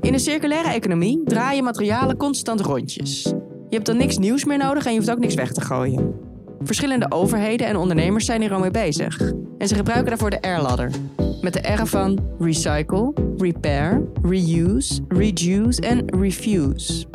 In 0.00 0.12
een 0.12 0.20
circulaire 0.20 0.68
economie 0.68 1.22
draaien 1.24 1.64
materialen 1.64 2.16
constant 2.16 2.60
rondjes. 2.60 3.22
Je 3.68 3.78
hebt 3.78 3.86
dan 3.86 3.96
niks 3.96 4.18
nieuws 4.18 4.44
meer 4.44 4.58
nodig 4.58 4.84
en 4.84 4.92
je 4.92 4.98
hoeft 4.98 5.10
ook 5.10 5.18
niks 5.18 5.34
weg 5.34 5.52
te 5.52 5.60
gooien. 5.60 6.14
Verschillende 6.62 7.06
overheden 7.08 7.66
en 7.66 7.76
ondernemers 7.76 8.24
zijn 8.24 8.40
hier 8.40 8.52
al 8.52 8.60
mee 8.60 8.70
bezig. 8.70 9.32
En 9.58 9.68
ze 9.68 9.74
gebruiken 9.74 10.08
daarvoor 10.08 10.30
de 10.30 10.48
R-ladder. 10.48 10.90
Met 11.40 11.52
de 11.52 11.72
R 11.72 11.86
van 11.86 12.18
recycle, 12.38 13.12
repair, 13.36 14.02
reuse, 14.22 15.00
reduce 15.08 15.80
en 15.80 16.20
refuse. 16.20 17.06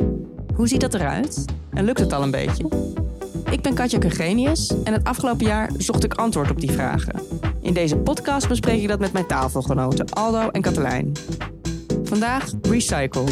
Hoe 0.54 0.68
ziet 0.68 0.80
dat 0.80 0.94
eruit? 0.94 1.44
En 1.70 1.84
lukt 1.84 2.00
het 2.00 2.12
al 2.12 2.22
een 2.22 2.30
beetje? 2.30 2.68
Ik 3.50 3.62
ben 3.62 3.74
Katja 3.74 3.98
Kegenius 3.98 4.74
en 4.84 4.92
het 4.92 5.04
afgelopen 5.04 5.46
jaar 5.46 5.70
zocht 5.76 6.04
ik 6.04 6.14
antwoord 6.14 6.50
op 6.50 6.60
die 6.60 6.70
vragen. 6.70 7.20
In 7.68 7.74
deze 7.74 7.96
podcast 7.96 8.48
bespreek 8.48 8.80
ik 8.80 8.88
dat 8.88 8.98
met 8.98 9.12
mijn 9.12 9.26
tafelgenoten 9.26 10.10
Aldo 10.10 10.48
en 10.48 10.62
Katelijn. 10.62 11.12
Vandaag 12.04 12.44
Recycle. 12.62 13.24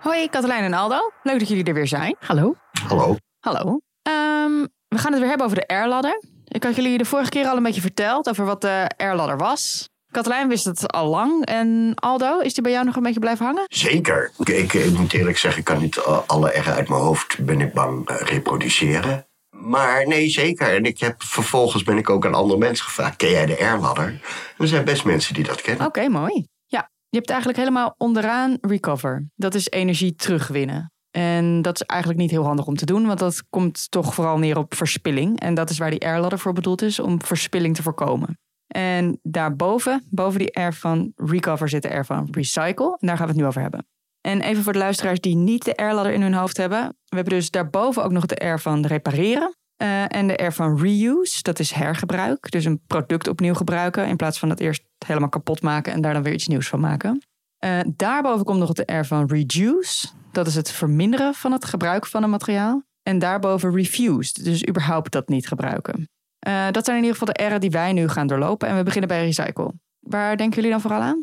Hoi 0.00 0.28
Katelijn 0.28 0.64
en 0.64 0.72
Aldo, 0.72 1.10
leuk 1.22 1.38
dat 1.38 1.48
jullie 1.48 1.64
er 1.64 1.74
weer 1.74 1.86
zijn. 1.86 2.16
Hallo. 2.20 2.54
Hallo. 2.88 3.16
Hallo. 3.40 3.80
Ehm, 4.02 4.66
we 4.88 4.98
gaan 4.98 5.12
het 5.12 5.20
weer 5.20 5.28
hebben 5.28 5.46
over 5.46 5.64
de 5.66 5.74
R-ladder. 5.74 6.22
Ik 6.48 6.62
had 6.62 6.76
jullie 6.76 6.98
de 6.98 7.04
vorige 7.04 7.30
keer 7.30 7.46
al 7.46 7.56
een 7.56 7.62
beetje 7.62 7.80
verteld 7.80 8.28
over 8.28 8.44
wat 8.44 8.60
de 8.60 8.90
R-ladder 8.96 9.36
was. 9.36 9.88
Katelijn 10.10 10.48
wist 10.48 10.64
het 10.64 10.92
al 10.92 11.08
lang. 11.08 11.46
En 11.46 11.92
Aldo, 11.94 12.38
is 12.38 12.54
die 12.54 12.62
bij 12.62 12.72
jou 12.72 12.84
nog 12.84 12.96
een 12.96 13.02
beetje 13.02 13.20
blijven 13.20 13.46
hangen? 13.46 13.64
Zeker. 13.68 14.30
Ik, 14.38 14.72
ik, 14.72 14.98
moet 14.98 15.12
eerlijk 15.12 15.38
zeggen, 15.38 15.58
ik 15.58 15.64
kan 15.64 15.80
niet 15.80 15.96
eh, 15.96 16.18
alle 16.26 16.48
R 16.48 16.70
uit 16.70 16.88
mijn 16.88 17.00
hoofd, 17.00 17.44
ben 17.44 17.60
ik 17.60 17.72
bang, 17.72 18.08
eh, 18.08 18.16
reproduceren. 18.20 19.26
Maar 19.64 20.06
nee, 20.06 20.28
zeker. 20.28 20.74
En 20.74 20.84
ik 20.84 21.00
heb, 21.00 21.22
vervolgens 21.22 21.82
ben 21.82 21.98
ik 21.98 22.10
ook 22.10 22.26
aan 22.26 22.34
andere 22.34 22.58
mensen 22.58 22.84
gevraagd, 22.84 23.16
ken 23.16 23.30
jij 23.30 23.46
de 23.46 23.64
R-ladder? 23.64 24.20
Er 24.58 24.68
zijn 24.68 24.84
best 24.84 25.04
mensen 25.04 25.34
die 25.34 25.44
dat 25.44 25.60
kennen. 25.60 25.86
Oké, 25.86 26.08
mooi. 26.08 26.46
Ja, 26.66 26.90
je 27.08 27.16
hebt 27.16 27.30
eigenlijk 27.30 27.58
helemaal 27.58 27.94
onderaan 27.98 28.58
recover. 28.60 29.26
Dat 29.34 29.54
is 29.54 29.70
energie 29.70 30.14
terugwinnen. 30.14 30.92
En 31.10 31.62
dat 31.62 31.74
is 31.74 31.86
eigenlijk 31.86 32.20
niet 32.20 32.30
heel 32.30 32.44
handig 32.44 32.66
om 32.66 32.76
te 32.76 32.86
doen, 32.86 33.06
want 33.06 33.18
dat 33.18 33.42
komt 33.50 33.90
toch 33.90 34.14
vooral 34.14 34.38
neer 34.38 34.58
op 34.58 34.74
verspilling. 34.74 35.40
En 35.40 35.54
dat 35.54 35.70
is 35.70 35.78
waar 35.78 35.90
die 35.90 36.06
R-ladder 36.06 36.38
voor 36.38 36.52
bedoeld 36.52 36.82
is, 36.82 36.98
om 36.98 37.22
verspilling 37.22 37.74
te 37.74 37.82
voorkomen. 37.82 38.38
En 38.66 39.18
daarboven, 39.22 40.06
boven 40.10 40.38
die 40.38 40.60
R 40.60 40.72
van 40.72 41.12
recover, 41.16 41.68
zit 41.68 41.82
de 41.82 41.96
R 41.98 42.04
van 42.04 42.28
recycle. 42.30 42.96
En 43.00 43.06
daar 43.06 43.16
gaan 43.16 43.26
we 43.26 43.32
het 43.32 43.40
nu 43.40 43.46
over 43.46 43.60
hebben. 43.60 43.86
En 44.28 44.40
even 44.40 44.62
voor 44.62 44.72
de 44.72 44.78
luisteraars 44.78 45.20
die 45.20 45.36
niet 45.36 45.64
de 45.64 45.82
R-ladder 45.82 46.12
in 46.12 46.22
hun 46.22 46.34
hoofd 46.34 46.56
hebben. 46.56 46.80
We 46.88 47.16
hebben 47.16 47.34
dus 47.34 47.50
daarboven 47.50 48.04
ook 48.04 48.12
nog 48.12 48.26
de 48.26 48.44
R 48.44 48.58
van 48.58 48.86
repareren. 48.86 49.54
Uh, 49.82 50.16
en 50.16 50.26
de 50.26 50.42
R 50.44 50.52
van 50.52 50.78
reuse, 50.78 51.42
dat 51.42 51.58
is 51.58 51.70
hergebruik. 51.72 52.50
Dus 52.50 52.64
een 52.64 52.80
product 52.86 53.28
opnieuw 53.28 53.54
gebruiken 53.54 54.06
in 54.06 54.16
plaats 54.16 54.38
van 54.38 54.50
het 54.50 54.60
eerst 54.60 54.82
helemaal 55.06 55.28
kapot 55.28 55.62
maken 55.62 55.92
en 55.92 56.00
daar 56.00 56.12
dan 56.12 56.22
weer 56.22 56.32
iets 56.32 56.46
nieuws 56.46 56.68
van 56.68 56.80
maken. 56.80 57.22
Uh, 57.64 57.80
daarboven 57.96 58.44
komt 58.44 58.58
nog 58.58 58.72
de 58.72 58.92
R 58.92 59.04
van 59.04 59.26
reduce. 59.26 60.08
Dat 60.32 60.46
is 60.46 60.54
het 60.54 60.70
verminderen 60.70 61.34
van 61.34 61.52
het 61.52 61.64
gebruik 61.64 62.06
van 62.06 62.22
een 62.22 62.30
materiaal. 62.30 62.82
En 63.02 63.18
daarboven 63.18 63.74
refused, 63.74 64.44
dus 64.44 64.68
überhaupt 64.68 65.12
dat 65.12 65.28
niet 65.28 65.48
gebruiken. 65.48 66.08
Uh, 66.46 66.70
dat 66.70 66.84
zijn 66.84 66.96
in 66.96 67.02
ieder 67.02 67.18
geval 67.18 67.34
de 67.34 67.42
R'en 67.42 67.60
die 67.60 67.70
wij 67.70 67.92
nu 67.92 68.08
gaan 68.08 68.26
doorlopen. 68.26 68.68
En 68.68 68.76
we 68.76 68.82
beginnen 68.82 69.08
bij 69.08 69.24
recycle. 69.24 69.72
Waar 70.00 70.36
denken 70.36 70.56
jullie 70.56 70.70
dan 70.70 70.80
vooral 70.80 71.00
aan? 71.00 71.20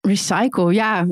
Recycle, 0.00 0.72
ja. 0.72 1.06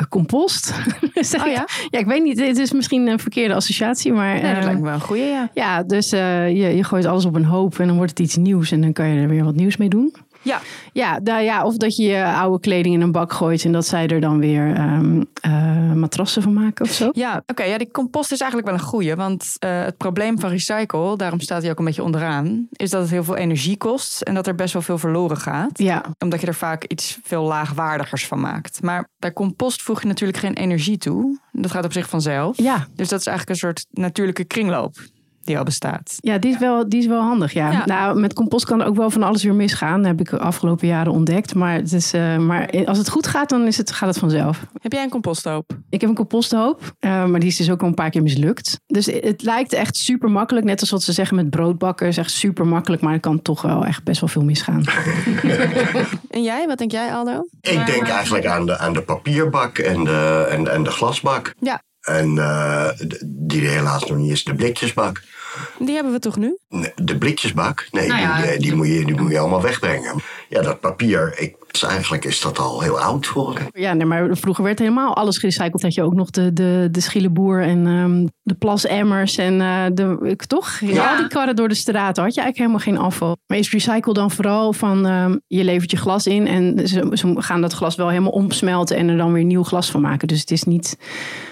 Uh, 0.00 0.06
compost. 0.08 0.72
oh 1.40 1.46
ja? 1.46 1.66
ja, 1.90 1.98
ik 1.98 2.06
weet 2.06 2.22
niet. 2.22 2.40
Het 2.40 2.58
is 2.58 2.72
misschien 2.72 3.06
een 3.06 3.18
verkeerde 3.18 3.54
associatie, 3.54 4.12
maar... 4.12 4.32
Nee, 4.32 4.42
dat 4.42 4.56
uh, 4.56 4.64
lijkt 4.64 4.78
me 4.78 4.84
wel 4.84 4.94
een 4.94 5.00
goede, 5.00 5.22
ja. 5.22 5.50
Ja, 5.54 5.82
dus 5.82 6.10
je, 6.10 6.72
je 6.76 6.84
gooit 6.84 7.04
alles 7.04 7.24
op 7.24 7.34
een 7.34 7.44
hoop 7.44 7.78
en 7.78 7.86
dan 7.86 7.96
wordt 7.96 8.10
het 8.10 8.20
iets 8.20 8.36
nieuws. 8.36 8.70
En 8.70 8.80
dan 8.80 8.92
kan 8.92 9.08
je 9.08 9.20
er 9.20 9.28
weer 9.28 9.44
wat 9.44 9.54
nieuws 9.54 9.76
mee 9.76 9.88
doen. 9.88 10.14
Ja. 10.42 10.60
Ja, 10.92 11.18
nou 11.22 11.42
ja, 11.42 11.64
of 11.64 11.76
dat 11.76 11.96
je 11.96 12.02
je 12.02 12.24
oude 12.24 12.60
kleding 12.60 12.94
in 12.94 13.00
een 13.00 13.12
bak 13.12 13.32
gooit 13.32 13.64
en 13.64 13.72
dat 13.72 13.86
zij 13.86 14.06
er 14.06 14.20
dan 14.20 14.38
weer 14.38 14.80
um, 14.80 15.26
uh, 15.46 15.92
matrassen 15.92 16.42
van 16.42 16.52
maken 16.52 16.84
of 16.84 16.92
zo. 16.92 17.08
Ja, 17.12 17.36
oké. 17.36 17.42
Okay, 17.46 17.68
ja, 17.68 17.78
die 17.78 17.90
compost 17.90 18.32
is 18.32 18.40
eigenlijk 18.40 18.70
wel 18.70 18.80
een 18.80 18.86
goeie. 18.86 19.14
Want 19.14 19.56
uh, 19.64 19.82
het 19.84 19.96
probleem 19.96 20.38
van 20.40 20.50
recycle, 20.50 21.16
daarom 21.16 21.40
staat 21.40 21.62
hij 21.62 21.70
ook 21.70 21.78
een 21.78 21.84
beetje 21.84 22.02
onderaan, 22.02 22.68
is 22.72 22.90
dat 22.90 23.00
het 23.00 23.10
heel 23.10 23.24
veel 23.24 23.36
energie 23.36 23.76
kost 23.76 24.20
en 24.20 24.34
dat 24.34 24.46
er 24.46 24.54
best 24.54 24.72
wel 24.72 24.82
veel 24.82 24.98
verloren 24.98 25.36
gaat. 25.36 25.78
Ja. 25.78 26.04
Omdat 26.18 26.40
je 26.40 26.46
er 26.46 26.54
vaak 26.54 26.84
iets 26.84 27.18
veel 27.22 27.42
laagwaardigers 27.42 28.26
van 28.26 28.40
maakt. 28.40 28.82
Maar 28.82 29.08
bij 29.18 29.32
compost 29.32 29.82
voeg 29.82 30.00
je 30.00 30.06
natuurlijk 30.08 30.38
geen 30.38 30.54
energie 30.54 30.98
toe. 30.98 31.38
Dat 31.52 31.70
gaat 31.70 31.84
op 31.84 31.92
zich 31.92 32.08
vanzelf. 32.08 32.56
Ja. 32.56 32.86
Dus 32.94 33.08
dat 33.08 33.20
is 33.20 33.26
eigenlijk 33.26 33.48
een 33.48 33.68
soort 33.68 33.86
natuurlijke 33.90 34.44
kringloop 34.44 34.96
die 35.48 35.58
al 35.58 35.64
bestaat. 35.64 36.16
Ja, 36.20 36.38
die 36.38 36.52
is 36.52 36.58
wel, 36.58 36.88
die 36.88 37.00
is 37.00 37.06
wel 37.06 37.20
handig. 37.20 37.52
Ja. 37.52 37.70
Ja. 37.70 37.86
Nou, 37.86 38.20
met 38.20 38.32
compost 38.32 38.64
kan 38.64 38.80
er 38.80 38.86
ook 38.86 38.96
wel 38.96 39.10
van 39.10 39.22
alles 39.22 39.42
weer 39.42 39.54
misgaan. 39.54 39.96
Dat 39.96 40.06
heb 40.06 40.20
ik 40.20 40.30
de 40.30 40.38
afgelopen 40.38 40.86
jaren 40.86 41.12
ontdekt. 41.12 41.54
Maar, 41.54 41.74
het 41.74 41.92
is, 41.92 42.14
uh, 42.14 42.36
maar 42.36 42.84
als 42.86 42.98
het 42.98 43.08
goed 43.08 43.26
gaat, 43.26 43.48
dan 43.48 43.66
is 43.66 43.76
het, 43.76 43.92
gaat 43.92 44.08
het 44.08 44.18
vanzelf. 44.18 44.66
Heb 44.80 44.92
jij 44.92 45.02
een 45.02 45.10
composthoop? 45.10 45.72
Ik 45.90 46.00
heb 46.00 46.10
een 46.10 46.16
composthoop, 46.16 46.80
uh, 47.00 47.24
maar 47.24 47.40
die 47.40 47.48
is 47.48 47.56
dus 47.56 47.70
ook 47.70 47.82
al 47.82 47.88
een 47.88 47.94
paar 47.94 48.10
keer 48.10 48.22
mislukt. 48.22 48.80
Dus 48.86 49.06
het 49.06 49.42
lijkt 49.42 49.72
echt 49.72 49.96
super 49.96 50.30
makkelijk. 50.30 50.66
Net 50.66 50.80
als 50.80 50.90
wat 50.90 51.02
ze 51.02 51.12
zeggen 51.12 51.36
met 51.36 51.50
broodbakken. 51.50 52.06
is 52.06 52.16
echt 52.16 52.30
super 52.30 52.66
makkelijk, 52.66 53.02
maar 53.02 53.12
er 53.12 53.20
kan 53.20 53.42
toch 53.42 53.62
wel 53.62 53.84
echt 53.84 54.04
best 54.04 54.20
wel 54.20 54.28
veel 54.28 54.44
misgaan. 54.44 54.84
en 56.30 56.42
jij, 56.42 56.66
wat 56.66 56.78
denk 56.78 56.90
jij, 56.90 57.14
Aldo? 57.14 57.48
Ik 57.60 57.86
denk 57.86 58.08
eigenlijk 58.08 58.46
aan 58.46 58.66
de, 58.66 58.78
aan 58.78 58.92
de 58.92 59.02
papierbak 59.02 59.78
en 59.78 60.04
de, 60.04 60.46
en, 60.50 60.72
en 60.72 60.82
de 60.82 60.90
glasbak. 60.90 61.54
Ja. 61.60 61.82
En 62.00 62.36
uh, 62.36 62.88
die 63.24 63.62
er 63.62 63.70
helaas 63.70 64.04
nog 64.04 64.18
niet 64.18 64.30
is, 64.30 64.44
de 64.44 64.54
blikjesbak. 64.54 65.22
Die 65.78 65.94
hebben 65.94 66.12
we 66.12 66.18
toch 66.18 66.36
nu? 66.36 66.58
De 66.94 67.18
blikjesbak? 67.18 67.88
Nee, 67.90 68.08
nou 68.08 68.20
ja, 68.20 68.42
die, 68.42 68.58
die, 68.58 68.74
moet 68.74 68.86
je, 68.86 69.04
die 69.04 69.20
moet 69.20 69.30
je 69.30 69.38
allemaal 69.38 69.62
wegbrengen. 69.62 70.14
Ja, 70.48 70.62
dat 70.62 70.80
papier, 70.80 71.34
ik, 71.38 71.56
eigenlijk 71.82 72.24
is 72.24 72.40
dat 72.40 72.58
al 72.58 72.80
heel 72.80 73.00
oud 73.00 73.26
voor. 73.26 73.60
Ja, 73.72 73.92
nee, 73.92 74.06
maar 74.06 74.36
vroeger 74.36 74.64
werd 74.64 74.78
helemaal 74.78 75.16
alles 75.16 75.38
gerecycled. 75.38 75.82
Had 75.82 75.94
je 75.94 76.02
ook 76.02 76.14
nog 76.14 76.30
de, 76.30 76.52
de, 76.52 76.88
de 76.90 77.00
schielenboer 77.00 77.62
en 77.62 77.86
um, 77.86 78.28
de 78.42 78.54
plasemmers 78.54 79.36
en 79.36 79.60
uh, 79.60 79.84
de, 79.92 80.18
ik, 80.22 80.44
toch? 80.44 80.78
Ja. 80.80 81.10
Al 81.10 81.16
die 81.16 81.28
karren 81.28 81.56
door 81.56 81.68
de 81.68 81.74
straat 81.74 82.16
had 82.16 82.34
je 82.34 82.40
eigenlijk 82.40 82.56
helemaal 82.56 82.78
geen 82.78 82.98
afval. 82.98 83.36
Maar 83.46 83.58
is 83.58 83.70
recycle 83.70 84.12
dan 84.12 84.30
vooral 84.30 84.72
van 84.72 85.06
um, 85.06 85.40
je 85.46 85.64
levert 85.64 85.90
je 85.90 85.96
glas 85.96 86.26
in 86.26 86.46
en 86.46 86.88
ze, 86.88 87.10
ze, 87.12 87.34
gaan 87.38 87.60
dat 87.60 87.72
glas 87.72 87.96
wel 87.96 88.08
helemaal 88.08 88.32
omsmelten 88.32 88.96
en 88.96 89.08
er 89.08 89.16
dan 89.16 89.32
weer 89.32 89.44
nieuw 89.44 89.62
glas 89.62 89.90
van 89.90 90.00
maken. 90.00 90.28
Dus 90.28 90.40
het 90.40 90.50
is 90.50 90.62
niet, 90.62 90.98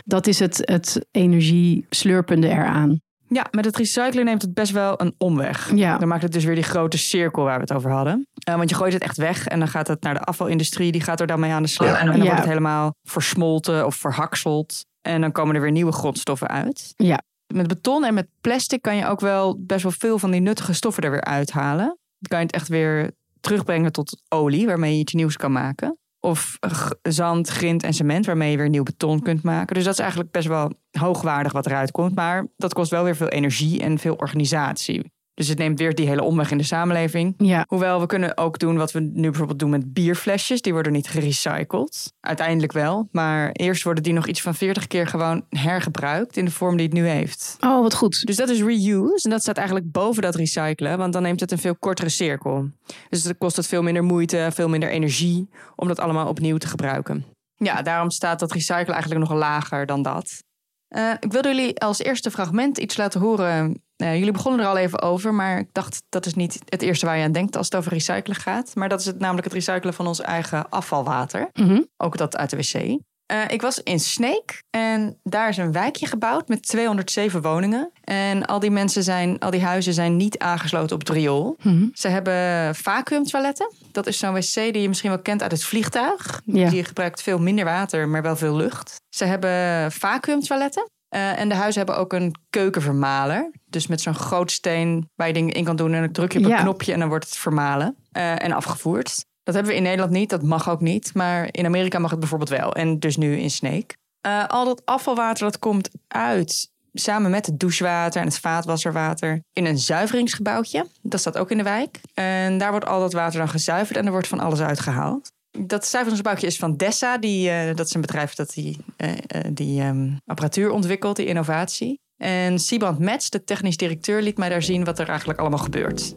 dat 0.05 0.27
is 0.27 0.39
het, 0.39 0.61
het 0.65 1.07
energie 1.11 1.87
slurpende 1.91 2.49
eraan. 2.49 3.01
Ja, 3.37 3.47
met 3.51 3.65
het 3.65 3.77
recyclen 3.77 4.25
neemt 4.25 4.43
het 4.43 4.55
best 4.55 4.73
wel 4.73 5.01
een 5.01 5.15
omweg. 5.19 5.73
Ja. 5.75 5.99
Dan 5.99 6.09
maakt 6.09 6.23
het 6.23 6.33
dus 6.33 6.45
weer 6.45 6.55
die 6.55 6.65
grote 6.65 6.99
cirkel 6.99 7.43
waar 7.43 7.55
we 7.55 7.61
het 7.61 7.73
over 7.73 7.91
hadden. 7.91 8.27
Uh, 8.49 8.57
want 8.57 8.71
je 8.71 8.77
gooit 8.77 8.93
het 8.93 9.03
echt 9.03 9.17
weg 9.17 9.47
en 9.47 9.59
dan 9.59 9.69
gaat 9.69 9.87
het 9.87 10.03
naar 10.03 10.15
de 10.15 10.21
afvalindustrie. 10.21 10.93
Die 10.93 11.01
gaat 11.01 11.21
er 11.21 11.27
dan 11.27 11.41
mee 11.41 11.53
aan 11.53 11.63
de 11.63 11.69
slag. 11.69 11.89
Ja. 11.89 11.99
En 11.99 12.07
dan 12.07 12.17
ja. 12.17 12.23
wordt 12.23 12.39
het 12.39 12.49
helemaal 12.49 12.95
versmolten 13.03 13.87
of 13.87 13.95
verhakseld. 13.95 14.85
En 15.03 15.21
dan 15.21 15.33
komen 15.33 15.55
er 15.55 15.61
weer 15.61 15.71
nieuwe 15.71 15.93
grondstoffen 15.93 16.49
uit. 16.49 16.93
Ja. 16.97 17.21
Met 17.47 17.67
beton 17.67 18.05
en 18.05 18.15
met 18.15 18.29
plastic 18.41 18.83
kan 18.83 18.97
je 18.97 19.07
ook 19.07 19.21
wel 19.21 19.57
best 19.59 19.83
wel 19.83 19.93
veel 19.93 20.19
van 20.19 20.31
die 20.31 20.41
nuttige 20.41 20.73
stoffen 20.73 21.03
er 21.03 21.11
weer 21.11 21.25
uithalen. 21.25 21.87
Dan 22.19 22.29
kan 22.29 22.39
je 22.39 22.47
het 22.47 22.55
echt 22.55 22.69
weer 22.69 23.11
terugbrengen 23.41 23.93
tot 23.93 24.23
olie, 24.29 24.67
waarmee 24.67 24.93
je 24.93 25.01
iets 25.01 25.13
nieuws 25.13 25.37
kan 25.37 25.53
maken. 25.53 25.99
Of 26.27 26.59
zand, 27.03 27.49
grind 27.49 27.83
en 27.83 27.95
cement, 27.95 28.27
waarmee 28.27 28.51
je 28.51 28.57
weer 28.57 28.69
nieuw 28.69 28.83
beton 28.83 29.23
kunt 29.23 29.43
maken. 29.43 29.75
Dus 29.75 29.85
dat 29.85 29.93
is 29.93 29.99
eigenlijk 29.99 30.31
best 30.31 30.47
wel 30.47 30.73
hoogwaardig 30.91 31.53
wat 31.53 31.67
eruit 31.67 31.91
komt. 31.91 32.15
Maar 32.15 32.47
dat 32.57 32.75
kost 32.75 32.91
wel 32.91 33.05
weer 33.05 33.17
veel 33.17 33.29
energie 33.29 33.81
en 33.81 33.99
veel 33.99 34.15
organisatie. 34.15 35.13
Dus 35.37 35.49
het 35.49 35.59
neemt 35.59 35.79
weer 35.79 35.95
die 35.95 36.07
hele 36.09 36.23
omweg 36.23 36.51
in 36.51 36.59
de 36.59 36.65
samenleving. 36.65 37.35
Ja. 37.39 37.65
Hoewel 37.69 38.01
we 38.01 38.07
kunnen 38.07 38.37
ook 38.37 38.59
doen 38.59 38.77
wat 38.77 38.93
we 38.93 39.01
nu 39.01 39.29
bijvoorbeeld 39.29 39.59
doen 39.59 39.71
met 39.71 39.93
bierflesjes. 39.93 40.61
Die 40.61 40.73
worden 40.73 40.93
niet 40.93 41.09
gerecycled. 41.09 42.13
Uiteindelijk 42.21 42.73
wel. 42.73 43.09
Maar 43.11 43.51
eerst 43.53 43.83
worden 43.83 44.03
die 44.03 44.13
nog 44.13 44.27
iets 44.27 44.43
van 44.43 44.55
40 44.55 44.87
keer 44.87 45.07
gewoon 45.07 45.45
hergebruikt 45.49 46.37
in 46.37 46.45
de 46.45 46.51
vorm 46.51 46.77
die 46.77 46.87
het 46.87 46.95
nu 46.95 47.07
heeft. 47.07 47.57
Oh, 47.61 47.83
wat 47.83 47.95
goed. 47.95 48.27
Dus 48.27 48.37
dat 48.37 48.49
is 48.49 48.63
reuse. 48.63 49.25
En 49.25 49.31
dat 49.31 49.43
staat 49.43 49.57
eigenlijk 49.57 49.93
boven 49.93 50.23
dat 50.23 50.35
recyclen. 50.35 50.99
Want 50.99 51.13
dan 51.13 51.23
neemt 51.23 51.41
het 51.41 51.53
een 51.53 51.59
veel 51.59 51.77
kortere 51.77 52.09
cirkel. 52.09 52.71
Dus 53.09 53.23
dan 53.23 53.39
kost 53.39 53.57
het 53.57 53.67
veel 53.67 53.83
minder 53.83 54.05
moeite, 54.05 54.49
veel 54.53 54.69
minder 54.69 54.89
energie 54.89 55.49
om 55.75 55.89
dat 55.89 55.99
allemaal 55.99 56.29
opnieuw 56.29 56.57
te 56.57 56.67
gebruiken. 56.67 57.25
Ja, 57.57 57.83
daarom 57.83 58.11
staat 58.11 58.39
dat 58.39 58.53
recyclen 58.53 58.95
eigenlijk 58.95 59.29
nog 59.29 59.39
lager 59.39 59.87
dan 59.87 60.03
dat. 60.03 60.45
Uh, 60.89 61.13
ik 61.21 61.33
wilde 61.33 61.49
jullie 61.49 61.81
als 61.81 61.99
eerste 61.99 62.31
fragment 62.31 62.79
iets 62.79 62.97
laten 62.97 63.21
horen. 63.21 63.83
Uh, 64.03 64.17
jullie 64.17 64.33
begonnen 64.33 64.61
er 64.61 64.67
al 64.67 64.77
even 64.77 65.03
over, 65.03 65.35
maar 65.35 65.59
ik 65.59 65.69
dacht 65.73 66.03
dat 66.09 66.27
is 66.27 66.35
niet 66.35 66.59
het 66.65 66.83
eerste 66.83 67.07
waar 67.07 67.17
je 67.17 67.25
aan 67.25 67.33
denkt 67.33 67.57
als 67.57 67.67
het 67.67 67.77
over 67.77 67.93
recyclen 67.93 68.37
gaat. 68.37 68.75
Maar 68.75 68.89
dat 68.89 69.01
is 69.01 69.07
het, 69.07 69.19
namelijk 69.19 69.45
het 69.45 69.55
recyclen 69.55 69.95
van 69.95 70.07
ons 70.07 70.21
eigen 70.21 70.69
afvalwater. 70.69 71.49
Mm 71.53 71.69
-hmm. 71.69 71.89
Ook 71.97 72.17
dat 72.17 72.37
uit 72.37 72.51
de 72.51 72.57
wc. 72.57 73.01
Uh, 73.33 73.43
ik 73.49 73.63
was 73.63 73.83
in 73.83 74.01
Sneek 74.01 74.63
en 74.71 75.21
daar 75.23 75.49
is 75.49 75.57
een 75.57 75.73
wijkje 75.73 76.07
gebouwd 76.07 76.49
met 76.49 76.63
207 76.63 77.43
woningen. 77.43 77.91
En 78.01 78.47
al 78.47 78.61
die 78.61 78.71
mensen 78.71 79.03
zijn, 79.03 79.39
al 79.39 79.51
die 79.51 79.65
huizen 79.65 79.93
zijn 79.93 80.17
niet 80.17 80.39
aangesloten 80.39 80.95
op 80.95 81.01
het 81.07 81.17
riool. 81.17 81.57
Mm 81.63 81.73
-hmm. 81.73 81.91
Ze 81.93 82.09
hebben 82.09 82.75
vacuümtoiletten. 82.75 83.73
Dat 83.93 84.07
is 84.07 84.19
zo'n 84.19 84.35
wc 84.35 84.55
die 84.55 84.81
je 84.81 84.89
misschien 84.89 85.11
wel 85.11 85.23
kent 85.23 85.43
uit 85.43 85.53
het 85.53 85.65
vliegtuig. 85.65 86.41
Ja. 86.45 86.71
Die 86.71 86.85
gebruikt 86.85 87.23
veel 87.23 87.39
minder 87.39 87.65
water, 87.65 88.09
maar 88.09 88.23
wel 88.23 88.37
veel 88.37 88.57
lucht. 88.57 89.01
Ze 89.09 89.25
hebben 89.25 89.93
vacuümtoiletten. 89.93 90.91
Eh, 91.17 91.39
en 91.39 91.49
de 91.49 91.55
huizen 91.55 91.85
hebben 91.85 92.01
ook 92.03 92.13
een 92.13 92.35
keukenvermaler. 92.51 93.51
Dus 93.67 93.87
met 93.87 94.01
zo'n 94.01 94.15
groot 94.15 94.51
steen 94.51 95.11
waar 95.15 95.27
je 95.27 95.33
dingen 95.33 95.55
in 95.55 95.65
kan 95.65 95.77
doen. 95.77 95.93
En 95.95 96.01
dan 96.01 96.13
druk 96.13 96.33
je 96.33 96.39
op 96.39 96.45
een 96.45 96.51
Ja. 96.51 96.61
knopje 96.61 96.93
en 96.93 96.99
dan 96.99 97.09
wordt 97.09 97.25
het 97.25 97.37
vermalen 97.37 97.97
eh, 98.13 98.43
en 98.43 98.53
afgevoerd. 98.53 99.25
Dat 99.43 99.55
hebben 99.55 99.73
we 99.73 99.79
in 99.79 99.85
Nederland 99.85 100.11
niet, 100.13 100.31
dat 100.31 100.43
mag 100.43 100.69
ook 100.71 100.81
niet. 100.81 101.15
Maar 101.15 101.49
in 101.51 101.67
Amerika 101.67 101.99
mag 101.99 102.11
het 102.11 102.19
bijvoorbeeld 102.21 102.51
wel. 102.51 102.75
En 102.75 102.99
dus 102.99 103.17
nu 103.17 103.37
in 103.37 103.51
Snake. 103.51 103.95
Eh, 104.21 104.47
al 104.47 104.65
dat 104.65 104.83
afvalwater 104.85 105.45
dat 105.45 105.59
komt 105.59 105.91
uit 106.09 106.71
samen 106.93 107.31
met 107.31 107.47
het 107.47 107.59
douchewater 107.61 108.21
en 108.21 108.27
het 108.27 108.39
vaatwasserwater 108.39 109.41
in 109.53 109.65
een 109.65 109.79
zuiveringsgebouwtje. 109.79 110.87
Dat 111.03 111.21
staat 111.21 111.39
ook 111.39 111.51
in 111.51 111.57
de 111.57 111.63
wijk. 111.63 112.01
En 112.15 112.59
daar 112.59 112.71
wordt 112.71 112.87
al 112.87 113.01
dat 113.01 113.13
water 113.13 113.39
dan 113.39 113.49
gezuiverd 113.49 113.99
en 113.99 114.05
er 114.07 114.11
wordt 114.13 114.29
van 114.29 114.41
alles 114.41 114.61
uitgehaald. 114.61 115.33
Dat 115.59 115.87
zuiveringsgebouwtje 115.87 116.47
is 116.47 116.59
van 116.59 116.77
Dessa. 116.77 117.19
Die, 117.19 117.51
eh, 117.51 117.75
dat 117.75 117.87
is 117.87 117.95
een 117.95 118.01
bedrijf 118.01 118.35
dat 118.35 118.53
die, 118.55 118.77
eh, 118.97 119.11
eh, 119.11 119.45
die 119.53 119.81
ehm, 119.81 120.11
apparatuur 120.27 120.71
ontwikkelt, 120.71 121.17
die 121.17 121.27
innovatie. 121.27 122.01
En 122.17 122.59
Siebrand 122.59 122.99
Metz, 122.99 123.29
de 123.29 123.45
technisch 123.45 123.77
directeur, 123.77 124.23
liet 124.23 124.39
mij 124.39 124.49
daar 124.49 124.63
zien 124.63 124.85
wat 124.85 124.99
er 124.99 125.09
eigenlijk 125.09 125.39
allemaal 125.39 125.59
gebeurt. 125.59 126.15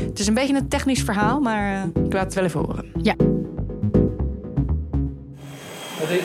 Het 0.00 0.18
is 0.18 0.26
een 0.26 0.34
beetje 0.34 0.54
een 0.54 0.68
technisch 0.68 1.02
verhaal, 1.02 1.40
maar 1.40 1.74
eh, 1.74 2.04
ik 2.04 2.12
laat 2.12 2.24
het 2.24 2.34
wel 2.34 2.44
even 2.44 2.60
horen. 2.60 2.92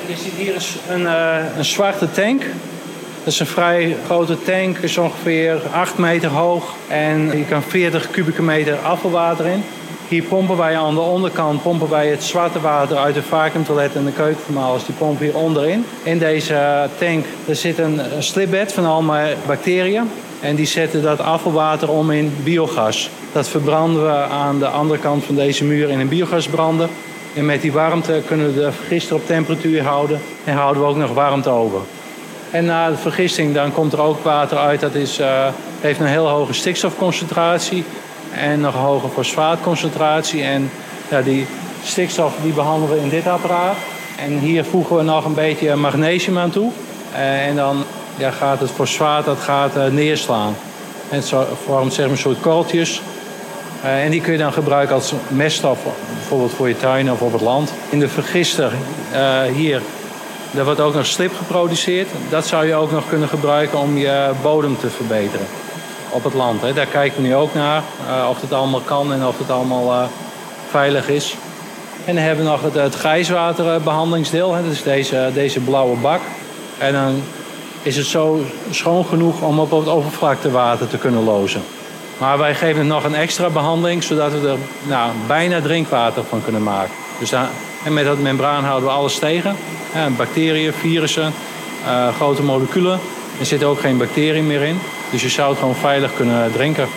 Je 0.07 0.15
ziet 0.15 0.33
hier 0.33 0.55
is 0.55 0.75
een, 0.89 1.07
eh, 1.07 1.57
een 1.57 1.65
zwarte 1.65 2.11
tank. 2.11 2.41
Dat 3.23 3.33
is 3.33 3.39
een 3.39 3.45
vrij 3.45 3.95
grote 4.05 4.43
tank, 4.43 4.77
is 4.77 4.97
ongeveer 4.97 5.61
8 5.71 5.97
meter 5.97 6.29
hoog 6.29 6.75
en 6.89 7.37
je 7.37 7.45
kan 7.45 7.63
40 7.63 8.11
kubieke 8.11 8.41
meter 8.41 8.77
afvalwater 8.77 9.45
in. 9.45 9.63
Hier 10.07 10.24
pompen 10.24 10.57
wij 10.57 10.77
aan 10.77 10.94
de 10.94 11.00
onderkant 11.00 11.62
pompen 11.62 11.89
wij 11.89 12.07
het 12.07 12.24
zwarte 12.24 12.59
water 12.62 12.98
uit 12.98 13.15
de 13.15 13.24
vacuumtoilet 13.24 13.95
en 13.95 14.06
de 14.06 14.12
keukenvermalers. 14.12 14.86
Die 14.86 14.95
pompen 14.95 15.25
hier 15.25 15.36
onderin. 15.36 15.86
In 16.04 16.19
deze 16.19 16.89
tank 16.98 17.25
er 17.48 17.56
zit 17.56 17.77
een, 17.77 18.01
slipbed 18.19 18.74
van 18.74 18.86
allemaal 18.86 19.27
bacteriën. 19.45 20.09
En 20.39 20.56
die 20.56 20.65
zetten 20.65 21.01
dat 21.01 21.19
afvalwater 21.19 21.89
om 21.89 22.12
in 22.12 22.33
biogas. 22.44 23.09
Dat 23.31 23.48
verbranden 23.48 24.04
we 24.04 24.18
aan 24.18 24.59
de 24.59 24.68
andere 24.68 25.00
kant 25.00 25.24
van 25.24 25.36
deze 25.36 25.63
muur 25.63 25.89
in 25.89 26.00
een 26.00 26.07
biogasbrander. 26.10 26.89
En 27.33 27.45
met 27.45 27.62
die 27.62 27.71
warmte 27.71 28.21
kunnen 28.27 28.53
we 28.53 28.60
de 28.60 28.71
vergister 28.71 29.15
op 29.15 29.25
temperatuur 29.25 29.83
houden. 29.83 30.19
En 30.44 30.56
houden 30.56 30.81
we 30.81 30.89
ook 30.89 30.98
nog 30.98 31.13
warmte 31.13 31.50
over. 31.50 31.80
En 32.51 32.65
na 32.65 32.89
de 32.89 32.98
vergisting 32.98 33.53
dan 33.53 33.71
komt 33.71 33.94
er 33.94 34.01
ook 34.01 34.24
water 34.24 34.57
uit. 34.57 34.80
Dat 34.80 34.95
is, 34.95 35.19
eh, 35.19 35.48
heeft 35.81 36.00
een 36.00 36.06
heel 36.06 36.27
hoge 36.27 36.53
stikstofconcentratie. 36.53 37.83
En 38.38 38.62
nog 38.62 38.75
hoge 38.75 39.10
fosfaatconcentratie. 39.10 40.44
En 40.44 40.72
ja, 41.10 41.22
die 41.22 41.48
stikstof 41.84 42.34
die 42.44 42.54
behandelen 42.54 42.95
we 42.95 43.04
in 43.04 43.10
dit 43.10 43.28
apparaat. 43.28 43.75
En 44.18 44.39
hier 44.39 44.63
voegen 44.66 44.95
we 44.95 45.04
nog 45.04 45.25
een 45.25 45.34
beetje 45.34 45.75
magnesium 45.75 46.38
aan 46.38 46.50
toe. 46.50 46.72
Eh, 47.13 47.48
en 47.48 47.56
dan 47.56 47.84
ja, 48.18 48.31
gaat 48.31 48.60
het 48.60 48.72
fosfaat 48.72 49.25
dat 49.25 49.39
gaat, 49.39 49.75
eh, 49.75 49.86
neerslaan. 49.86 50.56
En 51.10 51.18
het 51.18 51.34
vormt 51.66 51.94
zeg 51.94 52.06
maar, 52.06 52.13
een 52.13 52.22
soort 52.22 52.39
korreltjes. 52.39 53.01
Eh, 53.81 54.04
en 54.04 54.12
die 54.12 54.22
kun 54.22 54.31
je 54.31 54.38
dan 54.38 54.54
gebruiken 54.54 54.95
als 54.95 55.13
meststof, 55.28 55.80
bijvoorbeeld 56.13 56.54
voor 56.54 56.68
je 56.68 56.78
tuin 56.78 57.12
of 57.12 57.22
op 57.22 57.31
het 57.31 57.42
land. 57.42 57.74
In 57.89 58.00
de 58.00 58.10
vergister 58.10 58.72
hier, 59.54 59.81
daar 60.51 60.66
wordt 60.66 60.80
ook 60.80 60.94
nog 60.94 61.06
slip 61.06 61.31
geproduceerd. 61.38 62.07
Dat 62.30 62.48
zou 62.48 62.66
je 62.66 62.75
ook 62.75 62.92
nog 62.92 63.04
kunnen 63.10 63.28
gebruiken 63.28 63.80
om 63.80 63.98
je 63.98 64.31
bodem 64.42 64.78
te 64.80 64.89
verbeteren 64.89 65.48
op 66.09 66.24
het 66.24 66.33
land. 66.33 66.62
Hè. 66.62 66.74
Daar 66.74 66.86
kijken 66.86 67.21
we 67.21 67.27
nu 67.27 67.36
ook 67.36 67.54
naar, 67.54 67.83
eh, 68.07 68.30
of 68.30 68.42
het 68.42 68.54
allemaal 68.54 68.80
kan 68.80 69.13
en 69.13 69.25
of 69.25 69.38
het 69.38 69.51
allemaal 69.51 69.92
eh, 69.92 70.04
veilig 70.69 71.09
is. 71.09 71.36
En 72.06 72.15
dan 72.15 72.24
hebben 72.24 72.45
we 72.45 72.51
nog 72.51 72.62
het, 72.62 72.74
het 72.74 72.95
grijswaterbehandelingsdeel. 72.95 74.54
Hè. 74.54 74.63
Dat 74.63 74.71
is 74.71 74.83
deze, 74.83 75.30
deze 75.33 75.59
blauwe 75.59 75.98
bak. 75.98 76.21
En 76.77 76.94
dan 76.94 77.24
is 77.81 77.98
het 77.98 78.06
zo 78.06 78.45
schoon 78.69 79.06
genoeg 79.06 79.42
om 79.42 79.59
op 79.59 79.71
het 79.71 79.88
oppervlaktewater 79.88 80.88
te 80.88 80.98
kunnen 80.98 81.24
lozen. 81.24 81.62
Maar 82.18 82.38
wij 82.38 82.56
geven 82.56 82.77
het 82.77 82.88
nog 82.88 83.03
een 83.03 83.15
extra 83.15 83.50
behandeling, 83.50 84.03
zodat 84.03 84.31
we 84.31 84.48
er 84.48 84.57
nou, 84.83 85.12
bijna 85.27 85.62
drinkwater 85.62 86.24
van 86.24 86.44
kunnen 86.44 86.63
maken. 86.63 86.94
Dus 87.19 87.31
en 87.83 87.94
met 87.94 88.06
dat 88.06 88.19
membraan 88.19 88.63
houden 88.63 88.89
we 88.89 88.95
alles 88.95 89.19
tegen. 89.19 89.56
Ja, 89.94 90.10
bacteriën, 90.10 90.74
virussen, 90.74 91.33
eh, 91.86 92.15
grote 92.15 92.44
moleculen. 92.44 93.00
Er 93.39 93.45
zitten 93.45 93.68
ook 93.68 93.80
geen 93.80 93.98
bacteriën 93.98 94.48
meer 94.48 94.62
in. 94.62 94.80
Dus 95.12 95.21
je 95.21 95.30
zou 95.30 95.50
het 95.50 95.59
gewoon 95.59 95.75
veilig 95.75 96.15
kunnen 96.15 96.51
drinken. 96.51 96.88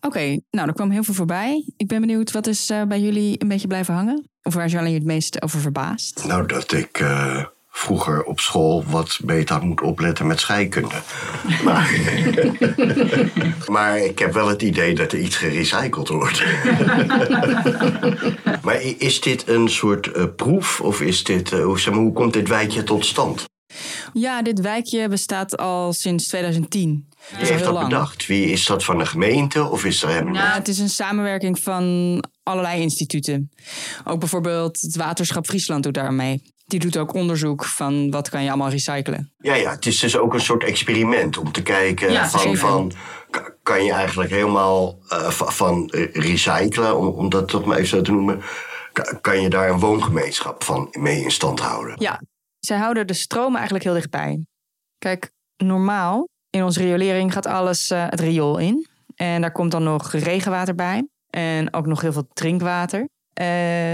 Oké, 0.00 0.40
nou, 0.50 0.68
er 0.68 0.74
kwam 0.74 0.90
heel 0.90 1.02
veel 1.02 1.14
voorbij. 1.14 1.72
Ik 1.76 1.86
ben 1.86 2.00
benieuwd, 2.00 2.32
wat 2.32 2.46
is 2.46 2.70
eh, 2.70 2.82
bij 2.82 3.00
jullie 3.00 3.34
een 3.38 3.48
beetje 3.48 3.66
blijven 3.66 3.94
hangen? 3.94 4.28
Of 4.42 4.54
waar 4.54 4.70
zijn 4.70 4.82
jullie 4.82 4.98
het 4.98 5.06
meest 5.06 5.42
over 5.42 5.60
verbaasd? 5.60 6.24
Nou, 6.26 6.46
dat 6.46 6.72
ik 6.72 7.00
eh, 7.00 7.44
vroeger 7.70 8.22
op 8.22 8.40
school 8.40 8.84
wat 8.86 9.20
beter 9.24 9.54
had 9.54 9.64
moeten 9.64 9.86
opletten 9.86 10.26
met 10.26 10.40
scheikunde. 10.40 10.94
Maar, 11.64 11.90
maar 13.74 13.98
ik 13.98 14.18
heb 14.18 14.32
wel 14.32 14.48
het 14.48 14.62
idee 14.62 14.94
dat 14.94 15.12
er 15.12 15.18
iets 15.18 15.36
gerecycled 15.36 16.08
wordt. 16.08 16.44
maar 18.64 18.82
is 18.98 19.20
dit 19.20 19.48
een 19.48 19.68
soort 19.68 20.12
eh, 20.12 20.24
proef? 20.36 20.80
Of 20.80 21.00
is 21.00 21.24
dit, 21.24 21.50
hoe, 21.50 21.80
zeg 21.80 21.94
maar, 21.94 22.02
hoe 22.02 22.12
komt 22.12 22.32
dit 22.32 22.48
wijkje 22.48 22.84
tot 22.84 23.06
stand? 23.06 23.50
Ja, 24.12 24.42
dit 24.42 24.60
wijkje 24.60 25.08
bestaat 25.08 25.56
al 25.56 25.92
sinds 25.92 26.26
2010. 26.26 27.06
Dat 27.08 27.28
Wie 27.30 27.38
heeft 27.38 27.50
heel 27.50 27.64
dat 27.64 27.72
lang. 27.74 27.88
bedacht? 27.88 28.26
Wie 28.26 28.46
is 28.50 28.66
dat 28.66 28.84
van 28.84 28.98
de 28.98 29.06
gemeente? 29.06 29.68
Of 29.70 29.84
is 29.84 30.02
er 30.02 30.08
helemaal... 30.08 30.32
Nou, 30.32 30.54
het 30.54 30.68
is 30.68 30.78
een 30.78 30.88
samenwerking 30.88 31.58
van 31.58 32.24
allerlei 32.42 32.80
instituten. 32.80 33.50
Ook 34.04 34.18
bijvoorbeeld 34.20 34.80
het 34.80 34.96
Waterschap 34.96 35.46
Friesland 35.46 35.82
doet 35.82 35.94
daar 35.94 36.12
mee. 36.12 36.42
Die 36.66 36.80
doet 36.80 36.96
ook 36.96 37.14
onderzoek 37.14 37.64
van 37.64 38.10
wat 38.10 38.28
kan 38.28 38.42
je 38.42 38.48
allemaal 38.48 38.68
recyclen. 38.70 39.32
Ja, 39.38 39.54
ja, 39.54 39.70
het 39.70 39.86
is 39.86 39.98
dus 39.98 40.16
ook 40.16 40.34
een 40.34 40.40
soort 40.40 40.64
experiment 40.64 41.38
om 41.38 41.52
te 41.52 41.62
kijken 41.62 42.12
Ja, 42.12 42.28
van, 42.28 42.56
van 42.56 42.92
ka- 43.30 43.54
kan 43.62 43.84
je 43.84 43.92
eigenlijk 43.92 44.30
helemaal 44.30 44.98
eh, 45.08 45.28
va- 45.30 45.50
van 45.50 45.88
eh, 45.90 46.12
recyclen, 46.12 46.98
om, 46.98 47.06
om 47.06 47.28
dat 47.28 47.48
toch 47.48 47.64
maar 47.64 47.76
even 47.76 47.88
zo 47.88 48.00
te 48.02 48.12
noemen, 48.12 48.42
ka- 48.92 49.18
kan 49.20 49.40
je 49.42 49.48
daar 49.48 49.70
een 49.70 49.78
woongemeenschap 49.78 50.64
van 50.64 50.88
mee 50.92 51.22
in 51.22 51.30
stand 51.30 51.60
houden? 51.60 51.94
Ja, 51.98 52.20
zij 52.66 52.76
houden 52.78 53.06
de 53.06 53.12
stroom 53.12 53.54
eigenlijk 53.54 53.84
heel 53.84 53.94
dichtbij. 53.94 54.46
Kijk, 54.98 55.30
normaal 55.56 56.28
in 56.50 56.64
onze 56.64 56.80
riolering 56.80 57.32
gaat 57.32 57.46
alles 57.46 57.90
eh, 57.90 58.06
het 58.08 58.20
riool 58.20 58.58
in. 58.58 58.86
En 59.16 59.40
daar 59.40 59.52
komt 59.52 59.70
dan 59.70 59.82
nog 59.82 60.12
regenwater 60.12 60.74
bij. 60.74 61.08
En 61.30 61.74
ook 61.74 61.86
nog 61.86 62.00
heel 62.00 62.12
veel 62.12 62.28
drinkwater. 62.32 63.08
Eh, 63.32 63.46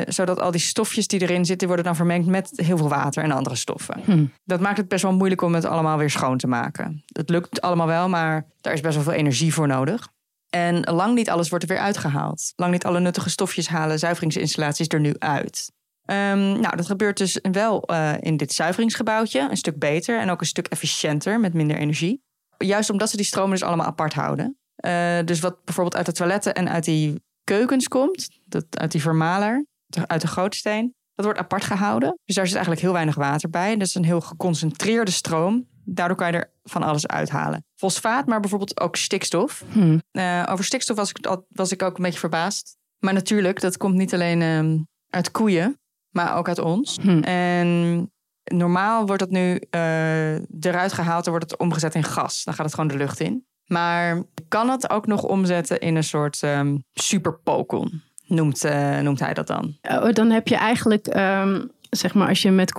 zodat 0.07 0.41
al 0.41 0.51
die 0.51 0.61
stofjes 0.61 1.07
die 1.07 1.21
erin 1.21 1.45
zitten, 1.45 1.67
worden 1.67 1.85
dan 1.85 1.97
vermengd 1.97 2.27
met 2.27 2.53
heel 2.55 2.77
veel 2.77 2.89
water 2.89 3.23
en 3.23 3.31
andere 3.31 3.57
stoffen. 3.57 4.01
Hm. 4.05 4.27
Dat 4.45 4.61
maakt 4.61 4.77
het 4.77 4.89
best 4.89 5.03
wel 5.03 5.13
moeilijk 5.13 5.43
om 5.43 5.55
het 5.55 5.65
allemaal 5.65 5.99
weer 5.99 6.11
schoon 6.11 6.39
te 6.39 6.47
maken. 6.47 7.03
Het 7.07 7.29
lukt 7.29 7.61
allemaal 7.61 7.87
wel, 7.87 8.09
maar 8.09 8.47
daar 8.61 8.73
is 8.73 8.81
best 8.81 8.95
wel 8.95 9.05
veel 9.05 9.13
energie 9.13 9.55
voor 9.55 9.67
nodig. 9.67 10.09
En 10.51 10.81
lang 10.81 11.15
niet 11.15 11.31
alles 11.31 11.49
wordt 11.49 11.65
er 11.65 11.71
weer 11.71 11.81
uitgehaald. 11.81 12.53
Lang 12.57 12.73
niet 12.73 12.85
alle 12.85 13.01
nuttige 13.01 13.31
stofjes 13.31 13.69
halen 13.69 13.99
zuiveringsinstallaties 13.99 14.89
er 14.89 15.01
nu 15.01 15.15
uit. 15.19 15.71
Ehm, 16.09 16.61
nou, 16.61 16.77
dat 16.77 16.87
gebeurt 16.87 17.17
dus 17.17 17.39
wel 17.53 17.83
eh, 17.83 18.15
in 18.21 18.37
dit 18.37 18.53
zuiveringsgebouwtje. 18.53 19.41
Een 19.51 19.57
stuk 19.57 19.79
beter 19.79 20.19
en 20.19 20.31
ook 20.31 20.41
een 20.41 20.47
stuk 20.47 20.67
efficiënter 20.67 21.41
met 21.41 21.55
minder 21.55 21.77
energie. 21.77 22.23
Juist 22.59 22.91
omdat 22.91 23.11
ze 23.11 23.17
die 23.17 23.25
stromen 23.25 23.51
dus 23.51 23.63
allemaal 23.63 23.87
apart 23.87 24.15
houden. 24.15 24.59
Eh, 24.77 25.19
dus 25.25 25.41
wat 25.41 25.65
bijvoorbeeld 25.65 25.97
uit 25.97 26.07
de 26.07 26.13
toiletten 26.13 26.55
en 26.55 26.69
uit 26.69 26.85
die 26.85 27.23
keukens 27.45 27.89
komt, 27.89 28.29
dat, 28.45 28.65
uit 28.71 28.93
die 28.93 29.01
vermaler, 29.01 29.67
uit 30.07 30.21
de 30.21 30.27
gootsteen, 30.27 30.95
dat 31.15 31.25
wordt 31.25 31.41
apart 31.41 31.65
gehouden. 31.65 32.19
Dus 32.25 32.35
daar 32.35 32.47
zit 32.47 32.55
eigenlijk 32.55 32.85
heel 32.85 32.93
weinig 32.93 33.15
water 33.15 33.51
bij. 33.51 33.77
Dat 33.77 33.87
is 33.87 33.95
een 33.95 34.05
heel 34.05 34.21
geconcentreerde 34.21 35.11
stroom. 35.11 35.69
Daardoor 35.85 36.17
kan 36.17 36.33
je 36.33 36.39
er 36.39 36.53
van 36.63 36.83
alles 36.83 37.07
uithalen. 37.07 37.65
Fosfaat, 37.75 38.27
maar 38.27 38.41
bijvoorbeeld 38.41 38.81
ook 38.81 38.97
stikstof. 38.97 39.65
Hm. 39.73 39.99
Eh, 40.11 40.47
over 40.51 40.65
stikstof 40.65 40.97
was 40.97 41.11
ik, 41.11 41.39
was 41.49 41.73
ik 41.73 41.83
ook 41.83 41.97
een 41.97 42.03
beetje 42.03 42.19
verbaasd. 42.19 42.77
Maar 42.99 43.15
natuurlijk, 43.15 43.61
dat 43.61 43.77
komt 43.77 43.95
niet 43.95 44.15
alleen 44.15 44.43
ehm, 44.43 44.79
uit 45.11 45.31
koeien, 45.31 45.79
maar 46.11 46.37
ook 46.37 46.49
uit 46.49 46.59
ons. 46.59 46.99
Hm. 47.03 47.21
En 47.21 48.11
normaal 48.45 49.07
wordt 49.07 49.23
dat 49.23 49.31
nu 49.31 49.61
eh, 49.71 50.35
eruit 50.35 50.93
gehaald 50.93 51.25
en 51.25 51.31
wordt 51.31 51.51
het 51.51 51.61
omgezet 51.61 51.95
in 51.95 52.05
gas. 52.05 52.45
Dan 52.45 52.55
gaat 52.55 52.65
het 52.65 52.75
gewoon 52.75 52.91
de 52.91 52.97
lucht 52.97 53.21
in. 53.21 53.47
Maar 53.67 54.23
kan 54.49 54.69
het 54.69 54.91
ook 54.91 55.07
nog 55.07 55.23
omzetten 55.23 55.81
in 55.81 55.97
een 55.97 56.05
soort 56.05 56.43
ehm 56.43 56.77
superpokon, 56.95 58.03
noemt, 58.27 58.65
eh, 58.65 58.99
noemt 58.99 59.21
hij 59.21 59.35
dat 59.35 59.47
dan. 59.47 59.77
Oh, 59.83 60.13
dan 60.13 60.31
heb 60.31 60.49
je 60.49 60.57
eigenlijk, 60.57 61.07
ehm, 61.07 61.65
zeg 61.91 62.15
maar, 62.15 62.29
als 62.29 62.43
je, 62.43 62.51
met 62.51 62.73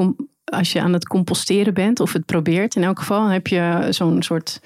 als 0.44 0.72
je 0.72 0.82
aan 0.82 0.94
het 0.94 1.08
composteren 1.08 1.74
bent, 1.74 2.00
of 2.00 2.14
het 2.14 2.26
probeert 2.26 2.76
in 2.76 2.84
elk 2.84 3.00
geval, 3.00 3.22
dan 3.22 3.32
heb 3.32 3.48
je 3.48 3.88
zo'n 3.90 4.24
soort. 4.24 4.62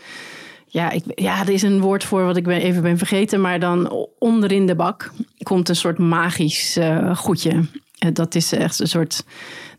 Ja, 0.68 0.92
ik, 0.92 1.04
ja, 1.16 1.42
er 1.42 1.50
is 1.50 1.62
een 1.62 1.80
woord 1.80 2.04
voor 2.04 2.26
wat 2.26 2.38
ik 2.38 2.44
ben, 2.44 2.62
even 2.62 2.82
ben 2.82 2.98
vergeten, 2.98 3.42
maar 3.42 3.60
dan 3.60 4.08
onderin 4.20 4.66
de 4.66 4.76
bak 4.76 5.12
komt 5.44 5.70
een 5.70 5.76
soort 5.76 5.98
magisch 5.98 6.78
eh, 6.78 7.16
goedje. 7.16 7.66
Eh, 8.04 8.10
Dat 8.14 8.36
is 8.36 8.52
echt 8.52 8.80
een 8.80 8.88
soort. 8.88 9.24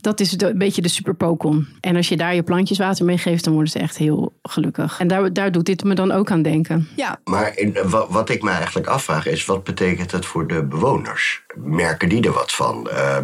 Dat 0.01 0.21
is 0.21 0.31
de- 0.31 0.49
een 0.49 0.59
beetje 0.59 0.83
de 0.83 0.89
superpokon. 0.89 1.69
En 1.81 1.97
als 1.97 2.09
je 2.09 2.17
daar 2.17 2.35
je 2.35 2.43
plantjes 2.43 2.79
water 2.79 3.05
mee 3.05 3.19
geeft, 3.19 3.45
dan 3.45 3.53
worden 3.53 3.73
ze 3.73 3.79
echt 3.79 3.97
heel 3.97 4.33
gelukkig. 4.43 4.99
En 5.01 5.09
daar, 5.09 5.33
daar 5.33 5.53
doet 5.53 5.67
dit 5.67 5.85
me 5.85 5.95
dan 5.95 6.11
ook 6.11 6.31
aan 6.31 6.43
denken. 6.43 6.89
Ja, 6.97 7.21
Maar 7.25 7.57
in, 7.59 7.77
wa- 7.85 8.07
wat 8.09 8.29
ik 8.29 8.43
me 8.43 8.51
eigenlijk 8.51 8.87
afvraag 8.87 9.27
is, 9.27 9.45
wat 9.45 9.65
betekent 9.65 10.11
het 10.13 10.27
voor 10.27 10.47
de 10.47 10.63
bewoners? 10.63 11.43
Merken 11.57 12.09
die 12.09 12.23
er 12.23 12.33
wat 12.33 12.53
van 12.53 12.91
eh, 12.91 13.17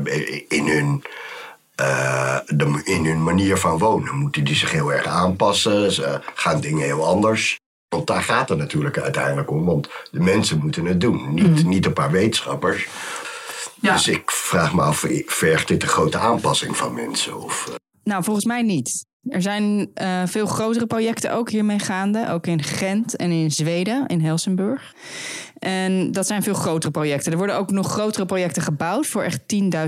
in 0.49 0.67
hun 0.69 1.05
eh, 1.75 2.37
de, 2.47 2.81
in 2.85 3.05
hun 3.07 3.23
manier 3.23 3.57
van 3.57 3.79
wonen. 3.79 4.17
Moeten 4.17 4.45
die 4.45 4.55
zich 4.57 4.71
heel 4.71 4.93
erg 4.93 5.05
aanpassen? 5.07 5.93
Ze 5.93 6.21
gaan 6.35 6.61
dingen 6.61 6.85
heel 6.85 7.07
anders. 7.07 7.59
Want 7.89 8.07
daar 8.07 8.23
gaat 8.23 8.49
het 8.49 8.59
natuurlijk 8.59 8.99
uiteindelijk 8.99 9.51
om. 9.51 9.65
Want 9.65 9.89
de 10.11 10.21
mensen 10.21 10.59
moeten 10.59 10.85
het 10.85 11.01
doen. 11.01 11.35
Niet, 11.35 11.65
niet 11.67 11.87
een 11.87 11.93
paar 11.93 12.11
wetenschappers. 12.11 12.89
Dus 13.81 14.09
ik 14.09 14.31
vraag 14.31 14.75
me 14.75 14.83
af, 14.83 15.07
vergt 15.27 15.69
dit 15.69 15.83
een 15.83 15.89
grote 15.89 16.19
aanpassing 16.19 16.77
van 16.77 16.95
mensen? 16.95 17.43
Of, 17.43 17.69
eh? 17.69 17.75
Nou, 18.05 18.25
volgens 18.25 18.45
mij 18.45 18.63
niet. 18.63 19.07
Er 19.23 19.43
zijn 19.43 19.91
uh, 20.03 20.23
veel 20.27 20.47
grotere 20.47 20.87
projecten 20.87 21.33
ook 21.33 21.51
hiermee 21.51 21.79
gaande. 21.79 22.29
Ook 22.31 22.47
in 22.47 22.63
Gent 22.63 23.17
en 23.17 23.31
in 23.31 23.51
Zweden, 23.51 24.07
in 24.07 24.21
Helsingborg. 24.21 24.95
En 25.61 26.13
dat 26.13 26.27
zijn 26.27 26.43
veel 26.43 26.55
grotere 26.55 26.93
projecten. 26.93 27.33
Er 27.33 27.39
worden 27.39 27.57
ook 27.57 27.71
nog 27.71 27.93
grotere 27.93 28.27
projecten 28.27 28.63
gebouwd 28.63 29.07
voor 29.07 29.23
echt 29.23 29.41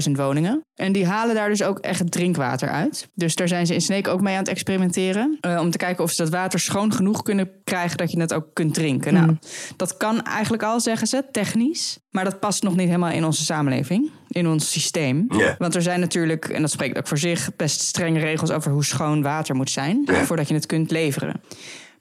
10.000 0.07 0.13
woningen. 0.13 0.65
En 0.75 0.93
die 0.93 1.07
halen 1.07 1.35
daar 1.35 1.49
dus 1.49 1.63
ook 1.63 1.79
echt 1.79 2.13
drinkwater 2.13 2.69
uit. 2.69 3.09
Dus 3.15 3.35
daar 3.35 3.49
zijn 3.49 3.67
ze 3.67 3.75
in 3.75 3.81
Sneek 3.81 4.09
ook 4.09 4.21
mee 4.21 4.33
aan 4.33 4.41
het 4.41 4.49
experimenteren. 4.49 5.39
Uh, 5.47 5.61
om 5.61 5.71
te 5.71 5.79
kijken 5.79 6.05
of 6.05 6.11
ze 6.11 6.23
dat 6.23 6.33
water 6.33 6.61
schoon 6.61 6.93
genoeg 6.93 7.23
kunnen 7.23 7.51
krijgen 7.65 7.97
dat 7.97 8.13
je 8.13 8.21
het 8.21 8.35
ook 8.35 8.47
kunt 8.53 8.75
drinken. 8.75 9.15
Nou, 9.15 9.37
dat 9.77 9.97
kan 9.97 10.23
eigenlijk 10.23 10.63
al, 10.63 10.81
zeggen 10.81 11.07
ze, 11.07 11.25
technisch. 11.31 11.99
Maar 12.11 12.25
dat 12.25 12.41
past 12.41 12.63
nog 12.63 12.77
niet 12.77 12.87
helemaal 12.87 13.11
in 13.11 13.25
onze 13.25 13.45
samenleving, 13.45 14.11
in 14.29 14.47
ons 14.47 14.71
systeem. 14.71 15.27
Want 15.59 15.75
er 15.75 15.83
zijn 15.83 16.01
natuurlijk, 16.01 16.49
en 16.49 16.61
dat 16.61 16.71
spreekt 16.71 16.99
ook 16.99 17.07
voor 17.09 17.19
zich, 17.19 17.57
best 17.57 17.81
strenge 17.81 18.19
regels 18.19 18.51
over 18.51 18.71
hoe 18.71 18.85
schoon 18.85 19.23
water 19.23 19.55
moet 19.55 19.71
zijn. 19.71 20.09
Voordat 20.25 20.49
je 20.49 20.55
het 20.55 20.67
kunt 20.67 20.91
leveren. 20.91 21.41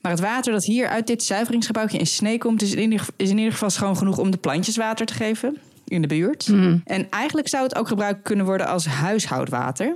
Maar 0.02 0.12
het 0.12 0.22
water 0.22 0.52
dat 0.54 0.66
hier 0.66 0.88
uit 0.88 1.08
dit 1.08 1.24
zuiveringsgebouwtje 1.24 1.98
in 1.98 2.08
Snee 2.08 2.38
komt, 2.38 2.62
is 2.62 2.74
in, 2.74 2.92
ieder, 2.92 3.08
is 3.16 3.30
in 3.30 3.38
ieder 3.38 3.52
geval 3.52 3.70
schoon 3.70 3.98
genoeg 3.98 4.18
om 4.18 4.32
de 4.32 4.38
plantjes 4.38 4.78
water 4.78 5.06
te 5.06 5.14
geven 5.14 5.58
in 5.88 6.02
de 6.02 6.08
buurt. 6.08 6.48
Mm. 6.48 6.82
En 6.86 7.10
eigenlijk 7.10 7.48
zou 7.48 7.64
het 7.64 7.76
ook 7.76 7.88
gebruikt 7.88 8.22
kunnen 8.22 8.46
worden 8.46 8.68
als 8.68 8.86
huishoudwater. 8.86 9.96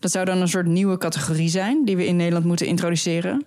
Dat 0.00 0.10
zou 0.10 0.24
dan 0.24 0.40
een 0.40 0.48
soort 0.48 0.66
nieuwe 0.66 0.98
categorie 0.98 1.48
zijn 1.48 1.84
die 1.84 1.96
we 1.96 2.06
in 2.06 2.16
Nederland 2.16 2.44
moeten 2.44 2.66
introduceren. 2.66 3.44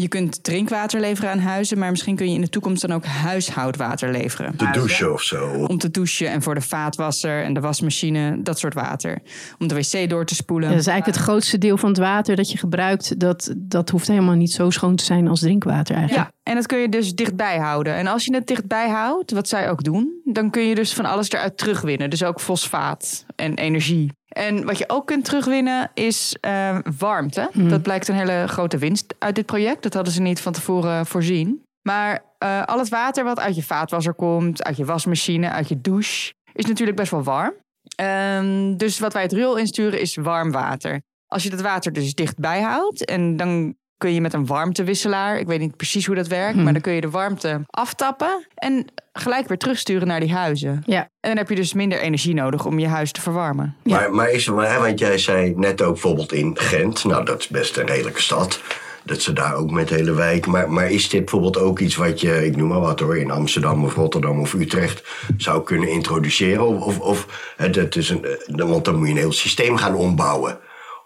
Je 0.00 0.08
kunt 0.08 0.44
drinkwater 0.44 1.00
leveren 1.00 1.30
aan 1.30 1.38
huizen, 1.38 1.78
maar 1.78 1.90
misschien 1.90 2.16
kun 2.16 2.28
je 2.28 2.34
in 2.34 2.40
de 2.40 2.48
toekomst 2.48 2.80
dan 2.82 2.92
ook 2.92 3.04
huishoudwater 3.04 4.10
leveren. 4.10 4.56
Te 4.56 4.70
douchen 4.72 5.12
of 5.12 5.22
zo. 5.22 5.64
Om 5.66 5.78
te 5.78 5.90
douchen 5.90 6.30
en 6.30 6.42
voor 6.42 6.54
de 6.54 6.60
vaatwasser 6.60 7.42
en 7.44 7.54
de 7.54 7.60
wasmachine, 7.60 8.42
dat 8.42 8.58
soort 8.58 8.74
water. 8.74 9.18
Om 9.58 9.68
de 9.68 9.74
wc 9.74 10.08
door 10.08 10.24
te 10.24 10.34
spoelen. 10.34 10.70
dat 10.70 10.78
is 10.78 10.86
eigenlijk 10.86 11.18
het 11.18 11.26
grootste 11.26 11.58
deel 11.58 11.76
van 11.76 11.88
het 11.88 11.98
water 11.98 12.36
dat 12.36 12.50
je 12.50 12.58
gebruikt. 12.58 13.20
Dat, 13.20 13.54
dat 13.56 13.90
hoeft 13.90 14.08
helemaal 14.08 14.34
niet 14.34 14.52
zo 14.52 14.70
schoon 14.70 14.96
te 14.96 15.04
zijn 15.04 15.28
als 15.28 15.40
drinkwater 15.40 15.96
eigenlijk. 15.96 16.30
Ja, 16.30 16.37
en 16.48 16.54
dat 16.54 16.66
kun 16.66 16.78
je 16.78 16.88
dus 16.88 17.14
dichtbij 17.14 17.58
houden. 17.58 17.94
En 17.94 18.06
als 18.06 18.24
je 18.24 18.34
het 18.34 18.46
dichtbij 18.46 18.88
houdt, 18.88 19.30
wat 19.30 19.48
zij 19.48 19.70
ook 19.70 19.82
doen, 19.82 20.20
dan 20.24 20.50
kun 20.50 20.62
je 20.62 20.74
dus 20.74 20.94
van 20.94 21.04
alles 21.04 21.30
eruit 21.30 21.58
terugwinnen. 21.58 22.10
Dus 22.10 22.24
ook 22.24 22.40
fosfaat 22.40 23.24
en 23.36 23.54
energie. 23.54 24.12
En 24.28 24.64
wat 24.64 24.78
je 24.78 24.84
ook 24.86 25.06
kunt 25.06 25.24
terugwinnen 25.24 25.90
is 25.94 26.36
uh, 26.46 26.78
warmte. 26.98 27.50
Mhm. 27.52 27.68
Dat 27.68 27.82
blijkt 27.82 28.08
een 28.08 28.14
hele 28.14 28.44
grote 28.46 28.78
winst 28.78 29.14
uit 29.18 29.34
dit 29.34 29.46
project. 29.46 29.82
Dat 29.82 29.94
hadden 29.94 30.12
ze 30.12 30.20
niet 30.20 30.40
van 30.40 30.52
tevoren 30.52 31.06
voorzien. 31.06 31.62
Maar 31.82 32.24
uh, 32.44 32.64
al 32.64 32.78
het 32.78 32.88
water 32.88 33.24
wat 33.24 33.40
uit 33.40 33.54
je 33.54 33.62
vaatwasser 33.62 34.14
komt, 34.14 34.64
uit 34.64 34.76
je 34.76 34.84
wasmachine, 34.84 35.50
uit 35.50 35.68
je 35.68 35.80
douche, 35.80 36.32
is 36.52 36.66
natuurlijk 36.66 36.96
best 36.96 37.10
wel 37.10 37.22
warm. 37.22 37.54
Um, 38.00 38.76
dus 38.76 38.98
wat 38.98 39.12
wij 39.12 39.22
het 39.22 39.32
riool 39.32 39.56
insturen 39.56 40.00
is 40.00 40.16
warm 40.16 40.50
water. 40.50 41.02
Als 41.26 41.42
je 41.42 41.50
dat 41.50 41.60
water 41.60 41.92
dus 41.92 42.14
dichtbij 42.14 42.60
houdt 42.60 43.04
en 43.04 43.36
dan 43.36 43.76
kun 43.98 44.14
je 44.14 44.20
met 44.20 44.32
een 44.32 44.46
warmtewisselaar, 44.46 45.38
ik 45.38 45.46
weet 45.46 45.60
niet 45.60 45.76
precies 45.76 46.06
hoe 46.06 46.14
dat 46.14 46.26
werkt, 46.26 46.54
hmm. 46.54 46.62
maar 46.62 46.72
dan 46.72 46.82
kun 46.82 46.92
je 46.92 47.00
de 47.00 47.10
warmte 47.10 47.60
aftappen 47.66 48.46
en 48.54 48.86
gelijk 49.12 49.48
weer 49.48 49.58
terugsturen 49.58 50.06
naar 50.06 50.20
die 50.20 50.32
huizen. 50.32 50.82
Ja. 50.86 51.00
En 51.00 51.28
dan 51.28 51.36
heb 51.36 51.48
je 51.48 51.54
dus 51.54 51.72
minder 51.72 52.00
energie 52.00 52.34
nodig 52.34 52.64
om 52.66 52.78
je 52.78 52.86
huis 52.86 53.12
te 53.12 53.20
verwarmen. 53.20 53.76
Ja. 53.82 53.96
Maar, 53.96 54.12
maar 54.12 54.30
is 54.30 54.46
er, 54.46 54.54
want 54.54 54.98
jij 54.98 55.18
zei 55.18 55.54
net 55.56 55.82
ook 55.82 55.92
bijvoorbeeld 55.92 56.32
in 56.32 56.58
Gent, 56.58 57.04
nou 57.04 57.24
dat 57.24 57.38
is 57.38 57.48
best 57.48 57.76
een 57.76 57.86
redelijke 57.86 58.22
stad. 58.22 58.60
Dat 59.04 59.22
ze 59.22 59.32
daar 59.32 59.54
ook 59.54 59.70
met 59.70 59.88
de 59.88 59.94
hele 59.94 60.14
wijk. 60.14 60.46
Maar, 60.46 60.70
maar 60.70 60.90
is 60.90 61.08
dit 61.08 61.20
bijvoorbeeld 61.20 61.58
ook 61.58 61.78
iets 61.78 61.96
wat 61.96 62.20
je, 62.20 62.46
ik 62.46 62.56
noem 62.56 62.68
maar 62.68 62.80
wat 62.80 63.00
hoor, 63.00 63.18
in 63.18 63.30
Amsterdam 63.30 63.84
of 63.84 63.94
Rotterdam 63.94 64.40
of 64.40 64.52
Utrecht 64.52 65.02
zou 65.36 65.62
kunnen 65.62 65.88
introduceren? 65.88 66.66
Of, 66.66 66.84
of, 66.84 66.98
of 66.98 67.52
het 67.56 67.96
is 67.96 68.10
een, 68.10 68.26
want 68.46 68.84
dan 68.84 68.96
moet 68.96 69.06
je 69.06 69.12
een 69.12 69.18
heel 69.18 69.32
systeem 69.32 69.76
gaan 69.76 69.94
ombouwen. 69.94 70.58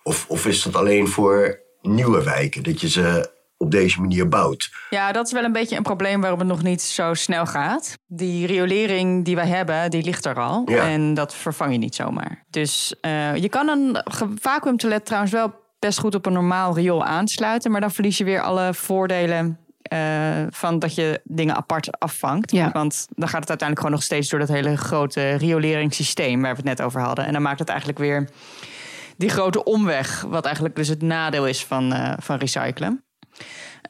Of, 0.03 0.25
of 0.29 0.47
is 0.47 0.63
dat 0.63 0.77
alleen 0.77 1.09
voor 1.09 1.61
nieuwe 1.83 2.23
wijken. 2.23 2.63
Dat 2.63 2.81
je 2.81 2.89
ze 2.89 3.31
op 3.57 3.71
deze 3.71 4.01
manier 4.01 4.29
bouwt. 4.29 4.71
Ja, 4.91 5.13
dat 5.13 5.27
is 5.27 5.33
wel 5.33 5.45
een 5.45 5.53
beetje 5.53 5.77
een 5.77 5.83
probleem 5.83 6.21
waarom 6.21 6.39
het 6.39 6.49
nog 6.49 6.63
niet 6.63 6.83
zo 6.83 7.15
snel 7.15 7.47
gaat. 7.47 7.99
Die 8.07 8.47
riolering 8.47 9.25
die 9.25 9.35
wij 9.35 9.47
hebben, 9.47 9.91
die 9.91 10.05
ligt 10.05 10.25
er 10.25 10.41
al. 10.41 10.65
En 10.67 11.15
dat 11.15 11.35
vervang 11.35 11.73
je 11.73 11.79
niet 11.79 11.95
zomaar. 11.95 12.45
Dus 12.51 12.95
uh, 13.01 13.37
je 13.37 13.49
kan 13.49 13.69
een 13.69 14.03
vacuümtoilet 14.41 15.05
trouwens 15.05 15.33
wel 15.33 15.55
best 15.79 15.99
goed 15.99 16.15
op 16.15 16.27
een 16.27 16.33
normaal 16.33 16.75
riool 16.75 17.05
aansluiten. 17.05 17.71
Maar 17.71 17.81
dan 17.81 17.91
verlies 17.91 18.19
je 18.19 18.25
weer 18.25 18.41
alle 18.41 18.75
voordelen 18.75 19.59
uh, 19.93 19.99
van 20.51 20.79
dat 20.79 20.95
je 20.95 21.21
dingen 21.25 21.57
apart 21.57 21.99
afvangt. 21.99 22.51
Ja. 22.53 22.71
Want 22.73 23.07
dan 23.09 23.29
gaat 23.29 23.41
het 23.41 23.49
uiteindelijk 23.49 23.79
gewoon 23.79 23.95
nog 23.95 24.03
steeds 24.03 24.29
door 24.29 24.39
dat 24.39 24.49
hele 24.49 24.77
grote 24.77 25.31
rioleringssysteem 25.31 26.43
waar 26.43 26.51
we 26.51 26.57
het 26.57 26.79
net 26.79 26.83
over 26.83 27.01
hadden. 27.01 27.27
En 27.27 27.33
dan 27.33 27.43
maakt 27.43 27.59
het 27.59 27.69
eigenlijk 27.69 27.99
weer 27.99 28.29
die 29.17 29.29
grote 29.29 29.65
omweg, 29.65 30.23
wat 30.23 30.45
eigenlijk 30.45 30.77
dus 30.77 30.89
het 30.89 31.03
nadeel 31.03 31.47
is 31.47 31.65
van, 31.65 31.93
uh, 31.93 32.13
van 32.19 32.37
recyclen. 32.37 33.05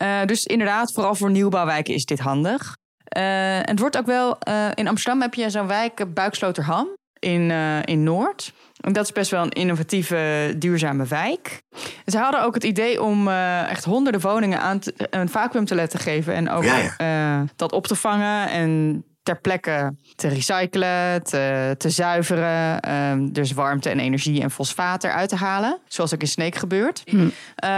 Uh, 0.02 0.24
dus 0.24 0.46
inderdaad, 0.46 0.92
vooral 0.92 1.14
voor 1.14 1.30
nieuwbouwwijken 1.30 1.94
is 1.94 2.04
dit 2.04 2.18
handig. 2.18 2.76
Uh, 3.16 3.22
het 3.60 3.78
wordt 3.78 3.98
ook 3.98 4.06
wel, 4.06 4.38
in 4.74 4.88
Amsterdam 4.88 5.20
heb 5.20 5.34
je 5.34 5.50
zo'n 5.50 5.66
wijk, 5.66 6.14
Buiksloterham, 6.14 6.88
in, 7.18 7.50
in 7.84 8.02
Noord. 8.02 8.52
En 8.80 8.92
dat 8.92 9.04
is 9.04 9.12
best 9.12 9.30
wel 9.30 9.42
een 9.42 9.50
innovatieve, 9.50 10.54
duurzame 10.58 11.06
wijk. 11.06 11.62
Ze 12.06 12.18
hadden 12.18 12.42
ook 12.42 12.54
het 12.54 12.64
idee 12.64 13.02
om 13.02 13.28
echt 13.68 13.84
honderden 13.84 14.20
woningen 14.20 14.60
aan 14.60 14.78
te, 14.78 14.94
een 15.10 15.28
vacuümtoilet 15.28 15.90
te 15.90 15.98
geven. 15.98 16.34
En 16.34 16.50
ook 16.50 16.64
dat 17.56 17.72
op 17.72 17.86
te 17.86 17.94
vangen 17.94 18.48
en 18.50 19.04
ter 19.22 19.40
plekke 19.40 19.94
te 20.14 20.28
recyclen, 20.28 21.22
te, 21.22 21.74
te 21.78 21.90
zuiveren. 21.90 22.92
Um, 22.92 23.32
dus 23.32 23.52
warmte 23.52 23.88
en 23.90 23.98
energie 23.98 24.42
en 24.42 24.50
fosfaat 24.50 25.04
eruit 25.04 25.28
te 25.28 25.36
halen. 25.36 25.78
Zoals 25.88 26.14
ook 26.14 26.20
in 26.20 26.28
Sneek 26.28 26.54
gebeurt. 26.54 27.02
Hm. 27.04 27.16
Uh, 27.16 27.30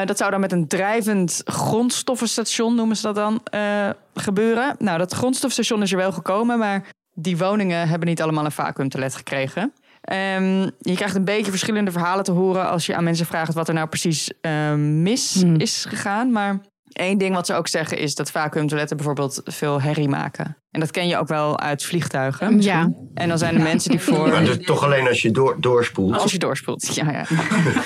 dat 0.04 0.18
zou 0.18 0.30
dan 0.30 0.40
met 0.40 0.52
een 0.52 0.68
drijvend 0.68 1.42
grondstoffenstation, 1.44 2.74
noemen 2.74 2.96
ze 2.96 3.02
dat 3.02 3.14
dan, 3.14 3.40
uh, 3.54 3.88
gebeuren. 4.14 4.76
Nou, 4.78 4.98
dat 4.98 5.12
grondstoffenstation 5.12 5.82
is 5.82 5.90
er 5.90 5.96
wel 5.96 6.12
gekomen, 6.12 6.58
maar 6.58 6.86
die 7.14 7.36
woningen 7.36 7.88
hebben 7.88 8.08
niet 8.08 8.22
allemaal 8.22 8.44
een 8.44 8.52
vacuümtoilet 8.52 9.14
gekregen. 9.14 9.72
Um, 10.12 10.70
je 10.78 10.94
krijgt 10.94 11.14
een 11.14 11.24
beetje 11.24 11.50
verschillende 11.50 11.90
verhalen 11.90 12.24
te 12.24 12.32
horen 12.32 12.68
als 12.68 12.86
je 12.86 12.94
aan 12.94 13.04
mensen 13.04 13.26
vraagt 13.26 13.54
wat 13.54 13.68
er 13.68 13.74
nou 13.74 13.88
precies 13.88 14.30
uh, 14.40 14.74
mis 14.74 15.42
hm. 15.42 15.54
is 15.54 15.84
gegaan. 15.88 16.32
Maar 16.32 16.60
Eén 16.94 17.18
ding 17.18 17.34
wat 17.34 17.46
ze 17.46 17.54
ook 17.54 17.68
zeggen 17.68 17.98
is 17.98 18.14
dat 18.14 18.30
vacuümtoiletten 18.30 18.96
bijvoorbeeld 18.96 19.40
veel 19.44 19.80
herrie 19.80 20.08
maken. 20.08 20.56
En 20.70 20.80
dat 20.80 20.90
ken 20.90 21.08
je 21.08 21.16
ook 21.16 21.28
wel 21.28 21.60
uit 21.60 21.84
vliegtuigen. 21.84 22.60
Ja. 22.62 22.92
En 23.14 23.28
dan 23.28 23.38
zijn 23.38 23.54
er 23.54 23.62
mensen 23.62 23.90
die 23.90 24.00
voor. 24.00 24.28
Maar 24.28 24.44
dus 24.44 24.64
toch 24.64 24.84
alleen 24.84 25.08
als 25.08 25.22
je 25.22 25.30
door, 25.30 25.56
doorspoelt. 25.60 26.18
Als 26.18 26.32
je 26.32 26.38
doorspoelt, 26.38 26.94
ja. 26.94 27.10
ja. 27.10 27.24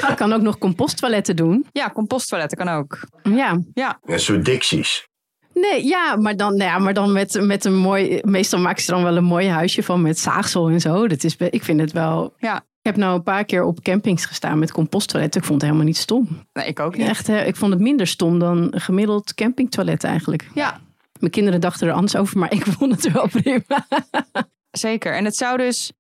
Je 0.08 0.14
kan 0.16 0.32
ook 0.32 0.42
nog 0.42 0.58
composttoiletten 0.58 1.36
doen. 1.36 1.66
Ja, 1.72 1.90
composttoiletten 1.90 2.58
kan 2.58 2.68
ook. 2.68 2.98
Ja. 3.22 3.60
Ja. 3.74 3.98
Een 4.04 4.20
soort 4.20 4.44
dicties. 4.44 5.06
Nee, 5.54 5.86
ja, 5.86 6.16
maar 6.16 6.36
dan, 6.36 6.56
nou 6.56 6.70
ja, 6.70 6.78
maar 6.78 6.94
dan 6.94 7.12
met, 7.12 7.40
met 7.40 7.64
een 7.64 7.76
mooi. 7.76 8.18
Meestal 8.22 8.60
maken 8.60 8.82
ze 8.82 8.90
dan 8.90 9.02
wel 9.02 9.16
een 9.16 9.24
mooi 9.24 9.48
huisje 9.48 9.82
van 9.82 10.02
met 10.02 10.18
zaagsel 10.18 10.68
en 10.68 10.80
zo. 10.80 11.06
Dat 11.06 11.24
is, 11.24 11.36
ik 11.36 11.64
vind 11.64 11.80
het 11.80 11.92
wel. 11.92 12.34
Ja, 12.38 12.64
heb 12.88 12.96
nou 12.96 13.14
een 13.14 13.22
paar 13.22 13.44
keer 13.44 13.64
op 13.64 13.80
campings 13.80 14.24
gestaan 14.24 14.58
met 14.58 14.72
composttoiletten. 14.72 15.40
Ik 15.40 15.46
vond 15.46 15.60
het 15.60 15.70
helemaal 15.70 15.90
niet 15.90 15.96
stom. 15.96 16.28
Nee, 16.52 16.66
ik 16.66 16.80
ook 16.80 16.96
niet. 16.96 17.08
Echt, 17.08 17.28
ik 17.28 17.56
vond 17.56 17.72
het 17.72 17.80
minder 17.80 18.06
stom 18.06 18.38
dan 18.38 18.68
een 18.70 18.80
gemiddeld 18.80 19.34
campingtoilet 19.34 20.04
eigenlijk. 20.04 20.48
Ja. 20.54 20.80
Mijn 21.18 21.32
kinderen 21.32 21.60
dachten 21.60 21.88
er 21.88 21.94
anders 21.94 22.16
over, 22.16 22.38
maar 22.38 22.52
ik 22.58 22.64
vond 22.64 22.92
het 22.92 23.12
wel 23.12 23.28
prima. 23.28 23.86
Zeker. 24.70 25.14
En 25.14 25.24
het 25.24 25.36
zou 25.36 25.56
dus... 25.56 25.92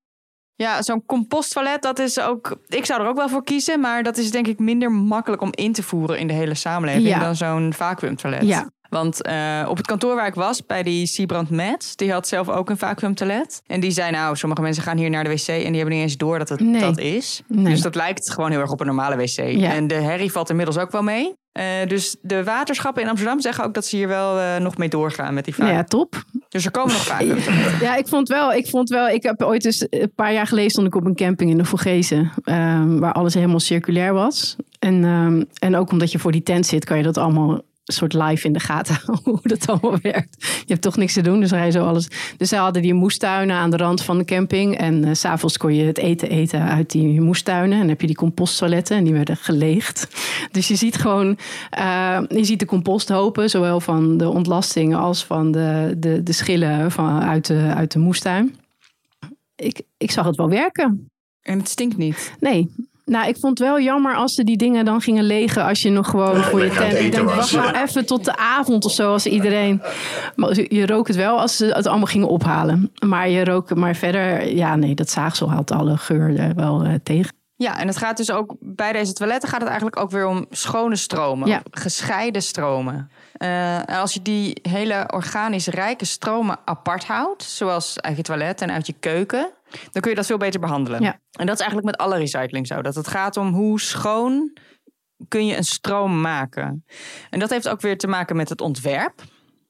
Ja, 0.54 0.82
zo'n 0.82 1.06
composttoilet, 1.06 1.82
dat 1.82 1.98
is 1.98 2.20
ook... 2.20 2.58
Ik 2.66 2.84
zou 2.84 3.02
er 3.02 3.08
ook 3.08 3.16
wel 3.16 3.28
voor 3.28 3.44
kiezen, 3.44 3.80
maar 3.80 4.02
dat 4.02 4.16
is 4.16 4.30
denk 4.30 4.46
ik 4.46 4.58
minder 4.58 4.92
makkelijk 4.92 5.42
om 5.42 5.50
in 5.54 5.72
te 5.72 5.82
voeren 5.82 6.18
in 6.18 6.26
de 6.26 6.32
hele 6.32 6.54
samenleving 6.54 7.18
dan 7.18 7.36
zo'n 7.36 7.72
vacuümtoilet. 7.72 8.42
Ja. 8.42 8.70
Want 8.88 9.26
uh, 9.26 9.66
op 9.68 9.76
het 9.76 9.86
kantoor 9.86 10.14
waar 10.14 10.26
ik 10.26 10.34
was, 10.34 10.66
bij 10.66 10.82
die 10.82 11.06
Siebrand 11.06 11.50
Met, 11.50 11.92
die 11.96 12.12
had 12.12 12.28
zelf 12.28 12.48
ook 12.48 12.70
een 12.70 12.78
vacuümtoilet. 12.78 13.62
En 13.66 13.80
die 13.80 13.90
zei 13.90 14.10
nou, 14.10 14.36
sommige 14.36 14.62
mensen 14.62 14.82
gaan 14.82 14.96
hier 14.96 15.10
naar 15.10 15.24
de 15.24 15.30
wc 15.30 15.48
en 15.48 15.64
die 15.64 15.76
hebben 15.76 15.94
niet 15.94 16.02
eens 16.02 16.16
door 16.16 16.38
dat 16.38 16.48
het 16.48 16.60
nee. 16.60 16.80
dat 16.80 16.98
is. 16.98 17.42
Nee. 17.46 17.64
Dus 17.64 17.80
dat 17.80 17.94
lijkt 17.94 18.30
gewoon 18.30 18.50
heel 18.50 18.60
erg 18.60 18.70
op 18.70 18.80
een 18.80 18.86
normale 18.86 19.16
wc. 19.16 19.36
Ja. 19.36 19.72
En 19.72 19.86
de 19.86 19.94
herrie 19.94 20.32
valt 20.32 20.50
inmiddels 20.50 20.78
ook 20.78 20.90
wel 20.90 21.02
mee. 21.02 21.34
Uh, 21.58 21.64
dus 21.88 22.16
de 22.22 22.44
waterschappen 22.44 23.02
in 23.02 23.08
Amsterdam 23.08 23.40
zeggen 23.40 23.64
ook 23.64 23.74
dat 23.74 23.86
ze 23.86 23.96
hier 23.96 24.08
wel 24.08 24.38
uh, 24.38 24.56
nog 24.56 24.76
mee 24.76 24.88
doorgaan 24.88 25.34
met 25.34 25.44
die 25.44 25.54
vacuüm. 25.54 25.74
Ja, 25.74 25.84
top. 25.84 26.24
Dus 26.48 26.64
er 26.64 26.70
komen 26.70 26.92
nog 26.92 27.04
vacuüm. 27.04 27.38
Ja, 27.80 27.96
ik 27.96 28.08
vond 28.08 28.28
wel, 28.28 28.52
ik 28.52 28.66
vond 28.66 28.88
wel, 28.88 29.08
ik 29.08 29.22
heb 29.22 29.42
ooit 29.42 29.64
eens 29.64 29.86
een 29.90 30.12
paar 30.14 30.32
jaar 30.32 30.46
geleden 30.46 30.70
stond 30.70 30.86
ik 30.86 30.94
op 30.94 31.04
een 31.04 31.14
camping 31.14 31.50
in 31.50 31.58
de 31.58 31.64
Vogezen, 31.64 32.32
um, 32.44 33.00
waar 33.00 33.12
alles 33.12 33.34
helemaal 33.34 33.60
circulair 33.60 34.12
was. 34.12 34.56
En, 34.78 35.04
um, 35.04 35.46
en 35.58 35.76
ook 35.76 35.90
omdat 35.90 36.12
je 36.12 36.18
voor 36.18 36.32
die 36.32 36.42
tent 36.42 36.66
zit, 36.66 36.84
kan 36.84 36.96
je 36.96 37.02
dat 37.02 37.16
allemaal 37.16 37.60
soort 37.92 38.12
live 38.12 38.46
in 38.46 38.52
de 38.52 38.60
gaten 38.60 38.98
hoe 39.24 39.40
dat 39.42 39.68
allemaal 39.68 39.98
werkt. 40.02 40.36
Je 40.38 40.72
hebt 40.72 40.82
toch 40.82 40.96
niks 40.96 41.12
te 41.12 41.20
doen, 41.20 41.40
dus 41.40 41.50
je 41.50 41.70
zo 41.70 41.86
alles. 41.86 42.08
Dus 42.36 42.48
zij 42.48 42.58
hadden 42.58 42.82
die 42.82 42.94
moestuinen 42.94 43.56
aan 43.56 43.70
de 43.70 43.76
rand 43.76 44.02
van 44.02 44.18
de 44.18 44.24
camping. 44.24 44.76
En 44.76 45.06
uh, 45.06 45.10
s'avonds 45.12 45.56
kon 45.56 45.74
je 45.74 45.84
het 45.84 45.98
eten 45.98 46.30
eten 46.30 46.62
uit 46.62 46.90
die 46.90 47.20
moestuinen. 47.20 47.72
En 47.72 47.78
dan 47.78 47.88
heb 47.88 48.00
je 48.00 48.06
die 48.06 48.16
composttoiletten 48.16 48.96
en 48.96 49.04
die 49.04 49.12
werden 49.12 49.36
geleegd. 49.36 50.08
Dus 50.52 50.68
je 50.68 50.76
ziet 50.76 50.96
gewoon, 50.96 51.38
uh, 51.78 52.20
je 52.28 52.44
ziet 52.44 52.58
de 52.58 52.66
composthopen, 52.66 53.50
zowel 53.50 53.80
van 53.80 54.16
de 54.16 54.28
ontlasting 54.28 54.96
als 54.96 55.24
van 55.24 55.52
de, 55.52 55.94
de, 55.96 56.22
de 56.22 56.32
schillen 56.32 56.90
van, 56.90 57.22
uit, 57.22 57.46
de, 57.46 57.72
uit 57.74 57.92
de 57.92 57.98
moestuin. 57.98 58.56
Ik, 59.56 59.80
ik 59.96 60.10
zag 60.10 60.26
het 60.26 60.36
wel 60.36 60.48
werken. 60.48 61.10
En 61.42 61.58
het 61.58 61.68
stinkt 61.68 61.96
niet? 61.96 62.32
Nee, 62.40 62.70
nou, 63.08 63.28
ik 63.28 63.36
vond 63.36 63.58
het 63.58 63.68
wel 63.68 63.80
jammer 63.80 64.14
als 64.14 64.34
ze 64.34 64.44
die 64.44 64.56
dingen 64.56 64.84
dan 64.84 65.00
gingen 65.00 65.24
legen 65.24 65.64
als 65.64 65.82
je 65.82 65.90
nog 65.90 66.10
gewoon 66.10 66.42
voor 66.42 66.64
je 66.64 66.70
tent. 66.70 66.98
Ik 66.98 67.12
denk, 67.12 67.30
wacht 67.30 67.56
maar 67.56 67.82
even 67.82 68.06
tot 68.06 68.24
de 68.24 68.36
avond 68.36 68.84
of 68.84 68.92
zo, 68.92 69.12
als 69.12 69.26
iedereen. 69.26 69.82
Maar 70.34 70.60
je 70.74 70.86
rook 70.86 71.06
het 71.06 71.16
wel 71.16 71.40
als 71.40 71.56
ze 71.56 71.66
het 71.66 71.86
allemaal 71.86 72.06
gingen 72.06 72.28
ophalen. 72.28 72.92
Maar 73.06 73.28
je 73.28 73.44
rook, 73.44 73.74
maar 73.74 73.94
verder, 73.94 74.54
ja, 74.54 74.76
nee, 74.76 74.94
dat 74.94 75.10
zaagsel 75.10 75.50
haalt 75.50 75.70
alle 75.70 75.96
geur 75.96 76.52
wel 76.54 76.84
uh, 76.84 76.94
tegen. 77.02 77.36
Ja, 77.58 77.78
en 77.78 77.86
het 77.86 77.96
gaat 77.96 78.16
dus 78.16 78.30
ook 78.30 78.56
bij 78.60 78.92
deze 78.92 79.12
toiletten 79.12 79.48
gaat 79.48 79.60
het 79.60 79.68
eigenlijk 79.68 80.00
ook 80.00 80.10
weer 80.10 80.26
om 80.26 80.46
schone 80.50 80.96
stromen, 80.96 81.48
ja. 81.48 81.62
gescheiden 81.70 82.42
stromen. 82.42 83.10
Uh, 83.38 83.78
als 83.84 84.14
je 84.14 84.22
die 84.22 84.58
hele 84.62 85.08
organisch 85.12 85.66
rijke 85.66 86.04
stromen 86.04 86.58
apart 86.64 87.06
houdt, 87.06 87.42
zoals 87.42 88.00
uit 88.00 88.16
je 88.16 88.22
toilet 88.22 88.60
en 88.60 88.70
uit 88.70 88.86
je 88.86 88.94
keuken, 89.00 89.50
dan 89.92 90.02
kun 90.02 90.10
je 90.10 90.16
dat 90.16 90.26
veel 90.26 90.36
beter 90.36 90.60
behandelen. 90.60 91.02
Ja. 91.02 91.20
En 91.38 91.46
dat 91.46 91.54
is 91.54 91.60
eigenlijk 91.60 91.90
met 91.96 92.06
alle 92.06 92.18
recycling 92.18 92.66
zo. 92.66 92.82
Dat 92.82 92.94
het 92.94 93.08
gaat 93.08 93.36
om 93.36 93.52
hoe 93.52 93.80
schoon 93.80 94.56
kun 95.28 95.46
je 95.46 95.56
een 95.56 95.64
stroom 95.64 96.20
maken. 96.20 96.84
En 97.30 97.38
dat 97.38 97.50
heeft 97.50 97.68
ook 97.68 97.80
weer 97.80 97.98
te 97.98 98.06
maken 98.06 98.36
met 98.36 98.48
het 98.48 98.60
ontwerp 98.60 99.22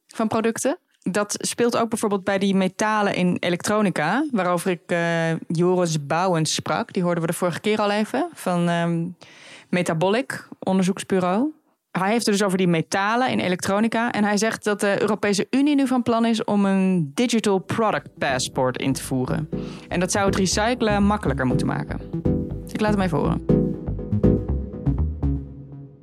van 0.07 0.28
producten. 0.28 0.78
Dat 1.02 1.35
speelt 1.38 1.76
ook 1.76 1.88
bijvoorbeeld 1.88 2.25
bij 2.25 2.38
die 2.38 2.55
metalen 2.55 3.14
in 3.14 3.37
elektronica, 3.40 4.26
waarover 4.31 4.71
ik 4.71 4.93
uh, 4.93 5.31
Joris 5.47 6.07
Bouwens 6.07 6.55
sprak. 6.55 6.93
Die 6.93 7.02
hoorden 7.02 7.23
we 7.23 7.31
de 7.31 7.37
vorige 7.37 7.61
keer 7.61 7.78
al 7.78 7.90
even 7.90 8.28
van 8.33 8.69
um, 8.69 9.17
Metabolic 9.69 10.49
onderzoeksbureau. 10.59 11.52
Hij 11.99 12.11
heeft 12.11 12.26
het 12.26 12.35
dus 12.35 12.45
over 12.45 12.59
die 12.59 12.69
metalen 12.69 13.31
in 13.31 13.38
elektronica. 13.38 14.12
En 14.12 14.25
hij 14.25 14.37
zegt 14.37 14.64
dat 14.64 14.81
de 14.81 14.97
Europese 15.00 15.47
Unie 15.50 15.75
nu 15.75 15.87
van 15.87 16.02
plan 16.02 16.25
is 16.25 16.45
om 16.45 16.64
een 16.64 17.11
digital 17.14 17.59
product 17.59 18.09
passport 18.19 18.78
in 18.78 18.93
te 18.93 19.02
voeren. 19.02 19.49
En 19.88 20.00
dat 20.00 20.12
zou 20.12 20.26
het 20.26 20.37
recyclen 20.37 21.02
makkelijker 21.02 21.47
moeten 21.47 21.67
maken. 21.67 22.00
Ik 22.73 22.81
laat 22.81 22.93
hem 22.93 23.00
even 23.00 23.19
horen. 23.19 23.45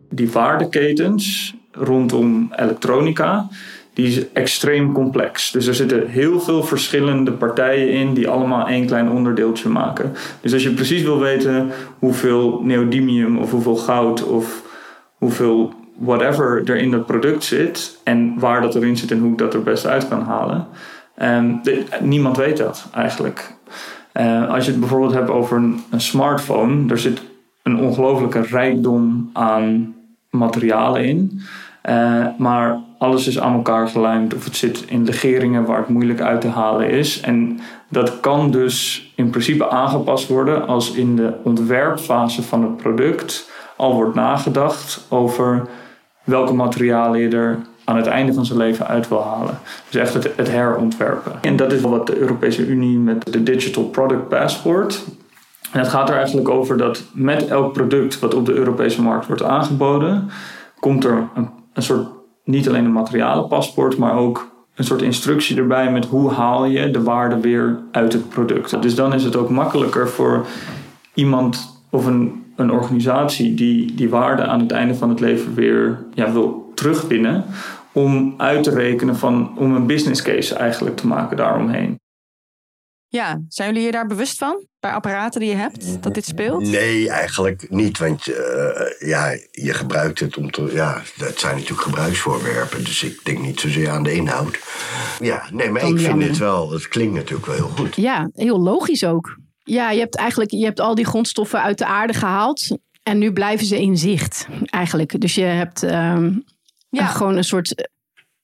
Die 0.10 0.32
waardeketens 0.32 1.56
rondom 1.72 2.54
elektronica, 2.56 3.48
die 3.94 4.08
is 4.08 4.32
extreem 4.32 4.94
complex. 4.94 5.52
Dus 5.52 5.68
er 5.68 5.76
zitten 5.76 6.08
heel 6.08 6.40
veel 6.40 6.64
verschillende 6.64 7.32
partijen 7.32 7.90
in 7.90 8.14
die 8.14 8.28
allemaal 8.28 8.68
één 8.68 8.86
klein 8.86 9.10
onderdeeltje 9.10 9.70
maken. 9.70 10.14
Dus 10.42 10.54
als 10.54 10.64
je 10.64 10.72
precies 10.72 11.02
wil 11.02 11.20
weten 11.20 11.72
hoeveel 12.00 12.62
neodymium 12.64 13.38
of 13.38 13.52
hoeveel 13.52 13.76
goud 13.76 14.24
of 14.24 14.64
hoeveel 15.18 15.74
whatever 15.98 16.70
er 16.70 16.78
in 16.78 16.92
dat 16.92 17.06
product 17.06 17.44
zit 17.44 18.00
en 18.04 18.40
waar 18.40 18.62
dat 18.62 18.76
erin 18.76 18.98
zit 18.98 19.12
en 19.12 19.20
hoe 19.20 19.32
ik 19.32 19.38
dat 19.38 19.54
er 19.54 19.64
best 19.64 19.86
uit 19.86 20.08
kan 20.08 20.22
halen. 20.22 20.68
Um, 21.22 21.62
niemand 22.02 22.38
weet 22.38 22.58
dat 22.58 22.88
eigenlijk. 22.94 23.54
Uh, 24.14 24.50
als 24.50 24.66
je 24.66 24.72
het 24.72 24.80
bijvoorbeeld 24.80 25.14
hebt 25.14 25.30
over 25.30 25.58
een, 25.58 25.84
smartphone, 25.98 26.90
er 26.90 27.00
zit 27.00 27.22
een 27.64 27.80
ongelofelijke 27.80 28.42
rijkdom 28.42 29.30
aan 29.34 29.96
materialen 30.30 31.06
in. 31.06 31.42
Uh, 31.90 32.26
maar 32.38 32.80
alles 32.98 33.28
is 33.28 33.40
aan 33.40 33.54
elkaar 33.54 33.88
gelijmd 33.88 34.34
of 34.34 34.44
het 34.44 34.56
zit 34.56 34.86
in 34.88 35.04
legeringen 35.04 35.66
waar 35.66 35.78
het 35.78 35.90
moeilijk 35.90 36.22
uit 36.22 36.42
te 36.42 36.48
halen 36.48 36.90
is. 36.90 37.22
En 37.22 37.60
dat 37.90 38.20
kan 38.20 38.52
dus 38.52 39.12
in 39.16 39.30
principe 39.30 39.70
aangepast 39.70 40.28
worden 40.28 40.68
als 40.68 40.92
in 40.92 41.16
de 41.16 41.34
ontwerpfase 41.44 42.44
van 42.44 42.64
het 42.64 42.78
product 42.78 43.50
al 43.78 43.94
wordt 43.94 44.16
nagedacht 44.16 45.06
over 45.10 45.68
welke 46.26 46.54
materialen 46.54 47.20
je 47.20 47.30
er 47.30 47.58
aan 47.84 47.98
het 47.98 48.08
einde 48.08 48.34
van 48.34 48.46
zijn 48.46 48.58
leven 48.58 48.88
uit 48.88 49.08
wil 49.08 49.24
halen. 49.24 49.60
Dus 49.90 50.02
echt 50.02 50.14
het, 50.14 50.52
herontwerpen. 50.52 51.32
En 51.42 51.56
dat 51.56 51.72
is 51.72 51.82
wat 51.82 52.08
de 52.08 52.18
Europese 52.18 52.68
Unie 52.68 52.98
met 52.98 53.34
de 53.34 53.44
Digital 53.44 53.84
Product 53.84 54.28
Passport. 54.28 55.04
En 55.72 55.80
het 55.80 55.88
gaat 55.88 56.10
er 56.10 56.16
eigenlijk 56.16 56.50
over 56.50 56.78
dat 56.78 57.04
met 57.14 57.48
elk 57.48 57.74
product 57.74 58.20
wat 58.20 58.34
op 58.34 58.46
de 58.46 58.54
Europese 58.54 59.02
markt 59.02 59.28
wordt 59.28 59.44
aangeboden, 59.44 60.30
komt 60.80 61.04
er 61.04 61.28
een, 61.36 61.50
een 61.74 61.84
soort 61.84 62.08
niet 62.44 62.68
alleen 62.68 62.86
een 62.86 62.92
materialenpaspoort, 62.92 63.98
maar 63.98 64.18
ook 64.18 64.54
een 64.76 64.84
soort 64.84 65.02
instructie 65.02 65.58
erbij 65.58 65.92
met 65.92 66.06
hoe 66.06 66.32
haal 66.32 66.66
je 66.66 66.92
de 66.92 67.04
waarde 67.04 67.40
weer 67.40 67.80
uit 67.92 68.14
het 68.14 68.30
product. 68.30 68.82
Dus 68.82 68.96
dan 68.96 69.14
is 69.14 69.24
het 69.24 69.36
ook 69.36 69.50
makkelijker 69.50 70.10
voor 70.10 70.46
iemand 71.14 71.84
of 71.90 72.06
een 72.06 72.45
een 72.56 72.72
organisatie 72.72 73.54
die 73.54 73.96
die 73.96 74.10
waarde 74.10 74.44
aan 74.44 74.60
het 74.60 74.72
einde 74.72 74.96
van 74.96 75.10
het 75.10 75.20
leven 75.20 75.54
weer 75.54 76.06
ja, 76.14 76.32
wil 76.32 76.72
terugwinnen, 76.76 77.46
om 77.92 78.34
uit 78.38 78.64
te 78.64 78.72
rekenen 78.72 79.16
van, 79.16 79.58
om 79.58 79.76
een 79.76 79.88
business 79.88 80.22
case 80.22 80.56
eigenlijk 80.56 80.98
te 80.98 81.08
maken 81.08 81.38
daaromheen. 81.38 82.00
Ja, 83.08 83.42
zijn 83.48 83.68
jullie 83.68 83.84
hier 83.84 83.92
daar 83.92 84.08
bewust 84.08 84.38
van? 84.38 84.66
Bij 84.80 84.92
apparaten 84.92 85.40
die 85.40 85.50
je 85.50 85.56
hebt, 85.56 86.04
dat 86.04 86.14
dit 86.14 86.26
speelt? 86.26 86.62
Nee, 86.62 87.10
eigenlijk 87.10 87.70
niet. 87.70 87.98
Want 87.98 88.28
uh, 88.28 88.36
ja, 89.00 89.38
je 89.52 89.74
gebruikt 89.74 90.20
het 90.20 90.38
om 90.38 90.52
te. 90.52 90.70
Ja, 90.74 91.02
het 91.16 91.40
zijn 91.40 91.54
natuurlijk 91.54 91.82
gebruiksvoorwerpen. 91.82 92.84
Dus 92.84 93.04
ik 93.04 93.20
denk 93.24 93.40
niet 93.40 93.60
zozeer 93.60 93.90
aan 93.90 94.04
de 94.04 94.14
inhoud. 94.14 94.60
Ja, 95.20 95.44
nee, 95.52 95.70
maar 95.70 95.88
ik 95.88 96.00
vind 96.00 96.24
het 96.24 96.38
wel. 96.38 96.72
Het 96.72 96.88
klinkt 96.88 97.14
natuurlijk 97.14 97.46
wel 97.46 97.56
heel 97.56 97.68
goed. 97.68 97.96
Ja, 97.96 98.30
heel 98.34 98.60
logisch 98.60 99.06
ook. 99.06 99.38
Ja, 99.66 99.92
je 99.92 100.00
hebt 100.00 100.16
eigenlijk 100.16 100.52
je 100.52 100.66
hebt 100.66 100.80
al 100.80 100.96
die 100.96 101.06
grondstoffen 101.06 101.62
uit 101.62 101.78
de 101.78 101.86
aarde 101.86 102.14
gehaald. 102.14 102.78
En 103.04 103.18
nu 103.18 103.34
blijven 103.34 103.66
ze 103.66 103.82
in 103.82 103.98
zicht, 103.98 104.48
eigenlijk. 104.66 105.22
Dus 105.22 105.36
je 105.36 105.44
hebt 105.44 105.82
um, 105.84 106.44
ja. 106.90 107.06
gewoon 107.06 107.38
een 107.38 107.44
soort 107.44 107.90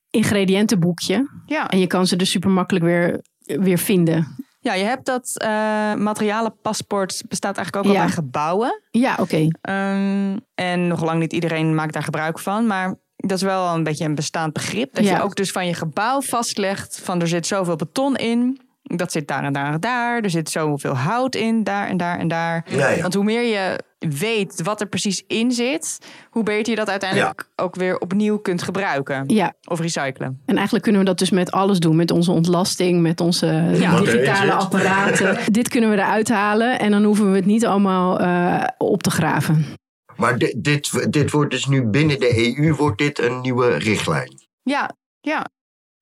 ingrediëntenboekje. 0.09 1.29
Ja. 1.45 1.69
En 1.69 1.79
je 1.79 1.87
kan 1.87 2.07
ze 2.07 2.15
dus 2.15 2.29
super 2.29 2.49
makkelijk 2.49 2.85
weer, 2.85 3.21
weer 3.39 3.77
vinden. 3.77 4.35
Ja, 4.59 4.73
je 4.73 4.83
hebt 4.83 5.05
dat 5.05 5.43
uh, 5.43 5.47
materialenpaspoort 5.93 7.23
bestaat 7.27 7.57
eigenlijk 7.57 7.87
ook 7.87 7.93
al 7.93 8.01
bij 8.01 8.13
gebouwen. 8.13 8.81
Ja, 8.91 9.15
oké. 9.19 9.49
Okay. 9.61 9.93
Um, 9.93 10.39
en 10.55 10.87
nog 10.87 11.03
lang 11.03 11.19
niet 11.19 11.33
iedereen 11.33 11.75
maakt 11.75 11.93
daar 11.93 12.03
gebruik 12.03 12.39
van. 12.39 12.67
Maar 12.67 12.95
dat 13.15 13.37
is 13.37 13.43
wel 13.43 13.75
een 13.75 13.83
beetje 13.83 14.05
een 14.05 14.15
bestaand 14.15 14.53
begrip. 14.53 14.93
Dat 14.93 15.03
ja. 15.03 15.15
je 15.15 15.23
ook 15.23 15.35
dus 15.35 15.51
van 15.51 15.67
je 15.67 15.73
gebouw 15.73 16.21
vastlegt 16.21 16.99
van 17.03 17.21
er 17.21 17.27
zit 17.27 17.47
zoveel 17.47 17.75
beton 17.75 18.15
in 18.15 18.61
dat 18.81 19.11
zit 19.11 19.27
daar 19.27 19.43
en 19.43 19.53
daar 19.53 19.73
en 19.73 19.79
daar. 19.79 20.21
Er 20.21 20.29
zit 20.29 20.49
zoveel 20.49 20.93
hout 20.93 21.35
in, 21.35 21.63
daar 21.63 21.87
en 21.87 21.97
daar 21.97 22.19
en 22.19 22.27
daar. 22.27 22.65
Want 23.01 23.13
hoe 23.13 23.23
meer 23.23 23.43
je 23.43 23.79
weet 23.99 24.61
wat 24.61 24.81
er 24.81 24.87
precies 24.87 25.23
in 25.27 25.51
zit, 25.51 25.99
hoe 26.29 26.43
beter 26.43 26.69
je 26.69 26.75
dat 26.75 26.89
uiteindelijk 26.89 27.49
ook 27.55 27.75
weer 27.75 27.97
opnieuw 27.97 28.37
kunt 28.37 28.63
gebruiken. 28.63 29.23
Ja. 29.27 29.53
Of 29.63 29.79
recyclen. 29.79 30.41
En 30.45 30.55
eigenlijk 30.55 30.83
kunnen 30.83 31.01
we 31.01 31.07
dat 31.07 31.19
dus 31.19 31.29
met 31.29 31.51
alles 31.51 31.79
doen. 31.79 31.95
Met 31.95 32.11
onze 32.11 32.31
ontlasting, 32.31 33.01
met 33.01 33.19
onze 33.19 33.67
digitale 33.99 34.53
apparaten. 34.53 35.37
Dit 35.51 35.69
kunnen 35.69 35.89
we 35.89 35.95
eruit 35.95 36.29
halen 36.29 36.79
en 36.79 36.91
dan 36.91 37.03
hoeven 37.03 37.31
we 37.31 37.35
het 37.35 37.45
niet 37.45 37.65
allemaal 37.65 38.21
uh, 38.21 38.63
op 38.77 39.03
te 39.03 39.11
graven. 39.11 39.65
Maar 40.15 40.37
dit, 40.37 40.63
dit, 40.63 41.11
dit 41.13 41.31
wordt 41.31 41.51
dus 41.51 41.65
nu 41.65 41.85
binnen 41.85 42.19
de 42.19 42.55
EU 42.57 42.73
wordt 42.73 42.97
dit 42.97 43.19
een 43.19 43.41
nieuwe 43.41 43.75
richtlijn. 43.77 44.33
Ja, 44.63 44.91
ja. 45.21 45.45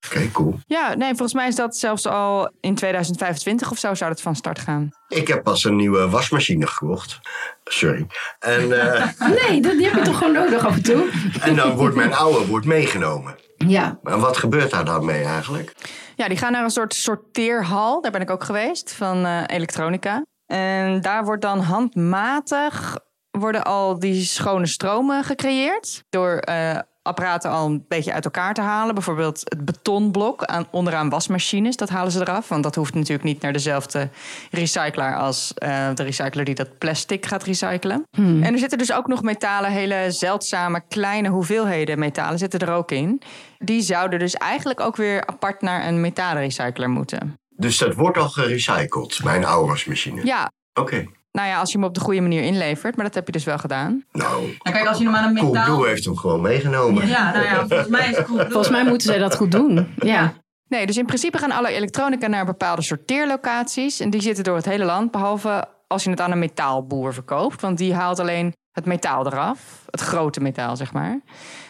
Oké, 0.06 0.16
okay, 0.16 0.30
cool. 0.30 0.58
Ja, 0.66 0.94
nee, 0.94 1.08
volgens 1.08 1.34
mij 1.34 1.48
is 1.48 1.54
dat 1.54 1.76
zelfs 1.76 2.06
al 2.06 2.52
in 2.60 2.74
2025 2.74 3.70
of 3.70 3.78
zo 3.78 3.94
zou 3.94 4.10
het 4.10 4.20
van 4.20 4.36
start 4.36 4.58
gaan. 4.58 4.90
Ik 5.08 5.28
heb 5.28 5.42
pas 5.42 5.64
een 5.64 5.76
nieuwe 5.76 6.08
wasmachine 6.08 6.66
gekocht. 6.66 7.20
Sorry. 7.64 8.06
En, 8.38 8.62
uh... 8.62 9.08
nee, 9.48 9.60
die 9.60 9.84
heb 9.84 9.94
je 9.94 10.02
toch 10.02 10.18
gewoon 10.18 10.32
nodig 10.32 10.66
af 10.66 10.74
en 10.74 10.82
toe? 10.82 11.10
En 11.40 11.56
dan 11.56 11.76
wordt 11.76 11.96
mijn 11.96 12.14
oude 12.14 12.46
wordt 12.46 12.66
meegenomen. 12.66 13.36
Ja. 13.56 13.98
En 14.04 14.20
wat 14.20 14.36
gebeurt 14.36 14.70
daar 14.70 14.84
dan 14.84 15.04
mee 15.04 15.24
eigenlijk? 15.24 15.74
Ja, 16.16 16.28
die 16.28 16.36
gaan 16.36 16.52
naar 16.52 16.64
een 16.64 16.70
soort 16.70 16.94
sorteerhal. 16.94 18.00
Daar 18.00 18.12
ben 18.12 18.20
ik 18.20 18.30
ook 18.30 18.44
geweest, 18.44 18.92
van 18.92 19.26
uh, 19.26 19.42
elektronica. 19.46 20.24
En 20.46 21.00
daar 21.00 21.24
wordt 21.24 21.42
dan 21.42 21.60
handmatig 21.60 22.98
worden 23.30 23.64
al 23.64 23.98
die 23.98 24.24
schone 24.24 24.66
stromen 24.66 25.24
gecreëerd 25.24 26.04
door 26.08 26.42
uh, 26.48 26.78
apparaten 27.02 27.50
al 27.50 27.66
een 27.66 27.84
beetje 27.88 28.12
uit 28.12 28.24
elkaar 28.24 28.54
te 28.54 28.60
halen. 28.60 28.94
Bijvoorbeeld 28.94 29.40
het 29.44 29.64
betonblok 29.64 30.44
aan, 30.44 30.66
onderaan 30.70 31.08
wasmachines, 31.08 31.76
dat 31.76 31.88
halen 31.88 32.12
ze 32.12 32.20
eraf. 32.20 32.48
Want 32.48 32.62
dat 32.62 32.74
hoeft 32.74 32.94
natuurlijk 32.94 33.24
niet 33.24 33.42
naar 33.42 33.52
dezelfde 33.52 34.08
recycler 34.50 35.16
als 35.16 35.54
uh, 35.58 35.88
de 35.94 36.02
recycler 36.02 36.44
die 36.44 36.54
dat 36.54 36.78
plastic 36.78 37.26
gaat 37.26 37.42
recyclen. 37.42 38.02
Hmm. 38.10 38.42
En 38.42 38.52
er 38.52 38.58
zitten 38.58 38.78
dus 38.78 38.92
ook 38.92 39.06
nog 39.06 39.22
metalen, 39.22 39.70
hele 39.70 40.06
zeldzame 40.08 40.82
kleine 40.88 41.28
hoeveelheden 41.28 41.98
metalen 41.98 42.38
zitten 42.38 42.60
er 42.60 42.72
ook 42.72 42.90
in. 42.90 43.22
Die 43.58 43.82
zouden 43.82 44.18
dus 44.18 44.34
eigenlijk 44.34 44.80
ook 44.80 44.96
weer 44.96 45.26
apart 45.26 45.60
naar 45.62 45.86
een 45.86 46.00
metalenrecycler 46.00 46.90
moeten. 46.90 47.34
Dus 47.48 47.78
dat 47.78 47.94
wordt 47.94 48.18
al 48.18 48.28
gerecycled, 48.28 49.24
mijn 49.24 49.44
oude 49.44 49.68
wasmachine? 49.68 50.24
Ja. 50.24 50.50
Oké. 50.74 51.06
Nou 51.32 51.48
ja, 51.48 51.58
als 51.58 51.72
je 51.72 51.78
hem 51.78 51.86
op 51.86 51.94
de 51.94 52.00
goede 52.00 52.20
manier 52.20 52.42
inlevert. 52.42 52.96
Maar 52.96 53.04
dat 53.04 53.14
heb 53.14 53.26
je 53.26 53.32
dus 53.32 53.44
wel 53.44 53.58
gedaan. 53.58 54.04
Nou, 54.12 54.40
Nou 54.42 54.56
kijk, 54.62 54.86
als 54.86 54.98
je 54.98 55.04
normaal 55.04 55.24
een 55.24 55.32
metaal... 55.32 55.64
Coolblue 55.66 55.88
heeft 55.88 56.04
hem 56.04 56.16
gewoon 56.16 56.40
meegenomen. 56.40 57.06
Ja, 57.06 57.32
nou 57.32 57.44
ja, 57.44 57.66
volgens 57.66 57.88
mij 57.88 58.10
is 58.10 58.16
Coolblue... 58.16 58.50
Volgens 58.50 58.70
mij 58.70 58.84
moeten 58.84 59.06
zij 59.08 59.18
dat 59.18 59.36
goed 59.36 59.50
doen. 59.50 59.94
Ja. 59.96 60.32
Nee, 60.68 60.86
dus 60.86 60.96
in 60.96 61.06
principe 61.06 61.38
gaan 61.38 61.50
alle 61.50 61.68
elektronica 61.68 62.26
naar 62.26 62.44
bepaalde 62.44 62.82
sorteerlocaties. 62.82 64.00
En 64.00 64.10
die 64.10 64.22
zitten 64.22 64.44
door 64.44 64.56
het 64.56 64.64
hele 64.64 64.84
land, 64.84 65.10
behalve 65.10 65.68
als 65.86 66.04
je 66.04 66.10
het 66.10 66.20
aan 66.20 66.30
een 66.32 66.38
metaalboer 66.38 67.14
verkoopt. 67.14 67.60
Want 67.60 67.78
die 67.78 67.94
haalt 67.94 68.18
alleen 68.18 68.54
het 68.72 68.84
metaal 68.84 69.26
eraf. 69.26 69.84
Het 69.90 70.00
grote 70.00 70.40
metaal, 70.40 70.76
zeg 70.76 70.92
maar. 70.92 71.20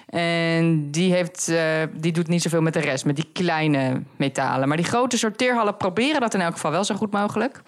En 0.06 0.90
die, 0.90 1.12
heeft, 1.12 1.48
eh, 1.48 1.62
die 1.96 2.12
doet 2.12 2.28
niet 2.28 2.42
zoveel 2.42 2.60
met 2.60 2.72
de 2.72 2.80
rest, 2.80 3.04
met 3.04 3.16
die 3.16 3.30
kleine 3.32 4.02
metalen. 4.16 4.68
Maar 4.68 4.76
die 4.76 4.86
grote 4.86 5.18
sorteerhallen 5.18 5.76
proberen 5.76 6.20
dat 6.20 6.34
in 6.34 6.40
elk 6.40 6.52
geval 6.52 6.70
wel 6.70 6.84
zo 6.84 6.94
goed 6.94 7.12
mogelijk. 7.12 7.62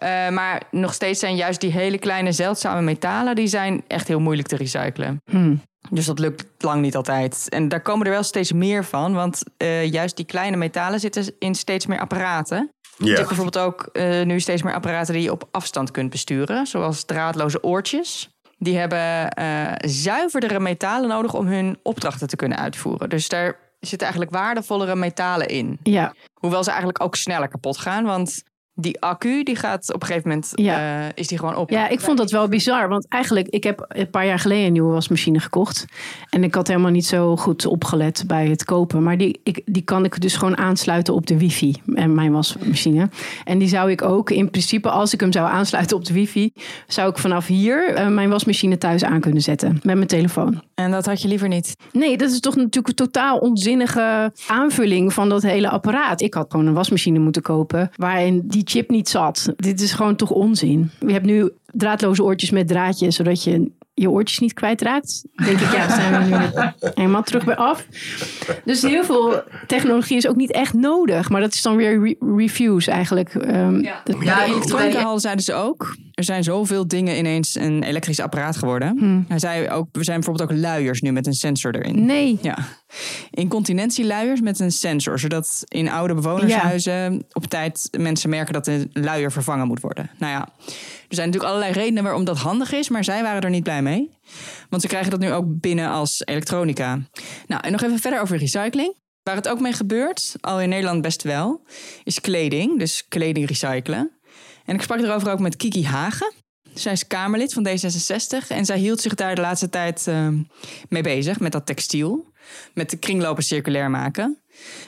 Eh, 0.00 0.28
maar 0.28 0.62
nog 0.70 0.94
steeds 0.94 1.20
zijn 1.20 1.36
juist 1.36 1.60
die 1.60 1.72
hele 1.72 1.98
kleine 1.98 2.32
zeldzame 2.32 2.80
metalen... 2.82 3.34
die 3.34 3.46
zijn 3.46 3.82
echt 3.86 4.08
heel 4.08 4.20
moeilijk 4.20 4.48
te 4.48 4.56
recyclen. 4.56 5.22
Hm. 5.30 5.54
Dus 5.90 6.06
dat 6.06 6.18
lukt 6.18 6.44
lang 6.58 6.80
niet 6.82 6.96
altijd. 6.96 7.46
En 7.48 7.68
daar 7.68 7.80
komen 7.80 8.06
er 8.06 8.12
wel 8.12 8.22
steeds 8.22 8.52
meer 8.52 8.84
van. 8.84 9.12
Want 9.14 9.42
eh, 9.56 9.86
juist 9.92 10.16
die 10.16 10.24
kleine 10.24 10.56
metalen 10.56 11.00
zitten 11.00 11.32
in 11.38 11.54
steeds 11.54 11.86
meer 11.86 12.00
apparaten. 12.00 12.70
Je 12.96 13.04
Ja. 13.06 13.14
hebt 13.14 13.26
bijvoorbeeld 13.28 13.64
ook 13.64 13.82
eh, 13.92 14.22
nu 14.24 14.40
steeds 14.40 14.62
meer 14.62 14.74
apparaten 14.74 15.14
die 15.14 15.22
je 15.22 15.32
op 15.32 15.48
afstand 15.50 15.90
kunt 15.90 16.10
besturen. 16.10 16.66
Zoals 16.66 17.04
draadloze 17.04 17.62
oortjes. 17.62 18.28
Die 18.58 18.76
hebben 18.78 19.30
eh, 19.30 19.72
zuiverdere 19.90 20.60
metalen 20.60 21.08
nodig 21.08 21.34
om 21.34 21.46
hun 21.46 21.78
opdrachten 21.82 22.28
te 22.28 22.36
kunnen 22.36 22.58
uitvoeren. 22.58 23.08
Dus 23.08 23.28
daar 23.28 23.56
zitten 23.80 24.08
eigenlijk 24.08 24.36
waardevollere 24.36 24.96
metalen 24.96 25.48
in. 25.48 25.78
Ja. 25.82 26.14
Hoewel 26.34 26.62
ze 26.64 26.68
eigenlijk 26.70 27.02
ook 27.02 27.16
sneller 27.16 27.48
kapot 27.48 27.78
gaan. 27.78 28.04
Want 28.04 28.42
die 28.80 29.00
accu 29.00 29.42
die 29.42 29.56
gaat 29.56 29.94
op 29.94 30.00
een 30.00 30.06
gegeven 30.06 30.28
moment 30.28 30.52
Ja. 30.54 31.02
eh, 31.02 31.08
is 31.14 31.28
die 31.28 31.38
gewoon 31.38 31.56
op. 31.56 31.70
Ja, 31.70 31.88
ik 31.88 32.00
vond 32.00 32.18
dat 32.18 32.30
wel 32.30 32.48
bizar. 32.48 32.88
Want 32.88 33.06
eigenlijk, 33.08 33.48
ik 33.48 33.64
heb 33.64 33.84
een 33.88 34.10
paar 34.10 34.26
jaar 34.26 34.38
geleden 34.38 34.66
een 34.66 34.72
nieuwe 34.72 34.92
wasmachine 34.92 35.40
gekocht. 35.40 35.84
En 36.30 36.44
ik 36.44 36.54
had 36.54 36.68
helemaal 36.68 36.90
niet 36.90 37.06
zo 37.06 37.36
goed 37.36 37.66
opgelet 37.66 38.24
bij 38.26 38.46
het 38.48 38.64
kopen. 38.64 39.02
Maar 39.02 39.18
die, 39.18 39.40
ik, 39.44 39.62
die 39.64 39.82
kan 39.82 40.04
ik 40.04 40.20
dus 40.20 40.36
gewoon 40.36 40.56
aansluiten 40.56 41.14
op 41.14 41.26
de 41.26 41.38
wifi. 41.38 41.74
En 41.94 42.14
mijn 42.14 42.32
wasmachine. 42.32 43.08
En 43.44 43.58
die 43.58 43.68
zou 43.68 43.90
ik 43.90 44.02
ook 44.02 44.30
in 44.30 44.50
principe, 44.50 44.90
als 44.90 45.12
ik 45.14 45.20
hem 45.20 45.32
zou 45.32 45.48
aansluiten 45.50 45.96
op 45.96 46.04
de 46.04 46.12
wifi... 46.12 46.52
zou 46.86 47.10
ik 47.10 47.18
vanaf 47.18 47.46
hier 47.46 47.94
eh, 47.94 48.06
mijn 48.08 48.28
wasmachine 48.30 48.78
thuis 48.78 49.04
aan 49.04 49.20
kunnen 49.20 49.42
zetten. 49.42 49.80
Met 49.82 49.94
mijn 49.96 50.06
telefoon. 50.06 50.62
En 50.74 50.90
dat 50.90 51.06
had 51.06 51.22
je 51.22 51.28
liever 51.28 51.48
niet. 51.48 51.76
Nee, 51.92 52.16
dat 52.16 52.30
is 52.30 52.40
toch 52.40 52.56
natuurlijk 52.56 52.88
een 52.88 52.94
totaal 52.94 53.38
onzinnige 53.38 54.32
aanvulling 54.46 55.12
van 55.12 55.28
dat 55.28 55.42
hele 55.42 55.68
apparaat. 55.70 56.20
Ik 56.20 56.34
had 56.34 56.50
gewoon 56.50 56.66
een 56.66 56.74
wasmachine 56.74 57.18
moeten 57.18 57.42
kopen 57.42 57.90
waarin 57.96 58.42
die 58.44 58.62
chip 58.70 58.90
niet 58.90 59.08
zat. 59.08 59.52
Dit 59.56 59.80
is 59.80 59.92
gewoon 59.92 60.16
toch 60.16 60.30
onzin. 60.30 60.90
Je 61.06 61.12
hebt 61.12 61.24
nu 61.24 61.50
draadloze 61.66 62.22
oortjes 62.22 62.50
met 62.50 62.68
draadjes, 62.68 63.16
zodat 63.16 63.44
je 63.44 63.70
je 63.94 64.10
oortjes 64.10 64.38
niet 64.38 64.52
kwijtraakt. 64.52 65.24
Denk 65.44 65.60
ik, 65.60 65.72
ja, 65.72 65.94
zijn 65.94 66.30
we 66.30 66.36
nu 66.36 66.70
helemaal 66.94 67.22
terug 67.22 67.44
bij 67.44 67.56
af. 67.56 67.86
Dus 68.64 68.82
heel 68.82 69.04
veel 69.04 69.42
technologie 69.66 70.16
is 70.16 70.26
ook 70.28 70.36
niet 70.36 70.52
echt 70.52 70.74
nodig. 70.74 71.28
Maar 71.30 71.40
dat 71.40 71.54
is 71.54 71.62
dan 71.62 71.76
weer 71.76 72.02
re- 72.02 72.34
reviews 72.36 72.86
eigenlijk. 72.86 73.34
Ehm, 73.34 73.82
dat- 74.04 74.16
Ja, 74.22 74.36
bij- 74.36 74.46
in 74.46 74.52
elektronica 74.54 75.18
zeiden 75.18 75.44
ze 75.44 75.54
ook. 75.54 75.96
Er 76.20 76.26
zijn 76.26 76.44
zoveel 76.44 76.88
dingen 76.88 77.18
ineens 77.18 77.54
een 77.54 77.82
elektrisch 77.82 78.20
apparaat 78.20 78.56
geworden. 78.56 79.24
Hij 79.28 79.38
zei 79.38 79.68
ook, 79.68 79.88
er 79.92 80.04
zijn 80.04 80.20
bijvoorbeeld 80.20 80.50
ook 80.50 80.56
luiers 80.58 81.00
nu 81.00 81.12
met 81.12 81.26
een 81.26 81.34
sensor 81.34 81.74
erin. 81.74 82.04
Nee. 82.04 82.38
Ja, 82.42 82.58
incontinentieluiers 83.30 84.40
met 84.40 84.60
een 84.60 84.72
sensor, 84.72 85.18
zodat 85.18 85.64
in 85.68 85.90
oude 85.90 86.14
bewonershuizen 86.14 87.26
op 87.32 87.46
tijd 87.46 87.88
mensen 87.98 88.30
merken 88.30 88.52
dat 88.52 88.64
de 88.64 88.88
luier 88.92 89.32
vervangen 89.32 89.66
moet 89.66 89.80
worden. 89.80 90.10
Nou 90.18 90.32
ja, 90.32 90.48
er 91.08 91.14
zijn 91.14 91.26
natuurlijk 91.26 91.54
allerlei 91.54 91.72
redenen 91.72 92.02
waarom 92.02 92.24
dat 92.24 92.38
handig 92.38 92.72
is, 92.72 92.88
maar 92.88 93.04
zij 93.04 93.22
waren 93.22 93.42
er 93.42 93.50
niet 93.50 93.64
blij 93.64 93.82
mee. 93.82 94.10
Want 94.68 94.82
ze 94.82 94.88
krijgen 94.88 95.10
dat 95.10 95.20
nu 95.20 95.32
ook 95.32 95.60
binnen 95.60 95.88
als 95.90 96.22
elektronica. 96.24 96.98
Nou, 97.46 97.62
en 97.62 97.72
nog 97.72 97.82
even 97.82 97.98
verder 97.98 98.20
over 98.20 98.36
recycling. 98.36 98.98
Waar 99.22 99.36
het 99.36 99.48
ook 99.48 99.60
mee 99.60 99.72
gebeurt, 99.72 100.34
al 100.40 100.60
in 100.60 100.68
Nederland 100.68 101.02
best 101.02 101.22
wel, 101.22 101.62
is 102.04 102.20
kleding. 102.20 102.78
Dus 102.78 103.04
kleding 103.08 103.48
recyclen. 103.48 104.10
En 104.64 104.74
ik 104.74 104.82
sprak 104.82 104.98
erover 104.98 105.32
ook 105.32 105.38
met 105.38 105.56
Kiki 105.56 105.84
Hagen. 105.84 106.32
Zij 106.74 106.92
is 106.92 107.06
Kamerlid 107.06 107.52
van 107.52 107.68
D66 107.68 108.48
en 108.48 108.64
zij 108.64 108.78
hield 108.78 109.00
zich 109.00 109.14
daar 109.14 109.34
de 109.34 109.40
laatste 109.40 109.68
tijd 109.68 110.06
eh, 110.06 110.28
mee 110.88 111.02
bezig 111.02 111.40
met 111.40 111.52
dat 111.52 111.66
textiel. 111.66 112.28
Met 112.74 112.90
de 112.90 112.96
kringlopen 112.96 113.42
circulair 113.42 113.90
maken. 113.90 114.38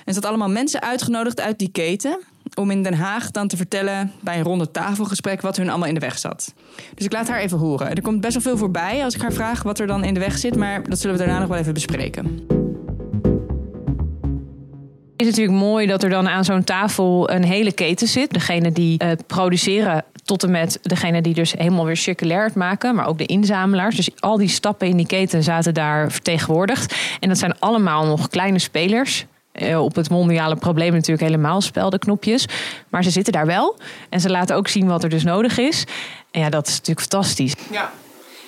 En 0.05 0.15
ze 0.15 0.21
had 0.21 0.25
allemaal 0.29 0.49
mensen 0.49 0.83
uitgenodigd 0.83 1.41
uit 1.41 1.59
die 1.59 1.71
keten 1.71 2.21
om 2.55 2.71
in 2.71 2.83
Den 2.83 2.95
Haag 2.95 3.31
dan 3.31 3.49
te 3.49 3.57
vertellen 3.57 4.13
bij 4.21 4.37
een 4.37 4.45
ronde 4.45 4.71
tafelgesprek 4.71 5.41
wat 5.41 5.57
hun 5.57 5.69
allemaal 5.69 5.89
in 5.89 5.95
de 5.95 6.01
weg 6.01 6.19
zat. 6.19 6.55
Dus 6.95 7.05
ik 7.05 7.13
laat 7.13 7.29
haar 7.29 7.41
even 7.41 7.59
horen. 7.59 7.95
Er 7.95 8.03
komt 8.03 8.21
best 8.21 8.33
wel 8.33 8.43
veel 8.43 8.57
voorbij 8.57 9.05
als 9.05 9.15
ik 9.15 9.21
haar 9.21 9.33
vraag 9.33 9.63
wat 9.63 9.79
er 9.79 9.87
dan 9.87 10.05
in 10.05 10.15
de 10.15 10.21
weg 10.21 10.39
zit, 10.39 10.57
maar 10.57 10.89
dat 10.89 10.99
zullen 10.99 11.17
we 11.17 11.23
daarna 11.23 11.39
nog 11.39 11.49
wel 11.49 11.59
even 11.59 11.75
bespreken. 11.75 12.47
Is 15.23 15.31
natuurlijk 15.31 15.59
mooi 15.59 15.87
dat 15.87 16.03
er 16.03 16.11
dan 16.11 16.29
aan 16.29 16.45
zo'n 16.45 16.65
tafel 16.65 17.31
een 17.31 17.45
hele 17.45 17.73
keten 17.73 18.09
zit. 18.09 18.33
Degene 18.33 18.73
die 18.73 18.99
eh, 18.99 19.11
produceren 19.27 20.05
tot 20.25 20.43
en 20.43 20.51
met 20.51 20.79
degene 20.83 21.23
die 21.23 21.35
dus 21.35 21.53
helemaal 21.53 21.85
weer 21.85 21.97
circulair 21.97 22.45
het 22.45 22.55
maken. 22.55 22.95
Maar 22.95 23.07
ook 23.07 23.19
de 23.19 23.27
inzamelaars. 23.27 23.97
Dus 23.97 24.11
al 24.19 24.37
die 24.37 24.49
stappen 24.49 24.89
in 24.89 24.97
die 24.97 25.07
keten 25.07 25.43
zaten 25.43 25.75
daar 25.75 26.11
vertegenwoordigd. 26.11 26.95
En 27.21 27.29
dat 27.29 27.39
zijn 27.39 27.59
allemaal 27.59 28.07
nog 28.07 28.29
kleine 28.29 28.59
spelers. 28.59 29.27
Eh, 29.53 29.83
op 29.83 29.95
het 29.95 30.11
mondiale 30.11 30.57
probleem 30.57 30.93
natuurlijk 30.93 31.27
helemaal 31.27 31.61
speldenknopjes. 31.61 32.47
Maar 32.89 33.05
ze 33.05 33.11
zitten 33.11 33.33
daar 33.33 33.47
wel. 33.47 33.77
En 34.09 34.21
ze 34.21 34.31
laten 34.31 34.57
ook 34.57 34.69
zien 34.69 34.87
wat 34.87 35.03
er 35.03 35.11
dus 35.11 35.25
nodig 35.25 35.59
is. 35.59 35.85
En 36.31 36.41
ja, 36.41 36.51
dat 36.51 36.67
is 36.67 36.73
natuurlijk 36.73 37.01
fantastisch. 37.01 37.55
Ja. 37.71 37.93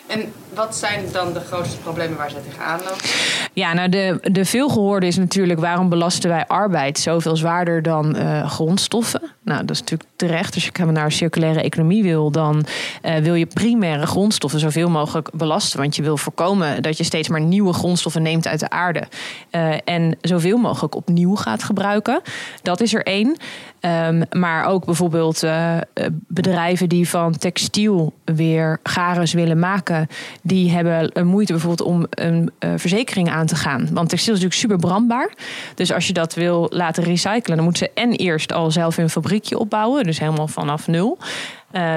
En 0.07 0.33
wat 0.55 0.77
zijn 0.77 1.05
dan 1.13 1.33
de 1.33 1.41
grootste 1.41 1.79
problemen 1.79 2.17
waar 2.17 2.31
ze 2.31 2.37
tegenaan 2.45 2.79
lopen? 2.79 3.05
Ja, 3.53 3.73
nou 3.73 3.89
de, 3.89 4.19
de 4.23 4.45
veelgehoorde 4.45 5.07
is 5.07 5.17
natuurlijk 5.17 5.61
waarom 5.61 5.89
belasten 5.89 6.31
wij 6.31 6.47
arbeid 6.47 6.99
zoveel 6.99 7.37
zwaarder 7.37 7.83
dan 7.83 8.17
eh, 8.17 8.51
grondstoffen? 8.51 9.23
Nou, 9.43 9.61
dat 9.61 9.71
is 9.71 9.81
natuurlijk 9.81 10.11
terecht. 10.17 10.55
Als 10.55 10.65
je 10.65 10.85
naar 10.85 11.05
een 11.05 11.13
circulaire 11.13 11.63
economie 11.63 12.03
wil, 12.03 12.31
dan 12.31 12.67
eh, 13.03 13.17
wil 13.17 13.35
je 13.35 13.47
primaire 13.47 14.07
grondstoffen 14.07 14.61
zoveel 14.61 14.91
mogelijk 14.91 15.31
belasten. 15.33 15.79
Want 15.81 15.97
je 15.97 16.03
wil 16.03 16.17
voorkomen 16.17 16.83
dat 16.83 16.97
je 16.97 17.05
steeds 17.05 17.29
maar 17.29 17.41
nieuwe 17.41 17.73
grondstoffen 17.73 18.23
neemt 18.23 18.47
uit 18.47 18.61
de 18.61 18.71
aarde. 18.71 19.03
eh, 19.51 19.75
en 19.85 20.19
zoveel 20.21 20.57
mogelijk 20.57 20.95
opnieuw 20.95 21.35
gaat 21.35 21.63
gebruiken. 21.63 22.21
Dat 22.63 22.81
is 22.81 22.95
er 22.95 23.03
één. 23.03 23.37
Ehm, 23.85 24.23
maar 24.31 24.67
ook 24.67 24.85
bijvoorbeeld 24.85 25.43
eh, 25.43 25.77
eh, 25.77 25.83
bedrijven 26.11 26.89
die 26.89 27.09
van 27.09 27.39
textiel 27.39 28.13
weer 28.25 28.79
garens 28.83 29.33
willen 29.33 29.59
maken, 29.59 30.09
die 30.43 30.71
hebben 30.71 31.27
moeite 31.27 31.53
bijvoorbeeld 31.53 31.89
om 31.89 32.07
een 32.11 32.51
eh, 32.59 32.71
verzekering 32.77 33.31
aan 33.31 33.47
te 33.47 33.57
gaan. 33.57 33.89
Want 33.93 34.09
textiel 34.09 34.35
is 34.35 34.41
natuurlijk 34.41 34.55
super 34.55 34.89
brandbaar. 34.89 35.33
Dus 35.75 35.93
als 35.93 36.07
je 36.07 36.13
dat 36.13 36.35
wil 36.35 36.67
laten 36.71 37.05
recyclen, 37.05 37.57
dan 37.57 37.65
moeten 37.65 37.87
ze 37.87 38.01
en 38.01 38.13
eerst 38.13 38.53
al 38.53 38.71
zelf 38.71 38.97
een 38.97 39.11
fabriekje 39.11 39.59
opbouwen, 39.59 40.05
dus 40.05 40.19
helemaal 40.19 40.49
vanaf 40.49 40.87
nul. 40.87 41.19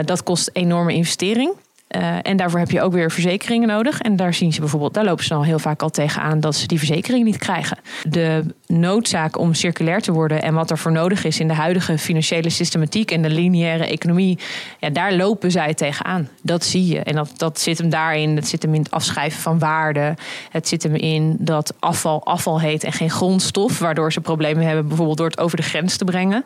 Dat 0.06 0.23
kost 0.23 0.50
enorme 0.54 0.93
investering. 0.93 1.52
Eh, 1.98 2.16
en 2.22 2.38
daarvoor 2.38 2.60
heb 2.60 2.72
je 2.72 2.82
ook 2.82 2.94
weer 2.94 3.12
verzekeringen 3.12 3.68
nodig. 3.68 4.02
En 4.02 4.16
daar 4.16 4.34
zien 4.34 4.54
ze 4.54 4.60
bijvoorbeeld, 4.60 4.94
daar 4.94 5.04
lopen 5.04 5.24
ze 5.24 5.30
dan 5.30 5.44
heel 5.44 5.60
vaak 5.60 5.82
al 5.82 5.90
tegenaan 5.90 6.40
dat 6.40 6.56
ze 6.56 6.68
die 6.68 6.78
verzekering 6.78 7.24
niet 7.24 7.38
krijgen. 7.38 7.78
De 8.10 8.44
noodzaak 8.68 9.38
om 9.38 9.54
circulair 9.54 10.02
te 10.02 10.12
worden 10.12 10.42
en 10.42 10.54
wat 10.54 10.72
er 10.72 10.78
voor 10.78 10.92
nodig 10.92 11.24
is 11.24 11.40
in 11.40 11.48
de 11.48 11.54
huidige 11.54 11.98
financiële 11.98 12.50
systematiek 12.50 13.12
en 13.12 13.22
de 13.22 13.30
lineaire 13.30 13.86
economie, 13.86 14.40
ja, 14.80 14.90
daar 14.90 15.14
lopen 15.14 15.52
zij 15.52 15.74
tegenaan. 15.74 16.30
Dat 16.42 16.66
zie 16.66 16.88
je. 16.88 17.00
En 17.00 17.16
dat, 17.16 17.32
dat 17.38 17.60
zit 17.60 17.78
hem 17.78 17.90
daarin. 17.90 18.36
Het 18.36 18.48
zit 18.48 18.62
hem 18.62 18.74
in 18.74 18.82
het 18.82 18.92
afschrijven 18.92 19.42
van 19.42 19.60
waarde. 19.60 20.16
Het 20.50 20.68
zit 20.68 20.84
hem 20.84 20.96
in 20.96 21.36
dat 21.40 21.74
afval 21.80 22.26
afval 22.26 22.60
heet 22.60 22.84
en 22.84 22.94
geen 22.94 23.10
grondstof, 23.10 23.80
waardoor 23.80 24.14
ze 24.14 24.22
problemen 24.22 24.66
hebben, 24.66 24.88
bijvoorbeeld 24.88 25.18
door 25.18 25.30
het 25.30 25.40
over 25.40 25.58
de 25.58 25.64
grens 25.64 25.98
te 25.98 26.06
brengen. 26.06 26.46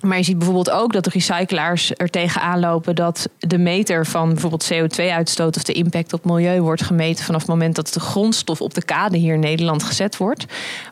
Maar 0.00 0.16
je 0.16 0.24
ziet 0.24 0.38
bijvoorbeeld 0.38 0.70
ook 0.70 0.92
dat 0.92 1.04
de 1.04 1.10
recyclaars 1.10 1.92
er 1.96 2.10
tegenaan 2.10 2.60
lopen 2.60 2.94
dat 2.94 3.28
de 3.38 3.58
meter 3.58 4.06
van 4.06 4.28
bijvoorbeeld 4.28 4.72
CO2-uitstoot 4.72 5.56
of 5.56 5.62
de 5.62 5.72
impact 5.72 6.12
op 6.12 6.24
milieu 6.24 6.60
wordt 6.60 6.82
gemeten 6.82 7.24
vanaf 7.24 7.40
het 7.40 7.50
moment 7.50 7.74
dat 7.74 7.92
de 7.92 8.00
grondstof 8.00 8.60
op 8.60 8.74
de 8.74 8.84
kade 8.84 9.16
hier 9.16 9.34
in 9.34 9.40
Nederland 9.40 9.82
gezet 9.82 10.16
wordt. 10.16 10.46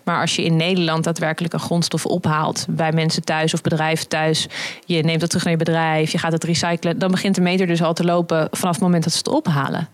Maar 0.05 0.21
als 0.21 0.37
je 0.37 0.45
in 0.45 0.57
Nederland 0.57 1.05
daadwerkelijk 1.05 1.55
een 1.55 1.61
grondstof 1.61 2.07
ophaalt 2.07 2.67
bij 2.69 2.93
mensen 2.93 3.25
thuis 3.25 3.55
of 3.55 3.61
bedrijven 3.61 4.09
thuis, 4.09 4.47
je 4.85 5.03
neemt 5.03 5.21
het 5.21 5.31
terug 5.31 5.45
naar 5.45 5.53
je 5.53 5.65
bedrijf, 5.65 6.13
je 6.13 6.19
gaat 6.19 6.33
het 6.33 6.45
recyclen, 6.45 6.99
dan 6.99 7.11
begint 7.11 7.35
de 7.35 7.41
meter 7.41 7.67
dus 7.67 7.83
al 7.83 7.95
te 7.95 8.05
lopen 8.05 8.49
vanaf 8.51 8.75
het 8.75 8.85
moment 8.85 9.05
dat 9.05 9.13
ze 9.13 9.19
het 9.19 9.29
ophalen. 9.29 9.89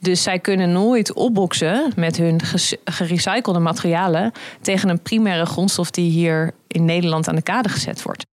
Dus 0.00 0.22
zij 0.22 0.38
kunnen 0.38 0.72
nooit 0.72 1.12
opboksen 1.12 1.92
met 1.96 2.16
hun 2.16 2.40
gerecyclede 2.84 3.58
materialen 3.58 4.32
tegen 4.60 4.88
een 4.88 5.02
primaire 5.02 5.46
grondstof 5.46 5.90
die 5.90 6.10
hier 6.10 6.54
in 6.66 6.84
Nederland 6.84 7.28
aan 7.28 7.34
de 7.34 7.42
kade 7.42 7.68
gezet 7.68 8.02
wordt. 8.02 8.26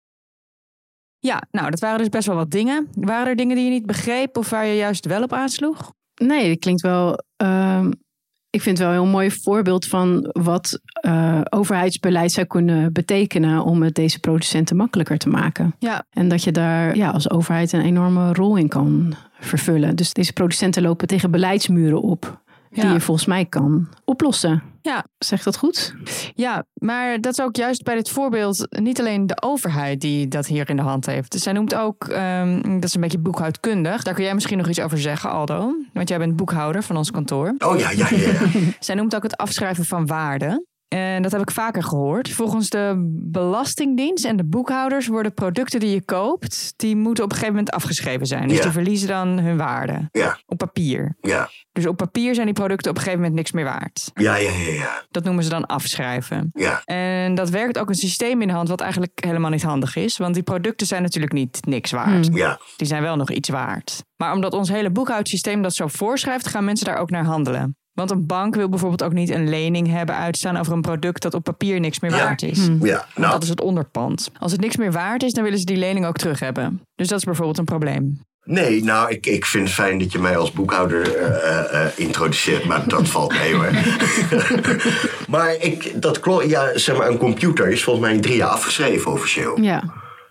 Ja, 1.20 1.44
nou, 1.52 1.70
dat 1.70 1.80
waren 1.80 1.98
dus 1.98 2.10
best 2.10 2.28
wel 2.28 2.36
wat 2.36 2.52
dingen. 2.52 2.88
Waren 2.94 3.28
er 3.28 3.36
dingen 3.36 3.56
die 3.56 3.66
je 3.66 3.72
niet 3.72 3.86
begreep 3.86 4.38
of 4.38 4.50
waar 4.50 4.66
je 4.66 4.76
juist 4.76 5.06
wel 5.06 5.24
op 5.24 5.34
aansloeg? 5.34 5.92
Nee, 6.16 6.50
dat 6.50 6.60
klinkt 6.60 6.82
wel. 6.82 7.24
ehm, 7.36 7.92
Ik 8.58 8.64
vind 8.64 8.78
het 8.78 8.88
wel 8.88 8.96
een 8.96 9.02
heel 9.04 9.12
mooi 9.12 9.32
voorbeeld 9.32 9.86
van 9.86 10.30
wat 10.32 10.80
uh, 11.02 11.42
overheidsbeleid 11.50 12.32
zou 12.32 12.48
kunnen 12.48 12.94
betekenen 12.94 13.64
om 13.64 13.82
het 13.82 13.96
deze 13.96 14.20
producenten 14.20 14.76
makkelijker 14.76 15.18
te 15.18 15.30
maken. 15.30 15.76
Ja. 15.80 16.06
En 16.10 16.28
dat 16.28 16.44
je 16.44 16.52
daar 16.52 16.96
ja, 16.96 17.10
als 17.10 17.30
overheid 17.30 17.72
een 17.72 17.82
enorme 17.82 18.34
rol 18.34 18.56
in 18.56 18.68
kan 18.68 19.14
vervullen. 19.40 19.96
Dus 19.96 20.14
deze 20.14 20.34
producenten 20.34 20.82
lopen 20.82 21.08
tegen 21.08 21.32
beleidsmuren 21.32 22.02
op. 22.02 22.42
Die 22.70 22.84
Ja. 22.86 22.94
je 22.94 23.00
volgens 23.00 23.28
mij 23.28 23.46
kan 23.46 23.88
oplossen. 24.06 24.64
Ja. 24.82 25.06
Zeg 25.18 25.44
dat 25.44 25.58
goed? 25.58 25.96
Ja, 26.34 26.66
maar 26.74 27.22
dat 27.22 27.32
is 27.32 27.42
ook 27.42 27.56
juist 27.56 27.84
bij 27.84 27.96
dit 27.96 28.10
voorbeeld 28.10 28.68
niet 28.80 29.00
alleen 29.00 29.28
de 29.28 29.42
overheid 29.42 30.02
die 30.02 30.28
dat 30.28 30.48
hier 30.48 30.70
in 30.70 30.76
de 30.76 30.82
hand 30.82 31.06
heeft. 31.06 31.40
Zij 31.40 31.54
noemt 31.54 31.76
ook, 31.76 32.08
ehm, 32.08 32.62
dat 32.62 32.84
is 32.84 32.96
een 32.96 33.02
beetje 33.02 33.18
boekhoudkundig. 33.20 34.04
Daar 34.04 34.14
kun 34.14 34.24
jij 34.24 34.34
misschien 34.34 34.58
nog 34.58 34.68
iets 34.68 34.80
over 34.80 34.98
zeggen, 34.98 35.30
Aldo. 35.32 35.76
Want 35.94 36.10
jij 36.10 36.18
bent 36.18 36.36
boekhouder 36.36 36.84
van 36.84 36.98
ons 36.98 37.12
kantoor. 37.12 37.56
Oh 37.58 37.80
ja, 37.80 37.92
ja, 37.92 38.08
ja. 38.10 38.18
ja. 38.18 38.40
Zij 38.80 38.96
noemt 38.96 39.16
ook 39.16 39.24
het 39.24 39.38
afschrijven 39.38 39.86
van 39.86 40.06
waarde. 40.06 40.66
En 40.88 41.22
dat 41.22 41.32
heb 41.32 41.42
ik 41.42 41.52
vaker 41.52 41.84
gehoord. 41.84 42.30
Volgens 42.30 42.70
de 42.70 42.94
Belastingdienst 43.32 44.26
en 44.26 44.38
de 44.38 44.44
boekhouders 44.46 45.08
worden 45.08 45.34
producten 45.34 45.80
die 45.80 45.90
je 45.90 46.02
koopt, 46.06 46.74
die 46.76 46.96
moeten 46.96 47.24
op 47.24 47.30
een 47.30 47.36
gegeven 47.38 47.56
moment 47.58 47.74
afgeschreven 47.76 48.26
zijn. 48.28 48.48
Dus 48.48 48.58
Ja. 48.58 48.64
die 48.64 48.72
verliezen 48.72 49.08
dan 49.08 49.28
hun 49.40 49.58
waarde 49.58 50.10
Ja, 50.12 50.40
op 50.46 50.58
papier. 50.58 51.18
ja. 51.22 51.50
Dus 51.72 51.86
op 51.88 51.98
papier 51.98 52.34
zijn 52.34 52.46
die 52.46 52.56
producten 52.56 52.90
op 52.92 52.96
een 52.98 53.02
gegeven 53.04 53.22
moment 53.24 53.38
niks 53.40 53.52
meer 53.52 53.64
waard. 53.64 54.12
Ja, 54.14 54.36
ja, 54.36 54.52
ja, 54.52 54.74
ja. 54.74 55.06
Dat 55.12 55.24
noemen 55.24 55.44
ze 55.44 55.50
dan 55.50 55.66
afschrijven. 55.66 56.50
Ja, 56.54 56.82
En 56.86 57.36
dat 57.36 57.50
werkt 57.50 57.78
ook 57.78 57.90
een 57.90 57.96
systeem 57.96 58.42
in 58.42 58.48
de 58.48 58.54
hand 58.54 58.70
wat 58.70 58.82
eigenlijk 58.82 59.24
helemaal 59.26 59.52
niet 59.52 59.64
handig 59.64 59.96
is. 59.96 60.18
Want 60.18 60.34
die 60.34 60.44
producten 60.44 60.88
zijn 60.88 61.02
natuurlijk 61.02 61.34
niet 61.34 61.58
niks 61.66 61.92
waard. 61.92 62.30
ja. 62.34 62.60
Die 62.78 62.88
zijn 62.88 63.02
wel 63.02 63.16
nog 63.16 63.32
iets 63.32 63.50
waard. 63.50 64.04
Maar 64.16 64.34
omdat 64.34 64.54
ons 64.54 64.70
hele 64.70 64.90
boekhoudsysteem 64.92 65.62
dat 65.62 65.74
zo 65.76 65.88
voorschrijft, 65.88 66.48
gaan 66.48 66.66
mensen 66.66 66.86
daar 66.86 66.98
ook 66.98 67.10
naar 67.10 67.26
handelen. 67.26 67.78
Want 67.98 68.12
een 68.12 68.26
bank 68.26 68.56
wil 68.56 68.70
bijvoorbeeld 68.70 69.04
ook 69.04 69.14
niet 69.14 69.30
een 69.30 69.50
lening 69.50 69.88
hebben 69.88 70.16
uitstaan 70.16 70.58
over 70.58 70.74
een 70.74 70.82
product 70.82 71.22
dat 71.22 71.34
op 71.34 71.44
papier 71.44 71.80
niks 71.80 72.00
meer 72.00 72.12
Ja. 72.12 72.18
waard 72.18 72.42
is. 72.42 72.66
Ja, 72.66 72.70
Want 72.70 73.16
nou, 73.16 73.32
dat 73.32 73.44
is 73.44 73.50
het 73.50 73.62
onderpand. 73.62 74.32
Als 74.40 74.52
het 74.52 74.62
niks 74.62 74.76
meer 74.78 74.92
waard 74.92 75.24
is, 75.24 75.34
dan 75.34 75.44
willen 75.44 75.60
ze 75.60 75.66
die 75.66 75.78
lening 75.78 76.06
ook 76.06 76.18
terug 76.18 76.40
hebben. 76.40 76.82
Dus 76.96 77.08
dat 77.08 77.18
is 77.18 77.24
bijvoorbeeld 77.24 77.58
een 77.58 77.66
probleem. 77.66 78.20
nee, 78.44 78.84
nou, 78.84 79.10
ik, 79.12 79.26
ik 79.26 79.46
vind 79.46 79.64
het 79.64 79.74
fijn 79.74 80.00
dat 80.00 80.12
je 80.12 80.20
mij 80.20 80.38
als 80.38 80.52
boekhouder 80.52 81.16
eh, 81.16 81.26
eh, 81.26 81.86
eh, 81.86 81.92
introduceert, 81.96 82.66
maar 82.66 82.88
dat 82.88 83.08
valt 83.16 83.34
mee 83.40 83.54
hoor. 83.56 83.70
maar 85.36 85.56
ik, 85.60 86.02
dat 86.02 86.20
klopt, 86.20 86.50
ja, 86.50 86.78
zeg 86.78 86.98
maar, 86.98 87.08
een 87.10 87.18
computer 87.18 87.68
is 87.70 87.84
volgens 87.84 88.06
mij 88.06 88.16
in 88.16 88.22
drie 88.22 88.36
jaar 88.36 88.50
afgeschreven 88.50 89.12
officieel. 89.12 89.62
Ja. 89.62 89.84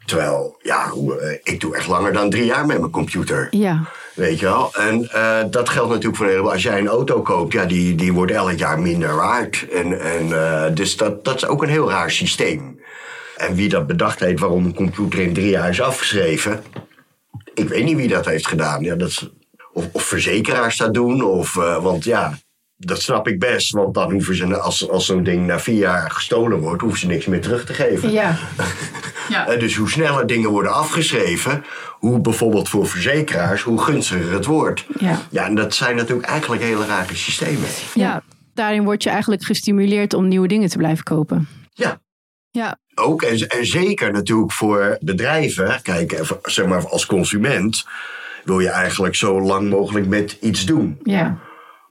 Terwijl, 0.05 0.57
ja, 0.63 0.89
hoe, 0.89 1.41
ik 1.43 1.61
doe 1.61 1.77
echt 1.77 1.87
langer 1.87 2.13
dan 2.13 2.31
drie 2.31 2.45
jaar 2.45 2.67
met 2.67 2.79
mijn 2.79 2.91
computer. 2.91 3.47
Ja. 3.51 3.81
Weet 4.17 4.39
je 4.39 4.47
wel? 4.47 4.75
En 4.75 5.11
eh, 5.11 5.45
dat 5.51 5.69
geldt 5.69 5.89
natuurlijk 5.89 6.17
voor 6.17 6.25
een 6.25 6.31
heleboel. 6.31 6.53
Als 6.53 6.63
jij 6.63 6.79
een 6.79 6.89
auto 6.89 7.23
koopt, 7.23 7.53
ja, 7.53 7.65
die, 7.65 7.95
die 7.95 8.13
wordt 8.13 8.33
elk 8.33 8.59
jaar 8.59 8.79
minder 8.79 9.17
waard. 9.17 9.67
En, 9.73 10.01
en, 10.01 10.33
eh, 10.33 10.75
dus 10.75 10.97
dat, 10.97 11.25
dat 11.25 11.37
is 11.37 11.47
ook 11.47 11.63
een 11.63 11.69
heel 11.69 11.91
raar 11.91 12.11
systeem. 12.11 12.81
En 13.37 13.55
wie 13.55 13.69
dat 13.69 13.87
bedacht 13.87 14.21
heeft 14.21 14.41
waarom 14.41 14.65
een 14.65 14.75
computer 14.75 15.19
in 15.19 15.33
drie 15.33 15.49
jaar 15.49 15.69
is 15.69 15.81
afgeschreven... 15.81 16.63
ik 17.55 17.69
weet 17.69 17.85
niet 17.85 17.97
wie 17.97 18.09
dat 18.09 18.27
heeft 18.27 18.47
gedaan. 18.47 18.83
Ja, 18.83 18.95
dat 18.95 19.09
is, 19.09 19.31
of, 19.73 19.89
of 19.93 20.03
verzekeraars 20.03 20.77
dat 20.77 20.95
doen, 20.95 21.23
of, 21.23 21.57
eh, 21.57 21.83
want 21.83 22.05
ja... 22.05 22.39
Dat 22.79 23.03
snap 23.03 23.29
ik 23.29 23.39
best, 23.39 23.73
want 23.73 23.95
dan 23.95 24.13
hoeven 24.13 24.35
ze, 24.35 24.59
als, 24.59 24.91
als 24.91 25.07
zo'n 25.07 25.23
ding 25.23 25.47
na 25.47 25.61
vier 25.61 25.79
jaar 25.79 26.11
gestolen 26.11 26.59
wordt, 26.59 26.83
hoeven 26.83 27.01
ze 27.01 27.07
niks 27.07 27.27
meer 27.27 27.41
terug 27.41 27.65
te 27.65 27.75
geven. 27.75 28.13
Ja. 28.13 28.39
Eh, 29.31 29.61
Dus 29.61 29.77
hoe 29.77 29.91
sneller 29.91 30.27
dingen 30.27 30.51
worden 30.51 30.73
afgeschreven, 30.75 31.65
hoe 31.91 32.21
bijvoorbeeld 32.21 32.69
voor 32.69 32.87
verzekeraars, 32.87 33.63
hoe 33.63 33.83
gunstiger 33.83 34.33
het 34.33 34.45
wordt. 34.45 34.85
Ja. 34.99 35.21
Ja, 35.31 35.45
en 35.47 35.55
dat 35.55 35.75
zijn 35.75 35.97
natuurlijk 35.97 36.29
eigenlijk 36.29 36.63
hele 36.63 36.87
rare 36.87 37.15
systemen. 37.17 37.69
Ja, 37.95 38.23
Daarin 38.55 38.85
word 38.85 39.03
je 39.03 39.11
eigenlijk 39.11 39.45
gestimuleerd 39.45 40.15
om 40.15 40.29
nieuwe 40.29 40.49
dingen 40.49 40.69
te 40.69 40.77
blijven 40.77 41.05
kopen. 41.05 41.49
Ja, 41.73 42.01
ja, 42.51 42.79
ook. 42.95 43.23
En, 43.23 43.49
en 43.49 43.67
zeker 43.67 44.13
natuurlijk 44.13 44.53
voor 44.53 44.97
bedrijven. 45.01 45.79
Kijk, 45.83 46.13
even, 46.13 46.39
zeg 46.43 46.67
maar 46.67 46.89
als 46.89 47.07
consument 47.07 47.87
wil 48.45 48.61
je 48.61 48.69
eigenlijk 48.69 49.15
zo 49.15 49.41
lang 49.41 49.71
mogelijk 49.71 50.07
met 50.07 50.37
iets 50.41 50.65
doen. 50.67 50.99
Ja. 51.03 51.39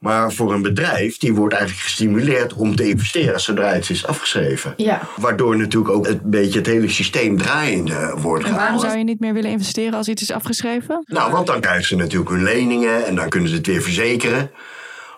Maar 0.05 0.33
voor 0.33 0.53
een 0.53 0.61
bedrijf, 0.61 1.17
die 1.17 1.33
wordt 1.33 1.53
eigenlijk 1.53 1.83
gestimuleerd 1.83 2.53
om 2.53 2.75
te 2.75 2.89
investeren 2.89 3.39
zodra 3.39 3.67
het 3.67 3.89
is 3.89 4.05
afgeschreven. 4.05 4.73
Ja. 4.77 5.01
Waardoor 5.15 5.57
natuurlijk 5.57 5.93
ook 5.93 6.07
het 6.07 6.21
beetje 6.29 6.57
het 6.57 6.67
hele 6.67 6.89
systeem 6.89 7.37
draaiende 7.37 8.15
wordt 8.17 8.45
En 8.45 8.55
waarom 8.55 8.79
zou 8.79 8.97
je 8.97 9.03
niet 9.03 9.19
meer 9.19 9.33
willen 9.33 9.51
investeren 9.51 9.93
als 9.93 10.07
iets 10.07 10.21
is 10.21 10.31
afgeschreven? 10.31 11.03
Nou, 11.05 11.31
want 11.31 11.47
dan 11.47 11.59
krijgen 11.59 11.85
ze 11.85 11.95
natuurlijk 11.95 12.29
hun 12.29 12.43
leningen 12.43 13.05
en 13.05 13.15
dan 13.15 13.29
kunnen 13.29 13.49
ze 13.49 13.55
het 13.55 13.67
weer 13.67 13.81
verzekeren. 13.81 14.51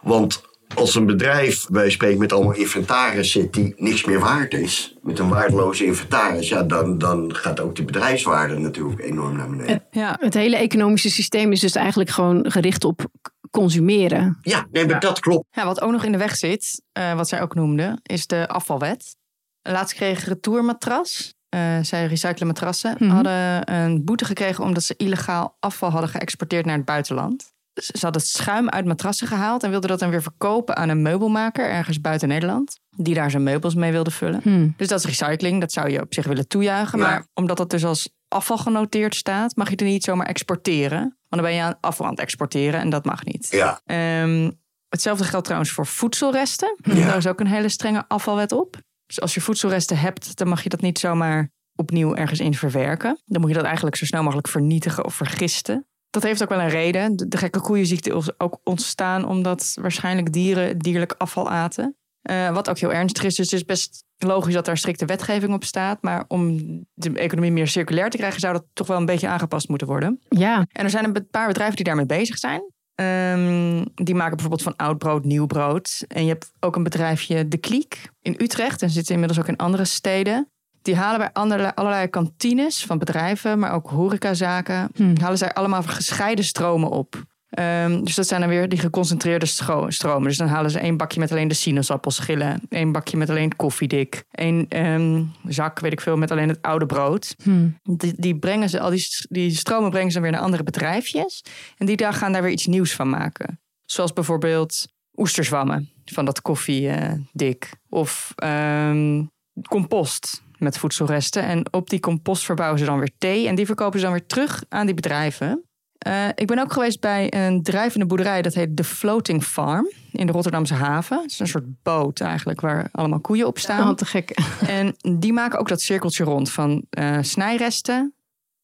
Want 0.02 0.41
als 0.73 0.95
een 0.95 1.06
bedrijf, 1.06 1.65
wij 1.69 1.89
spreken 1.89 2.19
met 2.19 2.34
allemaal 2.34 2.56
inventaris 2.56 3.32
zit 3.32 3.54
die 3.54 3.73
niks 3.78 4.06
meer 4.06 4.19
waard 4.19 4.54
is, 4.54 4.95
met 5.02 5.19
een 5.19 5.30
waardeloze 5.30 5.86
inventaris, 5.86 6.50
ja, 6.50 6.63
dan, 6.63 6.97
dan 6.97 7.36
gaat 7.36 7.60
ook 7.60 7.76
die 7.76 7.86
bedrijfswaarde 7.86 8.58
natuurlijk 8.58 9.02
enorm 9.02 9.38
naar 9.38 9.50
beneden. 9.50 9.84
Ja, 9.91 10.17
Het 10.19 10.34
hele 10.34 10.58
economische 10.58 11.10
systeem 11.10 11.52
is 11.52 11.60
dus 11.60 11.76
eigenlijk 11.76 12.10
gewoon 12.10 12.52
gericht 12.52 12.84
op 12.84 13.06
consumeren. 13.52 14.38
Ja, 14.42 14.68
nee, 14.72 14.86
maar 14.88 15.00
dat 15.00 15.20
klopt. 15.20 15.46
Ja, 15.52 15.66
wat 15.66 15.82
ook 15.82 15.92
nog 15.92 16.04
in 16.04 16.12
de 16.12 16.18
weg 16.18 16.36
zit, 16.36 16.82
eh, 16.92 17.14
wat 17.14 17.28
zij 17.28 17.42
ook 17.42 17.56
noemde, 17.56 18.00
is 18.04 18.28
de 18.28 18.48
afvalwet. 18.48 19.16
Laatst 19.62 19.96
kreeg 19.96 20.26
Retourmatras, 20.26 21.34
eh 21.50 21.78
zij 21.82 22.06
recyclen 22.06 22.48
matrassen, 22.48 22.96
Mhm. 23.00 23.10
hadden 23.10 23.74
een 23.74 24.04
boete 24.06 24.26
gekregen 24.26 24.64
omdat 24.64 24.84
ze 24.84 24.94
illegaal 24.98 25.56
afval 25.60 25.90
hadden 25.90 26.10
geëxporteerd 26.10 26.66
naar 26.66 26.76
het 26.76 26.86
buitenland. 26.86 27.56
Ze 27.74 27.92
hadden 28.02 28.22
het 28.22 28.30
schuim 28.32 28.70
uit 28.70 28.86
matrassen 28.86 29.28
gehaald 29.28 29.64
en 29.64 29.70
wilden 29.70 29.90
dat 29.90 30.00
dan 30.00 30.10
weer 30.10 30.22
verkopen 30.22 30.76
aan 30.78 30.90
een 30.90 31.02
meubelmaker 31.02 31.70
ergens 31.70 32.02
buiten 32.02 32.28
Nederland, 32.28 32.80
die 32.96 33.14
daar 33.14 33.32
zijn 33.32 33.44
meubels 33.44 33.76
mee 33.76 33.92
wilde 33.92 34.12
vullen. 34.12 34.40
Hm. 34.44 34.70
Dus 34.78 34.88
dat 34.88 35.00
is 35.00 35.06
recycling, 35.06 35.60
dat 35.60 35.72
zou 35.72 35.90
je 35.90 36.02
op 36.02 36.14
zich 36.14 36.26
willen 36.26 36.48
toejuichen. 36.48 37.00
Ja. 37.00 37.06
Maar 37.06 37.26
omdat 37.34 37.58
dat 37.58 37.70
dus 37.70 37.86
als 37.86 38.10
afval 38.28 38.58
genoteerd 38.58 39.16
staat, 39.16 39.56
mag 39.56 39.66
je 39.68 39.72
het 39.76 39.82
niet 39.84 40.04
zomaar 40.04 40.28
exporteren. 40.28 41.17
Want 41.30 41.42
dan 41.42 41.52
ben 41.52 41.54
je 41.54 41.62
aan 41.62 41.78
afval 41.82 42.06
aan 42.06 42.12
het 42.12 42.22
exporteren 42.22 42.80
en 42.80 42.90
dat 42.90 43.06
mag 43.06 43.24
niet. 43.24 43.48
Ja, 43.52 43.82
Ehm, 43.86 44.52
hetzelfde 44.90 45.24
geldt 45.24 45.46
trouwens 45.46 45.72
voor 45.72 45.86
voedselresten. 45.86 46.78
Ja. 46.82 46.94
Daar 46.94 47.18
is 47.18 47.28
ook 47.28 47.40
een 47.40 47.48
hele 47.48 47.70
strenge 47.70 48.06
afvalwet 48.08 48.52
op. 48.52 48.78
Dus 49.06 49.22
als 49.22 49.34
je 49.34 49.42
voedselresten 49.42 49.98
hebt, 49.98 50.38
dan 50.38 50.48
mag 50.48 50.63
je 50.63 50.70
dat 50.70 50.82
niet 50.82 51.00
zomaar 51.00 51.52
opnieuw 51.76 52.16
ergens 52.16 52.40
in 52.40 52.54
verwerken. 52.54 53.22
Dan 53.26 53.42
moet 53.42 53.50
je 53.50 53.56
dat 53.56 53.66
eigenlijk 53.66 53.96
zo 53.96 54.06
snel 54.06 54.24
mogelijk 54.24 54.48
vernietigen 54.48 55.06
of 55.06 55.16
vergisten. 55.16 55.88
Dat 56.10 56.24
heeft 56.24 56.44
ook 56.44 56.50
wel 56.50 56.60
een 56.60 56.70
reden. 56.70 57.16
De, 57.16 57.28
de 57.28 57.38
gekke 57.38 57.62
koeienziekte 57.62 58.16
is 58.16 58.40
ook 58.40 58.60
ontstaan 58.63 59.26
omdat 59.28 59.78
waarschijnlijk 59.82 60.34
dieren 60.34 60.78
dierlijk 60.78 61.16
afval 61.18 61.50
aten. 61.50 61.98
Eh, 62.22 62.54
wat 62.54 62.70
ook 62.70 62.78
heel 62.78 62.94
ernstig 62.94 63.24
is. 63.24 63.36
Dus 63.36 63.52
het 63.52 63.60
is 63.60 63.66
best 63.66 64.06
logisch 64.18 64.54
dat 64.54 64.66
daar 64.66 64.78
strikte 64.78 65.06
wetgeving 65.06 65.54
op 65.54 65.64
staat. 65.64 66.02
Maar 66.02 66.24
om 66.28 66.58
de 66.94 67.12
economie 67.14 67.52
meer 67.52 67.68
circulair 67.68 68.10
te 68.10 68.18
krijgen, 68.18 68.40
zou 68.40 68.54
dat 68.54 68.66
toch 68.74 68.88
wel 68.88 68.98
een 68.98 69.06
beetje 69.06 69.28
aangepast 69.28 69.70
moeten 69.70 69.88
worden. 69.88 70.20
Ja. 70.30 70.66
En 70.72 70.84
er 70.84 70.90
zijn 70.90 71.06
een 71.06 71.28
paar 71.32 71.48
bedrijven 71.48 71.76
die 71.76 71.86
daarmee 71.86 72.06
bezig 72.06 72.38
zijn. 72.38 72.62
Ehm, 72.96 73.86
die 73.94 74.16
maken 74.16 74.32
bijvoorbeeld 74.32 74.62
van 74.64 74.76
oud 74.76 74.98
brood 74.98 75.24
nieuw 75.24 75.46
brood. 75.46 76.06
En 76.08 76.22
je 76.24 76.30
hebt 76.30 76.52
ook 76.60 76.76
een 76.76 76.84
bedrijfje 76.84 77.48
De 77.48 77.58
Kliek 77.58 78.10
in 78.22 78.36
Utrecht. 78.38 78.82
En 78.82 78.90
zitten 78.90 79.14
inmiddels 79.14 79.40
ook 79.40 79.48
in 79.48 79.58
andere 79.58 79.86
steden. 79.86 80.50
Die 80.82 80.96
halen 80.96 81.20
bij 81.20 81.30
allerlei, 81.34 81.72
allerlei 81.76 82.08
kantines 82.08 82.86
van 82.86 82.98
bedrijven, 82.98 83.60
maar 83.60 83.74
ook 83.74 83.90
horecazaken, 83.90 84.90
Hm. 84.96 85.16
halen 85.22 85.38
zij 85.38 85.54
allemaal 85.54 85.84
gescheiden 85.84 86.46
stromen 86.46 86.90
op. 86.90 87.24
Ehm, 87.50 88.04
dus 88.04 88.16
dat 88.16 88.28
zijn 88.28 88.42
dan 88.42 88.50
weer 88.50 88.70
die 88.70 88.80
geconcentreerde 88.80 89.46
stro- 89.46 89.90
stromen. 89.90 90.28
Dus 90.28 90.38
dan 90.38 90.48
halen 90.48 90.72
ze 90.72 90.80
één 90.80 90.98
bakje 90.98 91.20
met 91.20 91.32
alleen 91.32 91.48
de 91.48 91.54
sinaasappelschillen, 91.54 92.62
één 92.70 92.92
bakje 92.92 93.18
met 93.18 93.30
alleen 93.30 93.56
koffiedik, 93.56 94.24
één 94.32 94.66
ehm, 94.70 95.24
zak, 95.48 95.80
weet 95.80 95.92
ik 95.92 96.02
veel, 96.02 96.18
met 96.18 96.32
alleen 96.32 96.50
het 96.50 96.62
oude 96.62 96.86
brood. 96.86 97.36
Hm. 97.44 97.68
Die, 97.84 98.14
die 98.18 98.40
brengen 98.40 98.70
ze, 98.70 98.80
al 98.80 98.90
die, 98.90 99.08
die 99.30 99.52
stromen 99.52 99.90
brengen 99.90 100.08
ze 100.08 100.14
dan 100.14 100.24
weer 100.24 100.32
naar 100.32 100.42
andere 100.42 100.64
bedrijfjes. 100.64 101.44
En 101.78 101.86
die 101.86 101.98
daar 101.98 102.14
gaan 102.14 102.32
daar 102.32 102.42
weer 102.42 102.52
iets 102.52 102.66
nieuws 102.66 102.94
van 102.94 103.10
maken. 103.10 103.60
Zoals 103.86 104.14
bijvoorbeeld 104.14 104.86
oesterzwammen 105.16 105.90
van 106.06 106.26
dat 106.26 106.42
koffiedik. 106.42 107.72
of 107.90 108.34
ehm, 108.36 109.24
compost 109.70 110.44
met 110.58 110.78
voedselresten. 110.78 111.44
En 111.44 111.74
op 111.74 111.90
die 111.90 112.00
compost 112.00 112.46
verbouwen 112.46 112.80
ze 112.80 112.86
dan 112.86 113.00
weer 113.00 113.12
thee. 113.18 113.48
En 113.48 113.56
die 113.56 113.66
verkopen 113.66 114.00
ze 114.00 114.06
dan 114.06 114.14
weer 114.14 114.26
terug 114.26 114.64
aan 114.70 114.86
die 114.86 114.96
bedrijven. 114.96 115.67
Eh, 115.98 116.28
ik 116.36 116.48
ben 116.48 116.60
ook 116.60 116.74
geweest 116.74 117.00
bij 117.00 117.34
een 117.34 117.64
drijvende 117.64 118.06
boerderij. 118.06 118.42
Dat 118.42 118.54
heet 118.54 118.76
The 118.76 118.84
Floating 118.84 119.44
Farm 119.44 119.92
in 120.12 120.26
de 120.26 120.32
Rotterdamse 120.32 120.74
haven. 120.74 121.22
Het 121.22 121.32
is 121.32 121.40
een 121.40 121.48
soort 121.48 121.84
boot 121.84 122.20
eigenlijk 122.20 122.62
waar 122.62 122.90
allemaal 122.92 123.20
koeien 123.20 123.48
op 123.48 123.58
staan. 123.60 123.90
Oh, 123.90 123.96
te 123.96 124.06
gek. 124.06 124.38
En 124.68 124.96
die 125.20 125.34
maken 125.34 125.60
ook 125.60 125.68
dat 125.68 125.82
cirkeltje 125.82 126.24
rond 126.24 126.52
van 126.52 126.86
eh, 126.90 127.18
snijresten 127.22 128.14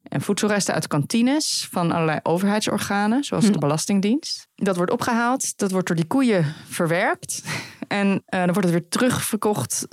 en 0.03 0.21
voedselresten 0.21 0.73
uit 0.73 0.87
kantines 0.87 1.67
van 1.71 1.91
allerlei 1.91 2.19
overheidsorganen, 2.23 3.23
zoals 3.23 3.45
Hm. 3.45 3.51
de 3.51 3.57
Belastingdienst. 3.59 4.47
Dat 4.55 4.75
wordt 4.75 4.91
opgehaald, 4.91 5.57
dat 5.57 5.71
wordt 5.71 5.87
door 5.87 5.95
die 5.95 6.07
koeien 6.07 6.45
verwerkt. 6.67 7.41
En 7.87 8.23
eh, 8.25 8.39
dan 8.39 8.53
wordt 8.53 8.63
het 8.63 8.71
weer 8.71 8.87
terugverkocht 8.89 9.85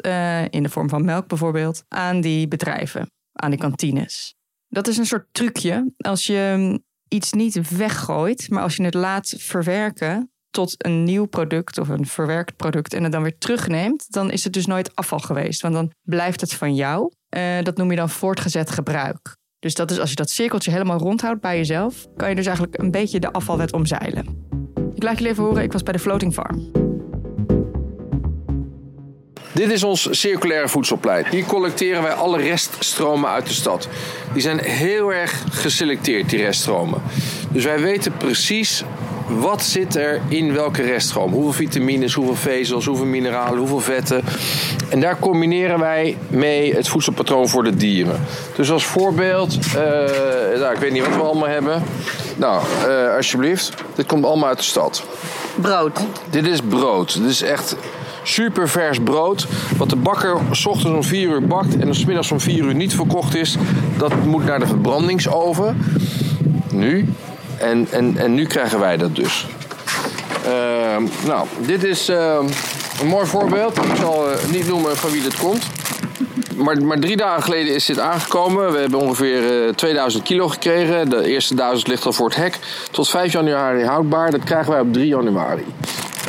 in 0.51 0.63
de 0.63 0.69
vorm 0.69 0.89
van 0.89 1.05
melk 1.05 1.27
bijvoorbeeld 1.27 1.85
aan 1.89 2.21
die 2.21 2.49
bedrijven, 2.49 3.11
aan 3.33 3.51
die 3.51 3.59
kantines. 3.59 4.35
Dat 4.69 4.89
is 4.89 4.97
een 4.97 5.07
soort 5.07 5.27
trucje. 5.33 5.93
Als 5.97 6.27
je 6.27 6.55
mm, 6.57 6.85
iets 7.11 7.33
niet 7.33 7.77
weggooit, 7.77 8.51
maar 8.51 8.63
als 8.63 8.77
je 8.77 8.85
het 8.85 8.95
laat 8.95 9.35
verwerken, 9.39 10.31
tot 10.51 10.85
een 10.85 11.05
nieuw 11.05 11.25
product 11.25 11.79
of 11.79 11.89
een 11.89 12.07
verwerkt 12.07 12.57
product 12.57 12.95
en 12.95 13.03
het 13.03 13.13
dan 13.13 13.23
weer 13.23 13.39
terugneemt, 13.39 14.13
dan 14.13 14.31
is 14.31 14.45
het 14.45 14.53
dus 14.53 14.67
nooit 14.67 14.97
afval 14.97 15.19
geweest. 15.19 15.61
Want 15.61 15.75
dan 15.75 15.93
blijft 16.03 16.41
het 16.41 16.55
van 16.55 16.75
jou. 16.75 17.13
Uh, 17.37 17.63
dat 17.63 17.77
noem 17.77 17.91
je 17.91 17.97
dan 17.97 18.11
voortgezet 18.11 18.71
gebruik. 18.71 19.37
Dus 19.59 19.75
dat 19.75 19.91
is 19.91 19.99
als 19.99 20.11
je 20.11 20.17
dat 20.17 20.31
cirkeltje 20.31 20.71
helemaal 20.71 20.99
rondhoudt 20.99 21.41
bij 21.41 21.57
jezelf, 21.57 22.07
kan 22.17 22.29
je 22.29 22.35
dus 22.35 22.47
eigenlijk 22.47 22.79
een 22.79 22.91
beetje 22.91 23.21
de 23.21 23.33
afvalwet 23.33 23.73
omzeilen. 23.73 24.47
Ik 24.95 25.03
laat 25.03 25.17
jullie 25.17 25.33
even 25.33 25.45
horen, 25.45 25.63
ik 25.63 25.73
was 25.73 25.83
bij 25.83 25.93
de 25.93 25.99
Floating 25.99 26.33
Farm. 26.33 26.90
Dit 29.53 29.71
is 29.71 29.83
ons 29.83 30.09
circulaire 30.11 30.69
voedselplein. 30.69 31.27
Hier 31.31 31.45
collecteren 31.45 32.03
wij 32.03 32.13
alle 32.13 32.39
reststromen 32.39 33.31
uit 33.31 33.47
de 33.47 33.53
stad. 33.53 33.89
Die 34.33 34.43
zijn 34.43 34.59
heel 34.59 35.13
erg 35.13 35.45
geselecteerd, 35.51 36.31
die 36.31 36.43
reststromen. 36.43 37.03
Dus 37.49 37.65
wij 37.65 37.81
weten 37.81 38.13
precies 38.17 38.85
wat 39.29 39.63
zit 39.63 39.97
er 39.97 40.21
in 40.29 40.53
welke 40.53 40.83
reststroom. 40.83 41.33
Hoeveel 41.33 41.53
vitamines, 41.53 42.15
hoeveel 42.15 42.35
vezels, 42.35 42.87
hoeveel 42.87 43.07
mineralen, 43.07 43.59
hoeveel 43.59 43.81
vetten. 43.81 44.25
En 44.89 45.01
daar 45.01 45.19
combineren 45.19 45.79
wij 45.79 46.17
mee 46.29 46.75
het 46.75 46.89
voedselpatroon 46.89 47.49
voor 47.49 47.65
de 47.65 47.77
dieren. 47.77 48.21
Dus 48.57 48.71
als 48.71 48.85
voorbeeld, 48.85 49.59
uh, 49.67 49.75
nou, 50.61 50.75
ik 50.75 50.81
weet 50.81 50.93
niet 50.93 51.07
wat 51.07 51.17
we 51.17 51.23
allemaal 51.23 51.49
hebben. 51.49 51.83
Nou, 52.37 52.63
uh, 52.89 53.15
alsjeblieft. 53.17 53.75
Dit 53.95 54.07
komt 54.07 54.25
allemaal 54.25 54.49
uit 54.49 54.59
de 54.59 54.65
stad. 54.65 55.03
Brood. 55.55 56.01
Dit 56.31 56.47
is 56.47 56.61
brood. 56.69 57.23
Dit 57.23 57.31
is 57.31 57.43
echt 57.43 57.77
super 58.23 58.69
vers 58.69 58.99
brood. 59.01 59.47
Wat 59.77 59.91
de 59.91 59.97
bakker 59.97 60.37
s 60.51 60.67
ochtends 60.67 60.97
om 60.97 61.05
4 61.05 61.29
uur 61.29 61.47
bakt 61.47 61.79
en 61.79 61.95
s 61.95 62.05
middags 62.05 62.33
om 62.33 62.41
4 62.41 62.65
uur 62.65 62.75
niet 62.75 62.95
verkocht 62.95 63.35
is, 63.35 63.57
dat 63.99 64.25
moet 64.25 64.45
naar 64.45 64.59
de 64.59 64.67
verbrandingsoven. 64.67 65.79
Nu. 66.73 67.09
En, 67.59 67.87
en, 67.91 68.17
en 68.17 68.35
nu 68.35 68.47
krijgen 68.47 68.81
wij 68.81 68.97
dat 68.97 69.17
dus. 69.17 69.47
Uh, 70.47 70.97
nou, 71.27 71.47
dit 71.67 71.85
is 71.85 72.09
uh, 72.09 72.39
een 73.01 73.07
mooi 73.07 73.27
voorbeeld. 73.27 73.77
Ik 73.77 73.97
zal 74.01 74.31
uh, 74.31 74.37
niet 74.53 74.69
noemen 74.69 74.97
van 74.97 75.11
wie 75.11 75.23
dit 75.23 75.37
komt. 75.37 75.67
Maar, 76.57 76.83
maar, 76.83 76.99
drie 76.99 77.17
dagen 77.17 77.43
geleden 77.43 77.75
is 77.75 77.87
dit 77.87 77.99
aangekomen. 77.99 78.73
We 78.73 78.79
hebben 78.79 78.99
ongeveer 78.99 79.67
uh, 79.67 79.73
2000 79.75 80.23
kilo 80.23 80.49
gekregen. 80.49 81.09
De 81.09 81.25
eerste 81.25 81.55
1000 81.55 81.89
ligt 81.89 82.07
al 82.07 82.13
voor 82.13 82.27
het 82.27 82.37
hek. 82.37 82.59
Tot 82.91 83.09
5 83.09 83.33
januari 83.33 83.85
houdbaar. 83.85 84.31
Dat 84.31 84.45
krijgen 84.45 84.73
wij 84.73 84.81
op 84.81 84.93
3 84.93 85.07
januari. 85.07 85.65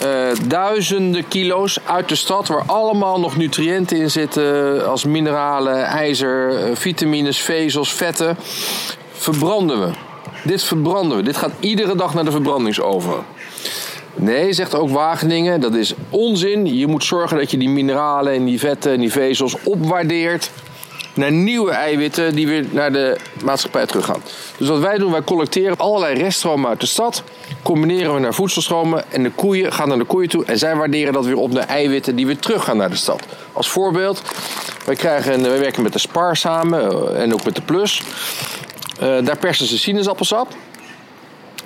Uh, 0.03 0.31
duizenden 0.47 1.27
kilo's 1.27 1.79
uit 1.85 2.09
de 2.09 2.15
stad 2.15 2.47
waar 2.47 2.63
allemaal 2.65 3.19
nog 3.19 3.37
nutriënten 3.37 3.97
in 3.97 4.11
zitten, 4.11 4.87
als 4.87 5.03
mineralen, 5.03 5.83
ijzer, 5.83 6.53
vitamines, 6.77 7.39
vezels, 7.39 7.93
vetten, 7.93 8.37
verbranden 9.11 9.79
we. 9.85 9.91
Dit 10.43 10.63
verbranden 10.63 11.17
we. 11.17 11.23
Dit 11.23 11.37
gaat 11.37 11.51
iedere 11.59 11.95
dag 11.95 12.13
naar 12.13 12.25
de 12.25 12.31
verbrandingsoven. 12.31 13.25
Nee, 14.15 14.53
zegt 14.53 14.75
ook 14.75 14.89
Wageningen, 14.89 15.61
dat 15.61 15.75
is 15.75 15.93
onzin. 16.09 16.77
Je 16.77 16.87
moet 16.87 17.03
zorgen 17.03 17.37
dat 17.37 17.51
je 17.51 17.57
die 17.57 17.69
mineralen 17.69 18.33
en 18.33 18.45
die 18.45 18.59
vetten 18.59 18.91
en 18.91 18.99
die 18.99 19.11
vezels 19.11 19.55
opwaardeert 19.63 20.51
naar 21.13 21.31
nieuwe 21.31 21.71
eiwitten 21.71 22.35
die 22.35 22.47
weer 22.47 22.65
naar 22.71 22.91
de 22.91 23.17
maatschappij 23.43 23.85
teruggaan. 23.85 24.21
Dus 24.57 24.67
wat 24.67 24.79
wij 24.79 24.97
doen, 24.97 25.11
wij 25.11 25.21
collecteren 25.21 25.77
allerlei 25.77 26.21
reststromen 26.21 26.69
uit 26.69 26.79
de 26.79 26.85
stad, 26.85 27.23
combineren 27.63 28.13
we 28.13 28.19
naar 28.19 28.33
voedselstromen 28.33 29.11
en 29.11 29.23
de 29.23 29.31
koeien 29.31 29.73
gaan 29.73 29.87
naar 29.87 29.97
de 29.97 30.03
koeien 30.03 30.29
toe 30.29 30.45
en 30.45 30.57
zij 30.57 30.75
waarderen 30.75 31.13
dat 31.13 31.25
weer 31.25 31.37
op 31.37 31.51
naar 31.51 31.67
eiwitten 31.67 32.15
die 32.15 32.25
weer 32.25 32.39
teruggaan 32.39 32.77
naar 32.77 32.89
de 32.89 32.95
stad. 32.95 33.23
Als 33.53 33.69
voorbeeld, 33.69 34.21
wij, 34.85 34.95
krijgen, 34.95 35.41
wij 35.41 35.59
werken 35.59 35.83
met 35.83 35.93
de 35.93 35.99
Spar 35.99 36.37
samen 36.37 36.91
eh, 36.91 37.21
en 37.21 37.33
ook 37.33 37.43
met 37.43 37.55
de 37.55 37.61
Plus. 37.61 38.01
Uh, 39.01 39.25
daar 39.25 39.37
persen 39.37 39.65
ze 39.67 39.77
sinaasappelsap. 39.77 40.47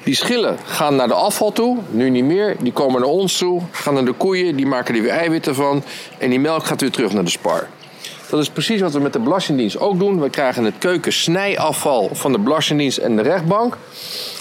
Die 0.04 0.16
schillen 0.16 0.58
gaan 0.66 0.96
naar 0.96 1.08
de 1.08 1.14
afval 1.14 1.52
toe, 1.52 1.78
nu 1.90 2.10
niet 2.10 2.24
meer. 2.24 2.56
Die 2.60 2.74
komen 2.74 3.02
naar 3.02 3.10
ons 3.10 3.38
toe, 3.38 3.62
gaan 3.72 3.94
naar 3.94 4.06
de 4.06 4.14
koeien, 4.14 4.56
die 4.56 4.66
maken 4.66 4.96
er 4.96 5.02
weer 5.02 5.12
eiwitten 5.12 5.56
van. 5.56 5.84
En 6.18 6.30
die 6.30 6.40
melk 6.40 6.66
gaat 6.66 6.82
weer 6.82 6.92
terug 6.92 7.14
naar 7.14 7.24
de 7.24 7.30
spar. 7.30 7.68
Dat 8.30 8.40
is 8.40 8.50
precies 8.50 8.82
wat 8.82 8.94
we 8.94 9.00
met 9.00 9.14
de 9.14 9.20
Belastingdienst 9.20 9.80
ook 9.80 10.00
doen. 10.00 10.22
We 10.22 10.30
krijgen 10.30 10.64
het 10.64 10.78
keukensnijafval 10.78 12.10
van 12.16 12.32
de 12.32 12.40
Belastingdienst 12.40 12.98
en 12.98 13.16
de 13.16 13.22
rechtbank. 13.22 13.78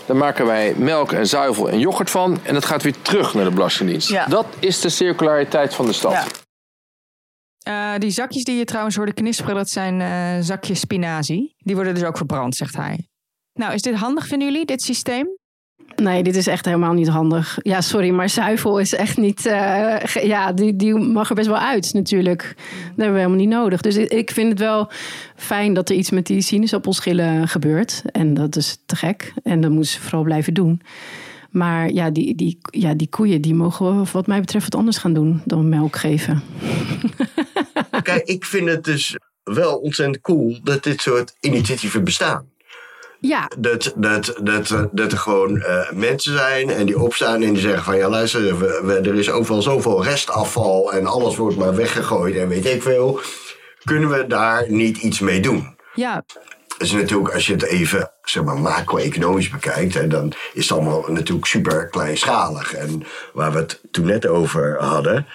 Daar 0.06 0.16
maken 0.16 0.46
wij 0.46 0.74
melk 0.76 1.12
en 1.12 1.26
zuivel 1.26 1.70
en 1.70 1.78
yoghurt 1.78 2.10
van. 2.10 2.38
En 2.42 2.54
dat 2.54 2.64
gaat 2.64 2.82
weer 2.82 2.94
terug 3.02 3.34
naar 3.34 3.44
de 3.44 3.50
Belastingdienst. 3.50 4.08
Ja. 4.08 4.26
Dat 4.26 4.46
is 4.58 4.80
de 4.80 4.88
circulariteit 4.88 5.74
van 5.74 5.86
de 5.86 5.92
stad. 5.92 6.12
Ja. 6.12 6.24
Uh, 7.68 7.98
die 7.98 8.10
zakjes 8.10 8.44
die 8.44 8.56
je 8.56 8.64
trouwens 8.64 8.96
hoorde 8.96 9.12
knisperen, 9.12 9.54
dat 9.54 9.68
zijn 9.68 10.00
uh, 10.00 10.44
zakjes 10.46 10.80
spinazie. 10.80 11.54
Die 11.58 11.74
worden 11.74 11.94
dus 11.94 12.04
ook 12.04 12.16
verbrand, 12.16 12.56
zegt 12.56 12.76
hij. 12.76 13.08
Nou, 13.52 13.74
is 13.74 13.82
dit 13.82 13.94
handig, 13.94 14.26
vinden 14.26 14.48
jullie, 14.48 14.66
dit 14.66 14.82
systeem? 14.82 15.38
Nee, 15.96 16.22
dit 16.22 16.36
is 16.36 16.46
echt 16.46 16.64
helemaal 16.64 16.92
niet 16.92 17.08
handig. 17.08 17.58
Ja, 17.62 17.80
sorry, 17.80 18.10
maar 18.10 18.28
zuivel 18.28 18.78
is 18.78 18.94
echt 18.94 19.16
niet. 19.16 19.46
Uh, 19.46 20.04
ja, 20.04 20.52
die, 20.52 20.76
die 20.76 20.94
mag 20.94 21.28
er 21.28 21.34
best 21.34 21.46
wel 21.46 21.58
uit, 21.58 21.92
natuurlijk. 21.92 22.42
Dat 22.56 22.96
hebben 22.96 23.12
we 23.12 23.18
helemaal 23.18 23.38
niet 23.38 23.48
nodig. 23.48 23.80
Dus 23.80 23.96
ik 23.96 24.30
vind 24.30 24.50
het 24.50 24.58
wel 24.58 24.90
fijn 25.36 25.74
dat 25.74 25.88
er 25.88 25.96
iets 25.96 26.10
met 26.10 26.26
die 26.26 26.40
sinaasappelschillen 26.40 27.48
gebeurt. 27.48 28.02
En 28.12 28.34
dat 28.34 28.56
is 28.56 28.78
te 28.86 28.96
gek. 28.96 29.32
En 29.42 29.60
dat 29.60 29.70
moeten 29.70 29.90
ze 29.90 30.00
vooral 30.00 30.22
blijven 30.22 30.54
doen. 30.54 30.82
Maar 31.50 31.90
ja, 31.90 32.10
die, 32.10 32.34
die, 32.34 32.58
ja, 32.70 32.94
die 32.94 33.08
koeien 33.08 33.40
die 33.40 33.54
mogen 33.54 34.00
we, 34.00 34.10
wat 34.12 34.26
mij 34.26 34.40
betreft 34.40 34.64
wat 34.64 34.74
anders 34.74 34.98
gaan 34.98 35.14
doen 35.14 35.42
dan 35.44 35.68
melk 35.68 35.96
geven. 35.96 36.42
Kijk, 38.02 38.24
ik 38.24 38.44
vind 38.44 38.68
het 38.68 38.84
dus 38.84 39.16
wel 39.42 39.76
ontzettend 39.76 40.20
cool 40.20 40.58
dat 40.62 40.82
dit 40.82 41.00
soort 41.00 41.36
initiatieven 41.40 42.04
bestaan. 42.04 42.52
Ja. 43.26 43.50
Dat, 43.58 43.92
dat, 43.96 44.34
dat, 44.42 44.74
dat 44.92 45.12
er 45.12 45.18
gewoon 45.18 45.56
uh, 45.56 45.90
mensen 45.90 46.36
zijn 46.36 46.70
en 46.70 46.86
die 46.86 47.00
opstaan 47.00 47.42
en 47.42 47.52
die 47.52 47.62
zeggen 47.62 47.84
van 47.84 47.96
ja 47.96 48.08
luister, 48.08 48.58
we, 48.58 48.80
we, 48.84 49.10
er 49.10 49.14
is 49.14 49.30
overal 49.30 49.62
zoveel 49.62 50.04
restafval 50.04 50.92
en 50.92 51.06
alles 51.06 51.36
wordt 51.36 51.56
maar 51.56 51.74
weggegooid 51.74 52.36
en 52.36 52.48
weet 52.48 52.66
ik 52.66 52.82
veel. 52.82 53.20
Kunnen 53.84 54.10
we 54.10 54.26
daar 54.26 54.64
niet 54.68 54.96
iets 54.96 55.20
mee 55.20 55.40
doen? 55.40 55.76
Ja. 55.94 56.24
is 56.78 56.92
natuurlijk, 56.92 57.34
als 57.34 57.46
je 57.46 57.52
het 57.52 57.64
even 57.64 58.10
zeg 58.24 58.44
maar, 58.44 58.58
macro-economisch 58.58 59.50
bekijkt, 59.50 59.94
hè, 59.94 60.06
dan 60.06 60.32
is 60.52 60.68
het 60.68 60.78
allemaal 60.78 61.04
natuurlijk 61.08 61.46
super 61.46 61.88
kleinschalig. 61.88 62.74
En 62.74 63.02
waar 63.32 63.52
we 63.52 63.58
het 63.58 63.80
toen 63.90 64.06
net 64.06 64.26
over 64.26 64.76
hadden, 64.78 65.26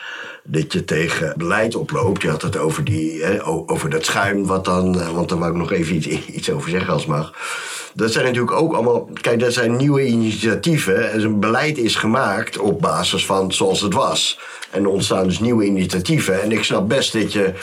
dat 0.44 0.74
je 0.74 0.84
tegen 0.84 1.34
beleid 1.38 1.76
oploopt. 1.76 2.22
Je 2.22 2.30
had 2.30 2.42
het 2.42 2.58
over, 2.58 2.84
die, 2.84 3.24
hè, 3.24 3.46
over 3.46 3.90
dat 3.90 4.06
schuim, 4.06 4.46
wat 4.46 4.66
dan, 4.66 5.02
eh, 5.02 5.10
want 5.10 5.30
daar 5.30 5.40
wou 5.40 5.52
ik 5.52 5.58
nog 5.58 5.72
even 5.72 5.96
iets, 5.96 6.08
iets 6.26 6.52
over 6.52 6.70
zeggen 6.70 6.94
als 6.94 7.06
mag. 7.06 7.34
Dat 7.94 8.12
zijn 8.12 8.26
natuurlijk 8.26 8.52
ook 8.52 8.74
allemaal, 8.74 9.10
kijk, 9.22 9.40
dat 9.40 9.54
zijn 9.54 9.76
nieuwe 9.76 10.06
initiatieven. 10.06 11.12
En 11.12 11.24
een 11.24 11.40
beleid 11.40 11.78
is 11.78 11.96
gemaakt 11.96 12.58
op 12.58 12.82
basis 12.82 13.26
van 13.26 13.54
zoals 13.54 13.82
het 13.82 13.94
was. 13.94 14.40
En 14.72 14.84
er 14.84 14.90
ontstaan 14.90 15.28
dus 15.28 15.40
nieuwe 15.40 15.66
initiatieven. 15.66 16.42
En 16.42 16.52
ik 16.52 16.64
snap 16.64 16.90
best 16.90 17.14
dat 17.14 17.34
je, 17.34 17.54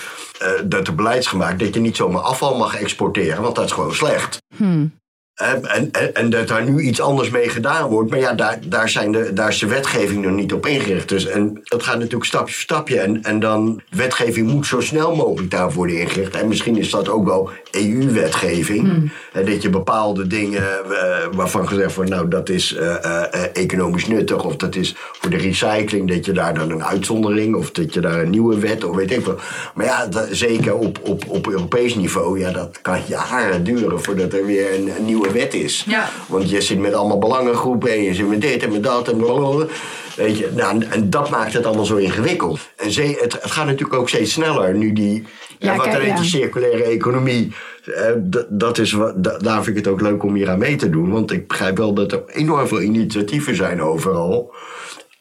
uh, 0.42 0.48
dat 0.64 0.86
er 0.86 0.94
beleid 0.94 1.18
is 1.18 1.26
gemaakt 1.26 1.58
dat 1.58 1.74
je 1.74 1.80
niet 1.80 1.96
zomaar 1.96 2.22
afval 2.22 2.56
mag 2.56 2.76
exporteren, 2.76 3.42
want 3.42 3.54
dat 3.54 3.64
is 3.64 3.72
gewoon 3.72 3.94
slecht. 3.94 4.38
Hmm. 4.56 4.92
En, 5.36 5.64
en, 5.92 6.14
en, 6.14 6.30
dat 6.30 6.48
daar 6.48 6.70
nu 6.70 6.80
iets 6.80 7.00
anders 7.00 7.30
mee 7.30 7.48
gedaan 7.48 7.88
wordt. 7.88 8.10
Maar 8.10 8.18
ja, 8.18 8.34
daar, 8.34 8.58
daar, 8.66 8.88
zijn 8.88 9.12
de, 9.12 9.32
daar 9.32 9.48
is 9.48 9.58
de 9.58 9.66
wetgeving 9.66 10.24
nog 10.24 10.34
niet 10.34 10.52
op 10.52 10.66
ingericht. 10.66 11.08
Dus, 11.08 11.26
en 11.26 11.60
dat 11.62 11.82
gaat 11.82 11.98
natuurlijk 11.98 12.24
stapje 12.24 12.54
voor 12.54 12.62
stapje. 12.62 13.00
En, 13.00 13.22
en 13.22 13.40
dan, 13.40 13.82
wetgeving 13.90 14.50
moet 14.50 14.66
zo 14.66 14.80
snel 14.80 15.16
mogelijk 15.16 15.50
daar 15.50 15.72
worden 15.72 16.00
ingericht. 16.00 16.34
En 16.34 16.48
misschien 16.48 16.76
is 16.76 16.90
dat 16.90 17.08
ook 17.08 17.24
wel 17.24 17.50
EU-wetgeving. 17.76 18.80
Hmm. 18.80 19.44
Dat 19.44 19.62
je 19.62 19.70
bepaalde 19.70 20.26
dingen 20.26 20.62
uh, 20.62 20.98
waarvan 21.32 21.68
gezegd 21.68 21.94
wordt, 21.94 22.10
nou 22.10 22.28
dat 22.28 22.48
is 22.48 22.72
uh, 22.72 22.94
uh, 23.04 23.22
economisch 23.52 24.06
nuttig. 24.06 24.44
Of 24.44 24.56
dat 24.56 24.74
is 24.76 24.94
voor 24.96 25.30
de 25.30 25.36
recycling, 25.36 26.08
dat 26.08 26.24
je 26.24 26.32
daar 26.32 26.54
dan 26.54 26.70
een 26.70 26.84
uitzondering. 26.84 27.54
Of 27.54 27.70
dat 27.70 27.94
je 27.94 28.00
daar 28.00 28.18
een 28.22 28.30
nieuwe 28.30 28.58
wet, 28.58 28.84
of 28.84 28.96
weet 28.96 29.10
ik 29.10 29.24
veel. 29.24 29.38
Maar 29.74 29.86
ja, 29.86 30.06
dat, 30.06 30.28
zeker 30.30 30.74
op, 30.74 30.98
op, 31.02 31.24
op 31.28 31.48
Europees 31.48 31.94
niveau, 31.94 32.38
ja, 32.38 32.50
dat 32.50 32.78
kan 32.82 32.98
jaren 33.06 33.64
duren 33.64 34.02
voordat 34.02 34.32
er 34.32 34.46
weer 34.46 34.74
een, 34.74 34.90
een 34.98 35.04
nieuwe 35.04 35.30
wet 35.32 35.54
is. 35.54 35.84
Ja. 35.88 36.08
Want 36.28 36.50
je 36.50 36.60
zit 36.60 36.78
met 36.78 36.94
allemaal 36.94 37.18
belangengroepen 37.18 37.90
en 37.90 38.02
je 38.02 38.14
zit 38.14 38.28
met 38.28 38.40
dit 38.40 38.62
en 38.62 38.72
met 38.72 38.82
dat 38.82 39.08
en 39.08 39.16
blablabla. 39.16 39.66
Weet 40.16 40.38
je, 40.38 40.50
nou, 40.54 40.84
en 40.84 41.10
dat 41.10 41.30
maakt 41.30 41.52
het 41.52 41.66
allemaal 41.66 41.84
zo 41.84 41.96
ingewikkeld. 41.96 42.60
En 42.76 42.90
ze, 42.90 43.02
het, 43.02 43.32
het 43.32 43.50
gaat 43.50 43.66
natuurlijk 43.66 43.98
ook 43.98 44.08
steeds 44.08 44.32
sneller 44.32 44.74
nu 44.74 44.92
die. 44.92 45.24
Ja, 45.58 45.70
en 45.70 45.76
wat 45.76 45.88
kijk, 45.88 46.06
dan 46.06 46.16
die 46.16 46.24
circulaire 46.24 46.82
economie. 46.82 47.52
Eh, 47.84 48.10
dat 48.48 48.78
is, 48.78 48.96
daar 49.38 49.64
vind 49.64 49.76
ik 49.76 49.84
het 49.84 49.86
ook 49.86 50.00
leuk 50.00 50.22
om 50.22 50.34
hier 50.34 50.48
aan 50.48 50.58
mee 50.58 50.76
te 50.76 50.90
doen. 50.90 51.10
Want 51.10 51.30
ik 51.30 51.48
begrijp 51.48 51.76
wel 51.76 51.94
dat 51.94 52.12
er 52.12 52.22
enorm 52.26 52.66
veel 52.66 52.80
initiatieven 52.80 53.56
zijn 53.56 53.82
overal. 53.82 54.54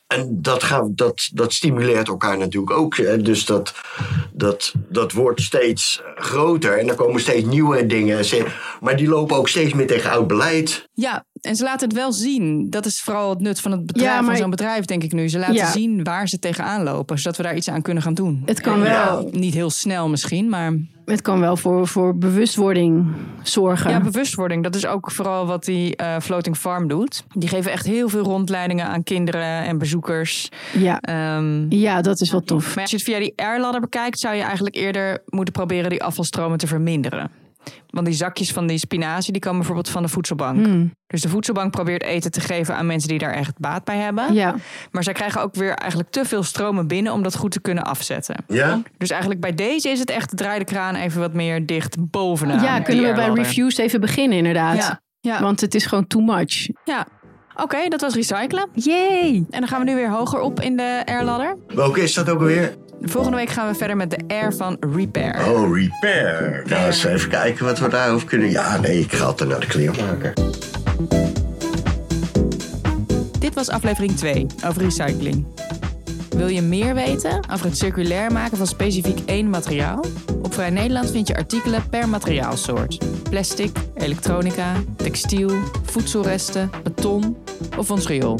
En 0.08 0.41
dat, 0.41 0.63
gaat, 0.63 0.98
dat, 0.98 1.30
dat 1.34 1.54
stimuleert 1.54 2.08
elkaar 2.08 2.38
natuurlijk 2.38 2.72
ook. 2.72 2.98
Hè. 2.98 3.22
Dus 3.22 3.46
dat, 3.46 3.74
dat, 4.34 4.74
dat 4.89 5.12
wordt 5.12 5.41
steeds 5.41 6.02
groter 6.15 6.80
en 6.80 6.89
er 6.89 6.96
komen 6.96 7.22
steeds 7.22 7.46
nieuwe 7.46 7.86
dingen. 7.86 8.26
Maar 8.82 8.96
die 8.96 9.08
lopen 9.08 9.36
ook 9.36 9.50
steeds 9.50 9.74
meer 9.74 9.88
tegen 9.88 10.12
oud 10.12 10.28
beleid. 10.28 10.89
Ja, 10.94 11.26
en 11.41 11.56
ze 11.56 11.63
laten 11.63 11.88
het 11.88 11.98
wel 11.98 12.12
zien. 12.12 12.70
Dat 12.70 12.86
is 12.86 13.02
vooral 13.02 13.30
het 13.30 13.39
nut 13.39 13.60
van 13.60 13.72
het 13.72 13.86
bedrijf, 13.86 14.20
ja, 14.20 14.24
van 14.24 14.38
zo'n 14.38 14.50
bedrijf, 14.50 14.86
denk 14.86 15.04
ik 15.04 15.12
nu. 15.12 15.30
Ze 15.30 15.39
laten 15.39 15.56
ja. 15.56 15.72
zien 15.72 16.03
waar 16.03 16.28
ze 16.28 16.39
tegenaan 16.39 16.84
lopen, 16.84 17.18
zodat 17.18 17.38
we 17.38 17.43
daar 17.43 17.56
iets 17.56 17.70
aan 17.70 17.82
kunnen 17.82 18.03
gaan 18.03 18.14
doen. 18.14 18.41
Het 18.45 18.62
kan 18.62 18.82
wel. 18.82 19.30
niet 19.32 19.53
heel 19.53 19.70
snel 19.70 20.10
misschien, 20.10 20.49
maar... 20.49 20.74
Het 21.06 21.22
kan 21.22 21.39
wel 21.39 21.58
voor, 21.58 21.88
voor 21.88 22.18
bewustwording 22.18 23.06
zorgen. 23.43 23.91
Ja, 23.91 23.99
bewustwording. 24.01 24.64
Dat 24.64 24.76
is 24.76 24.86
ook 24.86 25.12
vooral 25.12 25.45
wat 25.45 25.64
die 25.64 25.95
eh, 25.95 26.20
Floating 26.20 26.58
Farm 26.58 26.88
doet. 26.88 27.24
Die 27.34 27.49
geven 27.49 27.72
echt 27.72 27.86
heel 27.86 28.10
veel 28.10 28.24
rondleidingen 28.24 28.86
aan 28.86 29.03
kinderen 29.03 29.64
en 29.64 29.78
bezoekers. 29.78 30.49
ja. 30.74 30.99
Ehm, 30.99 31.66
ja, 31.70 32.01
dat 32.01 32.22
is 32.22 32.32
wel 32.32 32.41
tof. 32.41 32.74
maar 32.74 32.82
als 32.82 32.91
je 32.91 32.97
het 32.97 33.06
via 33.06 33.20
die 33.20 33.34
airladder 33.36 33.82
bekijkt, 33.82 34.20
zou 34.20 34.36
je 34.36 34.41
eigenlijk 34.41 34.76
eerder 34.76 35.22
moeten 35.26 35.53
proberen 35.53 35.89
die 35.89 36.03
afvalstromen 36.03 36.58
te 36.58 36.68
verminderen. 36.68 37.32
Want 37.89 38.05
die 38.05 38.16
zakjes 38.16 38.51
van 38.51 38.68
die 38.68 38.78
spinazie, 38.78 39.32
die 39.32 39.41
komen 39.41 39.57
bijvoorbeeld 39.57 39.89
van 39.89 40.03
de 40.03 40.09
voedselbank. 40.09 40.66
Hmm. 40.66 40.93
Dus 41.07 41.22
de 41.22 41.30
voedselbank 41.30 41.72
probeert 41.72 42.03
eten 42.03 42.32
te 42.32 42.41
geven 42.41 42.76
aan 42.76 42.86
mensen 42.86 43.09
die 43.09 43.20
daar 43.20 43.34
echt 43.34 43.59
baat 43.59 43.84
bij 43.84 43.97
hebben. 43.97 44.34
Ja. 44.34 44.55
Maar 44.91 45.03
zij 45.03 45.13
krijgen 45.13 45.41
ook 45.41 45.55
weer 45.55 45.74
eigenlijk 45.74 46.11
te 46.11 46.26
veel 46.26 46.43
stromen 46.43 46.88
binnen 46.88 47.13
om 47.13 47.24
dat 47.24 47.36
goed 47.36 47.51
te 47.51 47.61
kunnen 47.61 47.84
afzetten. 47.84 48.36
Ja? 48.47 48.82
Dus 48.97 49.09
eigenlijk 49.09 49.41
bij 49.41 49.53
deze 49.53 49.89
is 49.89 49.99
het 49.99 50.09
echt 50.09 50.38
draai 50.38 50.59
de 50.59 50.66
kraan 50.66 50.95
even 50.95 51.20
wat 51.20 51.34
meer 51.34 51.66
dicht 51.66 51.95
bovenaan. 51.99 52.61
ja, 52.63 52.80
kunnen 52.80 53.05
we 53.05 53.13
bij 53.13 53.30
reviews 53.30 53.78
even 53.78 54.01
beginnen 54.01 54.38
inderdaad. 54.38 54.78
Ja, 54.78 55.01
ja. 55.20 55.41
Want 55.41 55.61
het 55.61 55.76
is 55.76 55.86
gewoon 55.86 56.07
too 56.07 56.22
much. 56.22 56.70
ja. 56.86 57.07
Oké, 57.61 57.88
dat 57.88 58.01
was 58.01 58.13
recyclen. 58.13 58.70
Yay! 58.74 59.45
En 59.49 59.59
dan 59.59 59.68
gaan 59.68 59.80
we 59.80 59.86
nu 59.86 59.95
weer 59.95 60.09
hoger 60.09 60.39
op 60.39 60.61
in 60.61 60.78
de 60.78 61.01
airladder. 61.05 61.57
Welke 61.68 62.01
is 62.01 62.13
dat 62.13 62.30
ook 62.30 62.39
alweer? 62.39 62.76
Volgende 63.02 63.38
week 63.38 63.50
gaan 63.50 63.68
we 63.68 63.76
verder 63.76 63.98
met 63.98 64.10
de 64.10 64.20
air 64.28 64.54
van 64.54 64.78
Repair. 64.96 65.48
Oh, 65.48 65.78
repair. 65.78 66.64
Nou, 66.66 66.86
eens 66.86 67.04
even 67.04 67.30
kijken 67.30 67.66
wat 67.66 67.80
we 67.80 67.89
daarover 67.89 68.28
kunnen. 68.28 68.50
Ja, 68.52 68.78
nee, 68.78 69.00
ik 69.00 69.14
ga 69.14 69.26
altijd 69.26 69.50
naar 69.50 69.60
de 69.60 69.68
kleermaker. 69.68 70.34
Dit 73.39 73.54
was 73.54 73.70
aflevering 73.70 74.16
2 74.18 74.46
over 74.66 74.82
recycling. 74.82 75.46
Wil 76.30 76.48
je 76.48 76.62
meer 76.62 76.93
weten 76.93 77.39
over 77.52 77.66
het 77.66 77.78
circulair 77.78 78.32
maken 78.32 78.58
van 78.58 78.68
specifiek 78.68 79.20
één 79.26 79.50
materiaal? 79.50 80.06
Op 80.41 80.54
Vrij 80.54 80.70
Nederland 80.70 81.12
vind 81.12 81.28
je 81.28 81.36
artikelen 81.36 81.89
per 81.89 82.10
materiaalsoort. 82.10 82.98
Plastic, 83.30 83.78
elektronica, 83.93 84.74
textiel, 84.96 85.52
voedselresten, 85.84 86.70
beton 86.84 87.38
of 87.78 87.91
ons 87.91 88.08
riool. 88.08 88.39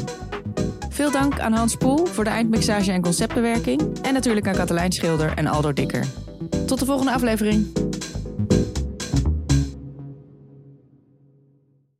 Veel 0.96 1.10
dank 1.10 1.40
aan 1.40 1.52
Hans 1.52 1.76
Poel 1.76 2.06
voor 2.06 2.24
de 2.24 2.30
eindmixage 2.30 2.92
en 2.92 3.02
conceptbewerking. 3.02 3.98
En 4.02 4.12
natuurlijk 4.12 4.46
aan 4.46 4.54
Katelijn 4.54 4.92
Schilder 4.92 5.32
en 5.34 5.46
Aldo 5.46 5.72
Dikker. 5.72 6.06
Tot 6.66 6.78
de 6.78 6.84
volgende 6.84 7.12
aflevering. 7.12 7.66